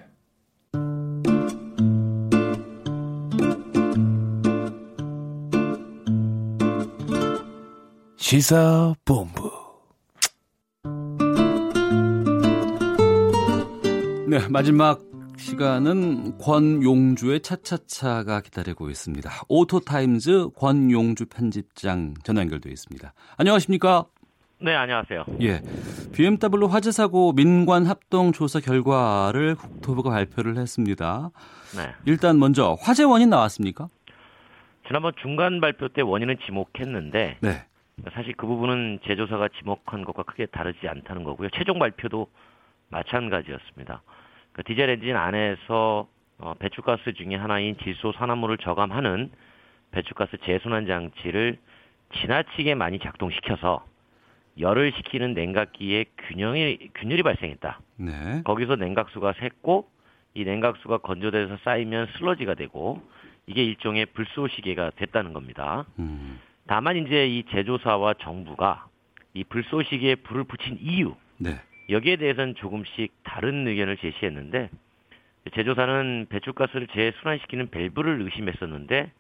시사본부 8.34 9.52
네, 14.28 14.40
마지막 14.50 15.00
시간은 15.38 16.40
권용주의 16.40 17.42
차차차가 17.42 18.42
기다리고 18.42 18.90
있습니다. 18.90 19.30
오토타임즈 19.50 20.50
권용주 20.58 21.28
편집장 21.28 22.16
전화 22.24 22.42
연결되어 22.42 22.72
있습니다. 22.72 23.14
안녕하십니까? 23.38 24.06
네, 24.60 24.74
안녕하세요. 24.74 25.26
예. 25.42 25.62
BMW 26.14 26.66
화재 26.66 26.92
사고 26.92 27.34
민관 27.34 27.86
합동 27.86 28.32
조사 28.32 28.60
결과를 28.60 29.54
국토부가 29.54 30.10
발표를 30.10 30.58
했습니다. 30.58 31.30
네. 31.78 31.94
일단 32.08 32.40
먼저 32.40 32.76
화재 32.82 33.04
원인 33.04 33.30
나왔습니까? 33.30 33.90
지난번 34.88 35.12
중간 35.22 35.62
발표 35.62 35.88
때 35.88 36.02
원인은 36.02 36.38
지목했는데 36.48 37.38
네. 37.40 37.66
사실 38.14 38.34
그 38.34 38.48
부분은 38.48 39.00
제조사가 39.06 39.50
지목한 39.60 40.04
것과 40.04 40.24
크게 40.24 40.48
다르지 40.48 40.88
않다는 40.88 41.24
거고요. 41.24 41.50
최종 41.50 41.80
발표도 41.80 42.28
마찬가지였습니다. 42.90 44.02
그 44.52 44.64
디젤 44.64 44.90
엔진 44.90 45.16
안에서 45.16 46.08
어, 46.40 46.54
배출가스 46.56 47.14
중에 47.14 47.36
하나인 47.36 47.78
질소 47.78 48.12
산화물을 48.14 48.58
저감하는 48.58 49.32
배출가스 49.92 50.38
재순환 50.44 50.88
장치를 50.88 51.58
지나치게 52.16 52.76
많이 52.76 53.00
작동시켜서 53.00 53.86
열을 54.60 54.92
식히는 54.94 55.34
냉각기에 55.34 56.06
균형이 56.28 56.90
균열이 56.96 57.24
발생했다. 57.24 57.80
네. 57.98 58.42
거기서 58.44 58.76
냉각수가 58.76 59.34
샜고 59.34 59.86
이 60.36 60.44
냉각수가 60.44 61.00
건조돼서 61.00 61.58
쌓이면 61.64 62.08
슬러지가 62.18 62.56
되고 62.56 63.02
이게 63.46 63.64
일종의 63.64 64.08
불쏘시개가 64.08 64.92
됐다는 64.96 65.34
겁니다. 65.34 65.86
음. 66.00 66.40
다만 66.68 66.98
이제 66.98 67.28
이 67.28 67.44
제조사와 67.52 68.16
정부가 68.16 68.88
이 69.34 69.44
불쏘시개에 69.44 70.16
불을 70.16 70.46
붙인 70.46 70.78
이유 70.80 71.16
네. 71.38 71.60
여기에 71.90 72.18
대해서는 72.18 72.56
조금씩 72.56 73.12
다른 73.24 73.68
의견을 73.68 73.98
제시했는데 73.98 74.70
제조사는 75.54 76.28
배출가스를 76.30 76.88
재순환시키는 76.88 77.70
밸브를 77.70 78.22
의심했었는데 78.22 79.12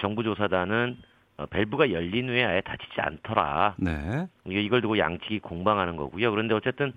정부 0.00 0.22
조사단은 0.22 0.96
어, 1.38 1.46
밸브가 1.46 1.92
열린 1.92 2.28
후에 2.28 2.44
아예 2.44 2.60
닫히지 2.60 3.00
않더라. 3.00 3.76
네. 3.78 4.26
이걸 4.46 4.80
두고 4.80 4.98
양측이 4.98 5.38
공방하는 5.40 5.96
거고요. 5.96 6.30
그런데 6.30 6.54
어쨌든 6.54 6.92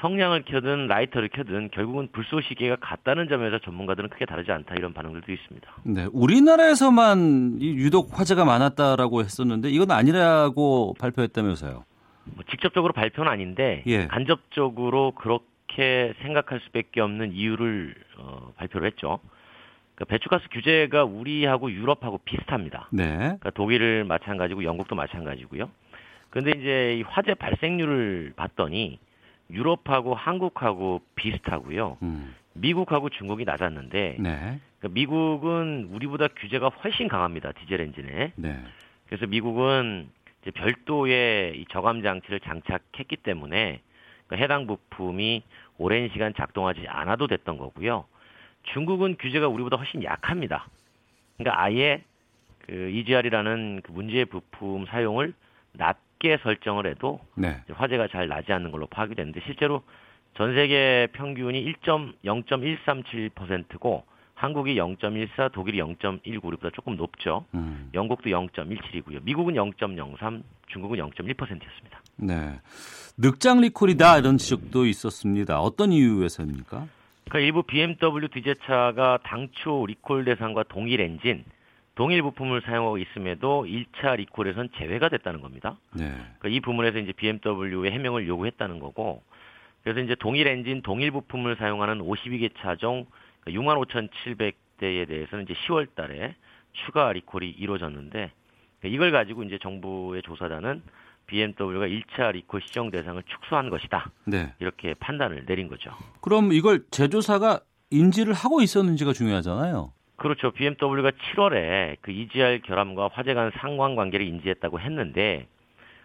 성냥을 0.00 0.44
켜든 0.44 0.86
라이터를 0.86 1.28
켜든 1.28 1.70
결국은 1.70 2.08
불쏘시개가 2.12 2.76
같다는 2.80 3.28
점에서 3.28 3.58
전문가들은 3.58 4.08
크게 4.10 4.26
다르지 4.26 4.52
않다 4.52 4.74
이런 4.76 4.92
반응들도 4.92 5.30
있습니다. 5.32 5.72
네, 5.84 6.06
우리나라에서만 6.12 7.58
유독 7.60 8.18
화재가 8.18 8.44
많았다라고 8.44 9.20
했었는데 9.20 9.70
이건 9.70 9.90
아니라고 9.90 10.94
발표했다면서요? 11.00 11.84
뭐 12.24 12.44
직접적으로 12.50 12.92
발표는 12.92 13.30
아닌데 13.30 13.82
예. 13.86 14.06
간접적으로 14.06 15.12
그렇게 15.12 16.14
생각할 16.22 16.60
수밖에 16.66 17.00
없는 17.00 17.32
이유를 17.32 17.94
어, 18.18 18.52
발표를 18.56 18.86
했죠. 18.88 19.20
그러니까 19.94 20.04
배출가스 20.12 20.48
규제가 20.52 21.04
우리하고 21.04 21.72
유럽하고 21.72 22.18
비슷합니다. 22.18 22.88
네. 22.92 23.16
그러니까 23.16 23.50
독일을 23.50 24.04
마찬가지고 24.04 24.62
영국도 24.62 24.94
마찬가지고요. 24.94 25.68
그런데 26.30 26.52
이제 26.58 26.98
이 26.98 27.02
화재 27.02 27.34
발생률을 27.34 28.34
봤더니 28.36 28.98
유럽하고 29.50 30.14
한국하고 30.14 31.02
비슷하고요. 31.14 31.98
음. 32.02 32.34
미국하고 32.54 33.08
중국이 33.08 33.44
낮았는데 33.44 34.16
네. 34.18 34.60
그러니까 34.78 34.88
미국은 34.88 35.88
우리보다 35.92 36.28
규제가 36.28 36.68
훨씬 36.68 37.08
강합니다. 37.08 37.52
디젤 37.52 37.80
엔진에. 37.80 38.32
네. 38.36 38.64
그래서 39.06 39.26
미국은 39.26 40.08
이제 40.42 40.50
별도의 40.50 41.60
이 41.60 41.66
저감 41.70 42.02
장치를 42.02 42.40
장착했기 42.40 43.16
때문에 43.16 43.80
그 44.26 44.36
해당 44.36 44.66
부품이 44.66 45.42
오랜 45.78 46.08
시간 46.10 46.34
작동하지 46.34 46.86
않아도 46.88 47.26
됐던 47.26 47.56
거고요. 47.58 48.04
중국은 48.72 49.16
규제가 49.18 49.48
우리보다 49.48 49.76
훨씬 49.76 50.02
약합니다. 50.04 50.68
그러니까 51.36 51.62
아예 51.62 52.02
그 52.66 52.90
EGR이라는 52.90 53.80
그 53.82 53.92
문제의 53.92 54.26
부품 54.26 54.84
사용을 54.86 55.32
낮 55.72 55.96
게 56.18 56.38
설정을 56.42 56.86
해도 56.86 57.20
네. 57.34 57.62
화재가 57.70 58.08
잘 58.08 58.28
나지 58.28 58.52
않는 58.52 58.70
걸로 58.70 58.86
파악이 58.86 59.14
됐는데 59.14 59.40
실제로 59.44 59.82
전 60.36 60.54
세계 60.54 61.08
평균이 61.12 61.64
1.0.137%고 61.82 64.04
한국이 64.34 64.76
0.14, 64.76 65.50
독일이 65.50 65.78
0.19, 65.78 66.44
우리보다 66.44 66.70
조금 66.72 66.96
높죠. 66.96 67.44
음. 67.54 67.90
영국도 67.92 68.30
0.17이고요. 68.30 69.24
미국은 69.24 69.54
0.03, 69.54 70.44
중국은 70.68 70.98
0.1%였습니다. 70.98 72.00
네. 72.16 72.60
늑장 73.16 73.60
리콜이다 73.60 74.18
이런 74.18 74.38
지적도 74.38 74.86
있었습니다. 74.86 75.60
어떤 75.60 75.92
이유에서입니까? 75.92 76.86
그러니까 77.24 77.38
일부 77.40 77.64
BMW 77.64 78.28
디제차가 78.28 79.18
당초 79.24 79.84
리콜 79.86 80.24
대상과 80.24 80.62
동일 80.68 81.00
엔진, 81.00 81.44
동일 81.98 82.22
부품을 82.22 82.60
사용하고 82.60 82.96
있음에도 82.98 83.64
1차 83.64 84.14
리콜에선 84.18 84.68
제외가 84.76 85.08
됐다는 85.08 85.40
겁니다. 85.40 85.78
네. 85.92 86.12
그러니까 86.38 86.48
이 86.48 86.60
부분에서 86.60 87.00
이제 87.00 87.10
BMW의 87.10 87.90
해명을 87.90 88.28
요구했다는 88.28 88.78
거고, 88.78 89.24
그래서 89.82 89.98
이제 89.98 90.14
동일 90.14 90.46
엔진, 90.46 90.80
동일 90.82 91.10
부품을 91.10 91.56
사용하는 91.56 91.98
52개 91.98 92.52
차종 92.56 93.06
65,700대에 93.48 95.08
대해서는 95.08 95.42
이제 95.42 95.54
10월 95.66 95.92
달에 95.96 96.36
추가 96.86 97.12
리콜이 97.12 97.50
이루어졌는데, 97.50 98.30
이걸 98.84 99.10
가지고 99.10 99.42
이제 99.42 99.58
정부의 99.60 100.22
조사단은 100.22 100.82
BMW가 101.26 101.88
1차 101.88 102.30
리콜 102.30 102.60
시정 102.62 102.92
대상을 102.92 103.20
축소한 103.24 103.70
것이다. 103.70 104.12
네. 104.24 104.54
이렇게 104.60 104.94
판단을 104.94 105.46
내린 105.46 105.66
거죠. 105.66 105.90
그럼 106.20 106.52
이걸 106.52 106.84
제조사가 106.92 107.58
인지를 107.90 108.34
하고 108.34 108.62
있었는지가 108.62 109.14
중요하잖아요. 109.14 109.92
그렇죠. 110.18 110.50
BMW가 110.50 111.12
7월에 111.12 111.96
그 112.02 112.10
EGR 112.10 112.60
결함과 112.64 113.08
화재 113.12 113.34
간 113.34 113.52
상관 113.56 113.94
관계를 113.94 114.26
인지했다고 114.26 114.80
했는데 114.80 115.46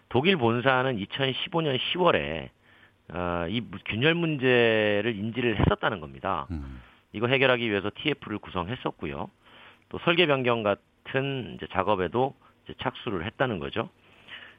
독일 0.08 0.36
본사는 0.36 0.96
2015년 0.96 1.76
10월에 1.78 2.48
어, 3.12 3.46
이 3.48 3.60
균열 3.86 4.14
문제를 4.14 5.14
인지를 5.16 5.58
했었다는 5.58 6.00
겁니다. 6.00 6.46
음. 6.52 6.80
이거 7.12 7.26
해결하기 7.26 7.68
위해서 7.68 7.90
TF를 7.94 8.38
구성했었고요. 8.38 9.28
또 9.88 9.98
설계 10.04 10.26
변경 10.26 10.62
같은 10.62 11.54
이제 11.56 11.66
작업에도 11.72 12.34
이제 12.64 12.74
착수를 12.80 13.26
했다는 13.26 13.58
거죠. 13.58 13.90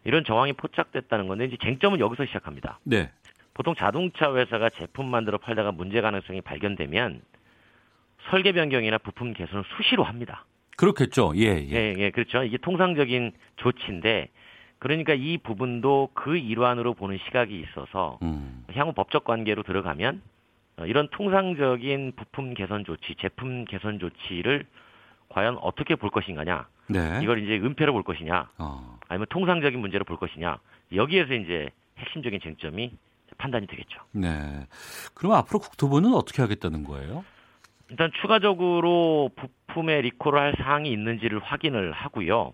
이런 0.04 0.26
정황이 0.26 0.52
포착됐다는 0.52 1.28
건데 1.28 1.46
이제 1.46 1.58
쟁점은 1.62 2.00
여기서 2.00 2.26
시작합니다. 2.26 2.80
네. 2.84 3.10
보통 3.54 3.74
자동차 3.74 4.36
회사가 4.36 4.70
제품 4.70 5.10
만들어 5.10 5.38
팔다가 5.38 5.72
문제 5.72 6.02
가능성이 6.02 6.42
발견되면 6.42 7.22
설계 8.30 8.52
변경이나 8.52 8.98
부품 8.98 9.34
개선을 9.34 9.64
수시로 9.78 10.04
합니다. 10.04 10.46
그렇겠죠. 10.78 11.34
예, 11.38 11.44
예. 11.44 11.72
예, 11.72 11.94
예, 11.98 12.12
그렇죠. 12.12 12.44
이게 12.44 12.58
통상적인 12.58 13.32
조치인데 13.58 14.30
그러니까 14.80 15.14
이 15.14 15.38
부분도 15.38 16.10
그 16.14 16.38
일환으로 16.38 16.94
보는 16.94 17.18
시각이 17.26 17.60
있어서 17.60 18.20
음. 18.22 18.66
향후 18.74 18.94
법적 18.94 19.24
관계로 19.24 19.64
들어가면 19.64 20.22
어, 20.78 20.86
이런 20.86 21.08
통상적인 21.10 22.14
부품 22.16 22.54
개선 22.54 22.84
조치, 22.84 23.16
제품 23.20 23.66
개선 23.66 24.00
조치를 24.00 24.66
과연 25.30 25.58
어떻게 25.62 25.96
볼 25.96 26.10
것인가냐? 26.10 26.68
네. 26.90 27.20
이걸 27.24 27.42
이제 27.44 27.56
은폐로 27.56 27.94
볼 27.94 28.04
것이냐? 28.04 28.50
어. 28.58 29.00
아니면 29.08 29.26
통상적인 29.30 29.80
문제로 29.80 30.04
볼 30.04 30.18
것이냐? 30.18 30.60
여기에서 30.94 31.34
이제 31.34 31.70
핵심적인 31.98 32.40
쟁점이 32.42 32.92
판단이 33.38 33.68
되겠죠. 33.68 34.02
네. 34.12 34.68
그럼 35.14 35.34
앞으로 35.34 35.60
국토부는 35.60 36.14
어떻게 36.14 36.42
하겠다는 36.42 36.84
거예요? 36.84 37.24
일단 37.90 38.12
추가적으로 38.22 39.30
부품에 39.36 40.02
리콜을 40.02 40.40
할 40.40 40.54
사항이 40.58 40.92
있는지를 40.92 41.40
확인을 41.40 41.92
하고요. 41.92 42.54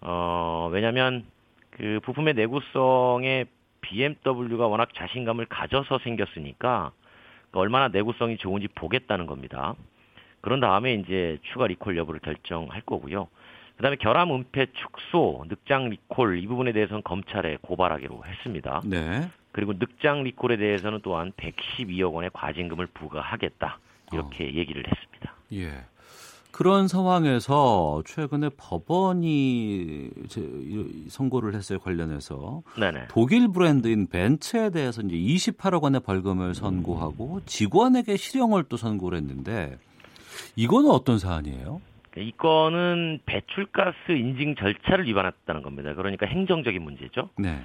어, 0.00 0.70
왜냐면 0.72 1.24
그 1.70 2.00
부품의 2.02 2.34
내구성에 2.34 3.44
BMW가 3.80 4.66
워낙 4.66 4.88
자신감을 4.94 5.46
가져서 5.46 5.98
생겼으니까 5.98 6.92
그 7.50 7.58
얼마나 7.58 7.88
내구성이 7.88 8.36
좋은지 8.36 8.68
보겠다는 8.68 9.26
겁니다. 9.26 9.74
그런 10.40 10.60
다음에 10.60 10.94
이제 10.94 11.38
추가 11.52 11.66
리콜 11.66 11.96
여부를 11.96 12.20
결정할 12.20 12.80
거고요. 12.82 13.28
그 13.76 13.82
다음에 13.82 13.96
결함 13.96 14.32
은폐 14.32 14.66
축소, 14.72 15.44
늑장 15.48 15.88
리콜 15.88 16.42
이 16.42 16.46
부분에 16.46 16.72
대해서는 16.72 17.02
검찰에 17.04 17.58
고발하기로 17.62 18.24
했습니다. 18.24 18.82
네. 18.84 19.28
그리고 19.52 19.72
늑장 19.74 20.24
리콜에 20.24 20.56
대해서는 20.56 21.00
또한 21.02 21.32
112억 21.32 22.12
원의 22.12 22.30
과징금을 22.32 22.86
부과하겠다. 22.88 23.78
이렇게 24.12 24.54
얘기를 24.54 24.84
했습니다. 24.86 25.34
예. 25.54 25.84
그런 26.50 26.88
상황에서 26.88 28.02
최근에 28.04 28.50
법원이 28.56 30.10
선고를 31.08 31.54
했어요 31.54 31.78
관련해서 31.78 32.62
네네. 32.78 33.08
독일 33.10 33.48
브랜드인 33.48 34.08
벤츠에 34.08 34.70
대해서 34.70 35.02
이제 35.02 35.14
28억 35.14 35.82
원의 35.82 36.00
벌금을 36.00 36.54
선고하고 36.54 37.42
직원에게 37.44 38.16
실형을 38.16 38.64
또 38.64 38.76
선고를 38.76 39.18
했는데 39.18 39.78
이거는 40.56 40.90
어떤 40.90 41.18
사안이에요? 41.18 41.80
이 42.16 42.32
건은 42.36 43.20
배출가스 43.26 44.10
인증 44.10 44.56
절차를 44.56 45.06
위반했다는 45.06 45.62
겁니다. 45.62 45.94
그러니까 45.94 46.26
행정적인 46.26 46.82
문제죠. 46.82 47.30
네. 47.38 47.62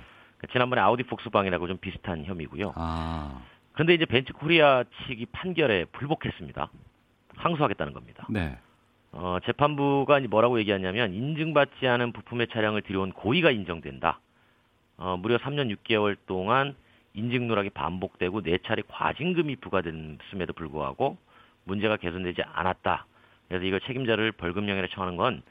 지난번에 0.51 0.81
아우디 0.81 1.03
폭스방이라고 1.03 1.67
좀 1.67 1.77
비슷한 1.77 2.25
혐의고요. 2.25 2.73
아, 2.75 3.41
그런데 3.73 3.93
이제 3.93 4.05
벤츠 4.05 4.33
코리아 4.33 4.83
측이 5.05 5.27
판결에 5.27 5.85
불복했습니다. 5.85 6.69
항소하겠다는 7.35 7.93
겁니다. 7.93 8.25
네. 8.29 8.57
어, 9.11 9.37
재판부가 9.45 10.19
뭐라고 10.21 10.59
얘기하냐면 10.59 11.13
인증받지 11.13 11.87
않은 11.87 12.13
부품의 12.13 12.47
차량을 12.47 12.81
들여온 12.81 13.11
고의가 13.11 13.51
인정된다. 13.51 14.19
어, 14.97 15.17
무려 15.17 15.37
3년 15.37 15.75
6개월 15.75 16.17
동안 16.25 16.75
인증 17.13 17.47
누락이 17.47 17.69
반복되고 17.71 18.41
네 18.41 18.57
차례 18.65 18.81
과징금이 18.87 19.57
부과됐음에도 19.57 20.53
불구하고 20.53 21.17
문제가 21.63 21.97
개선되지 21.97 22.41
않았다. 22.43 23.05
그래서 23.47 23.65
이걸 23.65 23.81
책임자를 23.81 24.31
벌금형에 24.31 24.87
처하는 24.87 25.15
건 25.15 25.43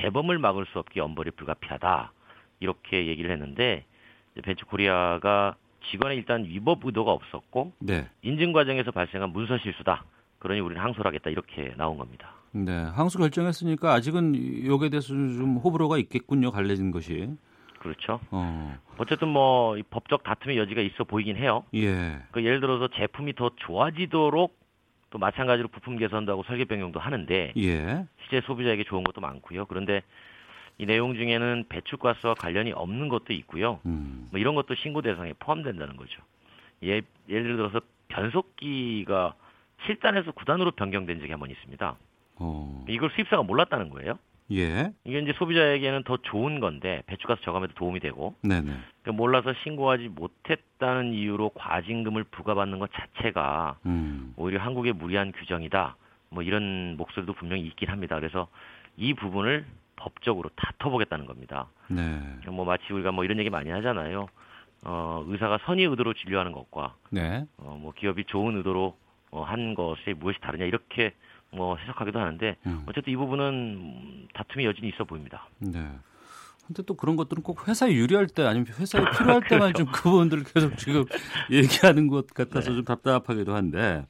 재범을 0.00 0.38
막을 0.38 0.66
수 0.66 0.78
없게 0.78 1.00
엄벌이 1.00 1.32
불가피하다. 1.32 2.12
이렇게 2.60 3.06
얘기를 3.06 3.30
했는데 3.30 3.84
이제 4.32 4.42
벤츠 4.42 4.64
코리아가 4.66 5.56
직원의 5.90 6.16
일단 6.18 6.44
위법 6.44 6.84
의도가 6.84 7.12
없었고 7.12 7.72
네. 7.80 8.08
인증 8.22 8.52
과정에서 8.52 8.90
발생한 8.90 9.30
문서 9.30 9.58
실수다. 9.58 10.04
그러니 10.38 10.60
우리는 10.60 10.82
항소를 10.82 11.06
하겠다. 11.08 11.30
이렇게 11.30 11.74
나온 11.76 11.96
겁니다. 11.96 12.32
네. 12.52 12.72
항소 12.72 13.18
결정했으니까 13.18 13.92
아직은 13.94 14.66
여기에 14.66 14.90
대해서 14.90 15.08
좀 15.08 15.56
호불호가 15.56 15.98
있겠군요. 15.98 16.50
갈라진 16.50 16.90
것이. 16.90 17.28
그렇죠. 17.78 18.20
어. 18.30 18.76
어쨌든 18.98 19.28
뭐이 19.28 19.84
법적 19.84 20.24
다툼의 20.24 20.58
여지가 20.58 20.80
있어 20.82 21.04
보이긴 21.04 21.36
해요. 21.36 21.64
예. 21.74 22.18
그 22.32 22.44
예를 22.44 22.60
들어서 22.60 22.88
제품이 22.88 23.34
더 23.34 23.50
좋아지도록 23.56 24.58
또 25.10 25.18
마찬가지로 25.18 25.68
부품 25.68 25.96
개선도 25.96 26.32
하고 26.32 26.42
설계 26.44 26.64
변경도 26.64 27.00
하는데 27.00 27.52
예. 27.56 28.06
실제 28.22 28.44
소비자에게 28.46 28.84
좋은 28.84 29.04
것도 29.04 29.20
많고요. 29.20 29.66
그런데 29.66 30.02
이 30.78 30.86
내용 30.86 31.14
중에는 31.14 31.64
배출가스와 31.68 32.34
관련이 32.34 32.72
없는 32.72 33.08
것도 33.08 33.32
있고요. 33.32 33.80
음. 33.86 34.28
뭐 34.30 34.38
이런 34.40 34.54
것도 34.54 34.74
신고 34.76 35.02
대상에 35.02 35.32
포함된다는 35.38 35.96
거죠. 35.96 36.22
예, 36.84 37.02
예를 37.28 37.56
들어서 37.56 37.80
변속기가 38.08 39.34
7단에서 39.86 40.34
9단으로 40.34 40.74
변경된 40.76 41.18
적이 41.20 41.30
한 41.32 41.40
번 41.40 41.50
있습니다. 41.50 41.96
어. 42.36 42.84
이걸 42.88 43.10
수입사가 43.10 43.42
몰랐다는 43.42 43.90
거예요. 43.90 44.18
예. 44.52 44.92
이게 45.04 45.18
이제 45.18 45.32
소비자에게는 45.36 46.04
더 46.04 46.16
좋은 46.18 46.60
건데 46.60 47.02
배출가스 47.06 47.42
저감에도 47.42 47.74
도움이 47.74 48.00
되고 48.00 48.34
네네. 48.42 48.62
그러니까 49.02 49.12
몰라서 49.12 49.52
신고하지 49.62 50.08
못했다는 50.08 51.12
이유로 51.12 51.50
과징금을 51.50 52.24
부과받는 52.24 52.78
것 52.78 52.90
자체가 52.92 53.76
음. 53.84 54.32
오히려 54.36 54.60
한국의 54.60 54.94
무리한 54.94 55.32
규정이다. 55.32 55.96
뭐 56.30 56.42
이런 56.42 56.96
목소리도 56.96 57.34
분명히 57.34 57.62
있긴 57.66 57.90
합니다. 57.90 58.14
그래서 58.16 58.48
이 58.96 59.12
부분을 59.14 59.66
법적으로 59.98 60.50
다퉈보겠다는 60.56 61.26
겁니다. 61.26 61.68
네. 61.88 62.20
뭐 62.46 62.64
마치 62.64 62.92
우리가 62.92 63.12
뭐 63.12 63.24
이런 63.24 63.38
얘기 63.38 63.50
많이 63.50 63.70
하잖아요. 63.70 64.28
어, 64.84 65.24
의사가 65.26 65.58
선의 65.64 65.86
의도로 65.86 66.14
진료하는 66.14 66.52
것과 66.52 66.94
네. 67.10 67.44
어, 67.58 67.76
뭐 67.80 67.92
기업이 67.92 68.24
좋은 68.26 68.56
의도로 68.56 68.96
어, 69.30 69.42
한 69.42 69.74
것이 69.74 70.14
무엇이 70.18 70.38
다르냐 70.40 70.64
이렇게 70.64 71.14
뭐 71.50 71.76
해석하기도 71.76 72.18
하는데 72.18 72.56
음. 72.66 72.84
어쨌든 72.88 73.12
이 73.12 73.16
부분은 73.16 74.28
다툼의 74.34 74.66
여진이 74.66 74.88
있어 74.90 75.04
보입니다. 75.04 75.48
네. 75.58 75.86
근데 76.66 76.82
또 76.82 76.94
그런 76.94 77.16
것들은 77.16 77.42
꼭 77.42 77.66
회사에 77.66 77.92
유리할 77.92 78.26
때 78.26 78.44
아니면 78.44 78.66
회사에 78.78 79.02
필요할 79.02 79.42
때만 79.48 79.72
좀그 79.72 80.02
부분들을 80.02 80.44
계속 80.44 80.76
지금 80.76 81.04
얘기하는 81.50 82.08
것 82.08 82.26
같아서 82.28 82.74
좀 82.74 82.84
답답하기도 82.84 83.54
한데 83.54 84.06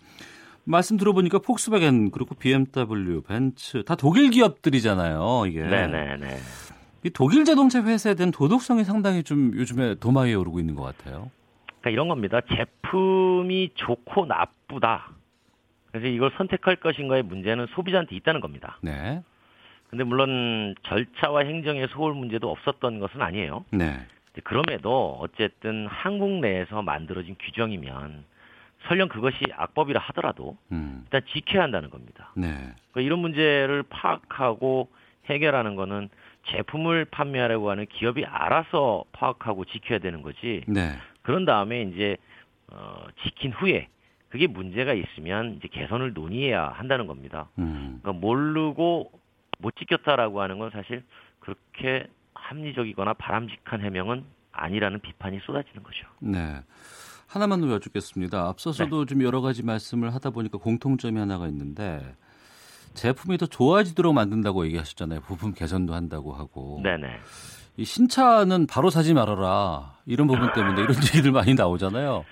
말씀 0.68 0.98
들어보니까 0.98 1.38
폭스바겐 1.38 2.10
그리고 2.10 2.34
BMW, 2.34 3.22
벤츠 3.22 3.82
다 3.84 3.94
독일 3.94 4.30
기업들이잖아요. 4.30 5.46
이게. 5.46 5.62
네네네. 5.62 6.36
이 7.04 7.10
독일 7.10 7.44
자동차 7.44 7.82
회사에 7.82 8.14
대한 8.14 8.30
도덕성이 8.30 8.84
상당히 8.84 9.22
좀 9.22 9.52
요즘에 9.54 9.94
도마 9.94 10.22
위에 10.22 10.34
오르고 10.34 10.60
있는 10.60 10.74
것 10.74 10.82
같아요. 10.82 11.30
그러니까 11.80 11.90
이런 11.90 12.08
겁니다. 12.08 12.40
제품이 12.42 13.70
좋고 13.76 14.26
나쁘다. 14.26 15.10
그래서 15.90 16.06
이걸 16.06 16.32
선택할 16.36 16.76
것인가의 16.76 17.22
문제는 17.22 17.68
소비자한테 17.74 18.14
있다는 18.16 18.42
겁니다. 18.42 18.78
네. 18.82 19.22
근데 19.88 20.04
물론 20.04 20.74
절차와 20.82 21.44
행정의 21.44 21.88
소홀 21.88 22.12
문제도 22.12 22.50
없었던 22.50 22.98
것은 22.98 23.22
아니에요. 23.22 23.64
네. 23.70 23.98
그럼에도 24.44 25.16
어쨌든 25.18 25.86
한국 25.86 26.40
내에서 26.40 26.82
만들어진 26.82 27.36
규정이면 27.40 28.24
설령 28.86 29.08
그것이 29.08 29.38
악법이라 29.52 30.00
하더라도 30.00 30.56
음. 30.72 31.02
일단 31.04 31.22
지켜야 31.32 31.62
한다는 31.62 31.90
겁니다. 31.90 32.32
네. 32.36 32.48
그러니까 32.92 33.00
이런 33.00 33.18
문제를 33.18 33.82
파악하고 33.84 34.88
해결하는 35.26 35.74
거는 35.74 36.08
제품을 36.46 37.04
판매하려고 37.06 37.70
하는 37.70 37.86
기업이 37.86 38.24
알아서 38.24 39.04
파악하고 39.12 39.64
지켜야 39.66 39.98
되는 39.98 40.22
거지. 40.22 40.62
네. 40.66 40.96
그런 41.22 41.44
다음에 41.44 41.82
이제 41.82 42.16
어, 42.70 43.06
지킨 43.22 43.52
후에 43.52 43.88
그게 44.28 44.46
문제가 44.46 44.92
있으면 44.92 45.54
이제 45.56 45.68
개선을 45.68 46.12
논의해야 46.12 46.68
한다는 46.68 47.06
겁니다. 47.06 47.48
음. 47.58 47.98
그러니까 48.02 48.12
모르고 48.12 49.10
못 49.58 49.76
지켰다라고 49.76 50.40
하는 50.40 50.58
건 50.58 50.70
사실 50.70 51.02
그렇게 51.40 52.06
합리적이거나 52.34 53.14
바람직한 53.14 53.80
해명은 53.82 54.24
아니라는 54.52 55.00
비판이 55.00 55.40
쏟아지는 55.40 55.82
거죠. 55.82 56.06
네. 56.20 56.60
하나만 57.28 57.60
더 57.60 57.70
여쭙겠습니다. 57.70 58.48
앞서서도 58.48 59.04
좀 59.04 59.22
여러 59.22 59.42
가지 59.42 59.62
말씀을 59.62 60.14
하다 60.14 60.30
보니까 60.30 60.58
공통점이 60.58 61.18
하나가 61.18 61.46
있는데 61.46 62.00
제품이 62.94 63.36
더 63.36 63.46
좋아지도록 63.46 64.14
만든다고 64.14 64.64
얘기하셨잖아요. 64.66 65.20
부품 65.20 65.52
개선도 65.52 65.94
한다고 65.94 66.32
하고. 66.32 66.80
네네. 66.82 67.06
이 67.76 67.84
신차는 67.84 68.66
바로 68.66 68.88
사지 68.88 69.12
말아라. 69.12 69.92
이런 70.06 70.26
부분 70.26 70.52
때문에 70.52 70.82
이런 70.82 70.96
얘기들 71.14 71.30
많이 71.30 71.54
나오잖아요. 71.54 72.24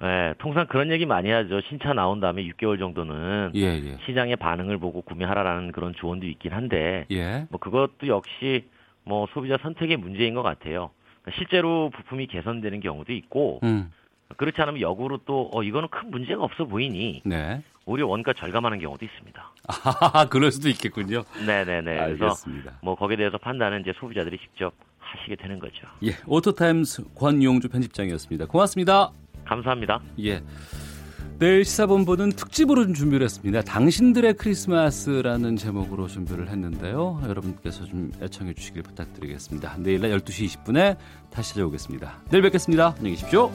네, 0.00 0.34
통상 0.38 0.66
그런 0.68 0.92
얘기 0.92 1.04
많이 1.04 1.28
하죠. 1.30 1.60
신차 1.62 1.92
나온 1.92 2.20
다음에 2.20 2.44
6개월 2.44 2.78
정도는 2.78 3.50
예, 3.56 3.62
예. 3.62 3.98
시장의 4.06 4.36
반응을 4.36 4.78
보고 4.78 5.02
구매하라라는 5.02 5.72
그런 5.72 5.92
조언도 5.94 6.26
있긴 6.26 6.52
한데 6.52 7.06
예. 7.10 7.48
뭐 7.50 7.58
그것도 7.58 8.06
역시 8.06 8.68
뭐 9.02 9.26
소비자 9.34 9.58
선택의 9.60 9.96
문제인 9.96 10.34
것 10.34 10.42
같아요. 10.42 10.90
그러니까 11.22 11.38
실제로 11.38 11.90
부품이 11.90 12.28
개선되는 12.28 12.78
경우도 12.78 13.12
있고 13.12 13.58
음. 13.64 13.90
그렇지 14.36 14.60
않으면 14.60 14.80
역으로 14.80 15.18
또 15.24 15.50
어, 15.52 15.62
이거는 15.62 15.88
큰 15.88 16.10
문제가 16.10 16.42
없어 16.44 16.64
보이니 16.64 17.22
네. 17.24 17.62
오히려 17.86 18.06
원가 18.06 18.32
절감하는 18.34 18.78
경우도 18.80 19.04
있습니다. 19.04 19.52
아, 19.68 20.26
그럴 20.26 20.52
수도 20.52 20.68
있겠군요. 20.68 21.24
네네네. 21.46 21.98
알겠습니다. 21.98 22.62
그래서 22.62 22.78
뭐 22.82 22.94
거기에 22.94 23.16
대해서 23.16 23.38
판단은 23.38 23.80
이제 23.80 23.92
소비자들이 23.98 24.38
직접 24.38 24.74
하시게 24.98 25.36
되는 25.36 25.58
거죠. 25.58 25.86
예, 26.04 26.10
오토타임스 26.26 27.14
권용주 27.14 27.68
편집장이었습니다. 27.70 28.46
고맙습니다. 28.46 29.10
감사합니다. 29.46 30.00
예. 30.22 30.42
내일 31.38 31.64
시사본부는 31.64 32.30
특집으로 32.30 32.84
좀 32.84 32.94
준비를 32.94 33.24
했습니다. 33.24 33.62
당신들의 33.62 34.34
크리스마스라는 34.34 35.56
제목으로 35.56 36.08
준비를 36.08 36.48
했는데요. 36.48 37.22
여러분께서 37.24 37.84
좀 37.84 38.10
애청해 38.20 38.54
주시길 38.54 38.82
부탁드리겠습니다. 38.82 39.76
내일 39.78 40.00
날 40.00 40.10
12시 40.18 40.64
20분에 40.64 40.96
다시 41.30 41.54
찾아오겠습니다. 41.54 42.22
내일 42.30 42.42
뵙겠습니다. 42.42 42.94
안녕히 42.98 43.10
계십시오. 43.12 43.52